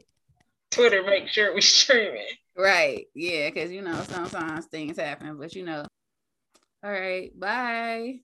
Twitter. 0.72 1.04
Make 1.04 1.28
sure 1.28 1.54
we're 1.54 1.62
streaming. 1.62 2.26
Right. 2.58 3.06
Yeah, 3.14 3.52
because 3.52 3.72
you 3.72 3.84
know 3.84 4.02
sometimes 4.08 4.66
things 4.66 4.97
happen, 4.97 5.38
but 5.38 5.54
you 5.54 5.64
know 5.64 5.86
all 6.84 6.91
right. 6.91 7.30
Bye. 7.39 8.22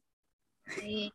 Bye. 0.81 1.09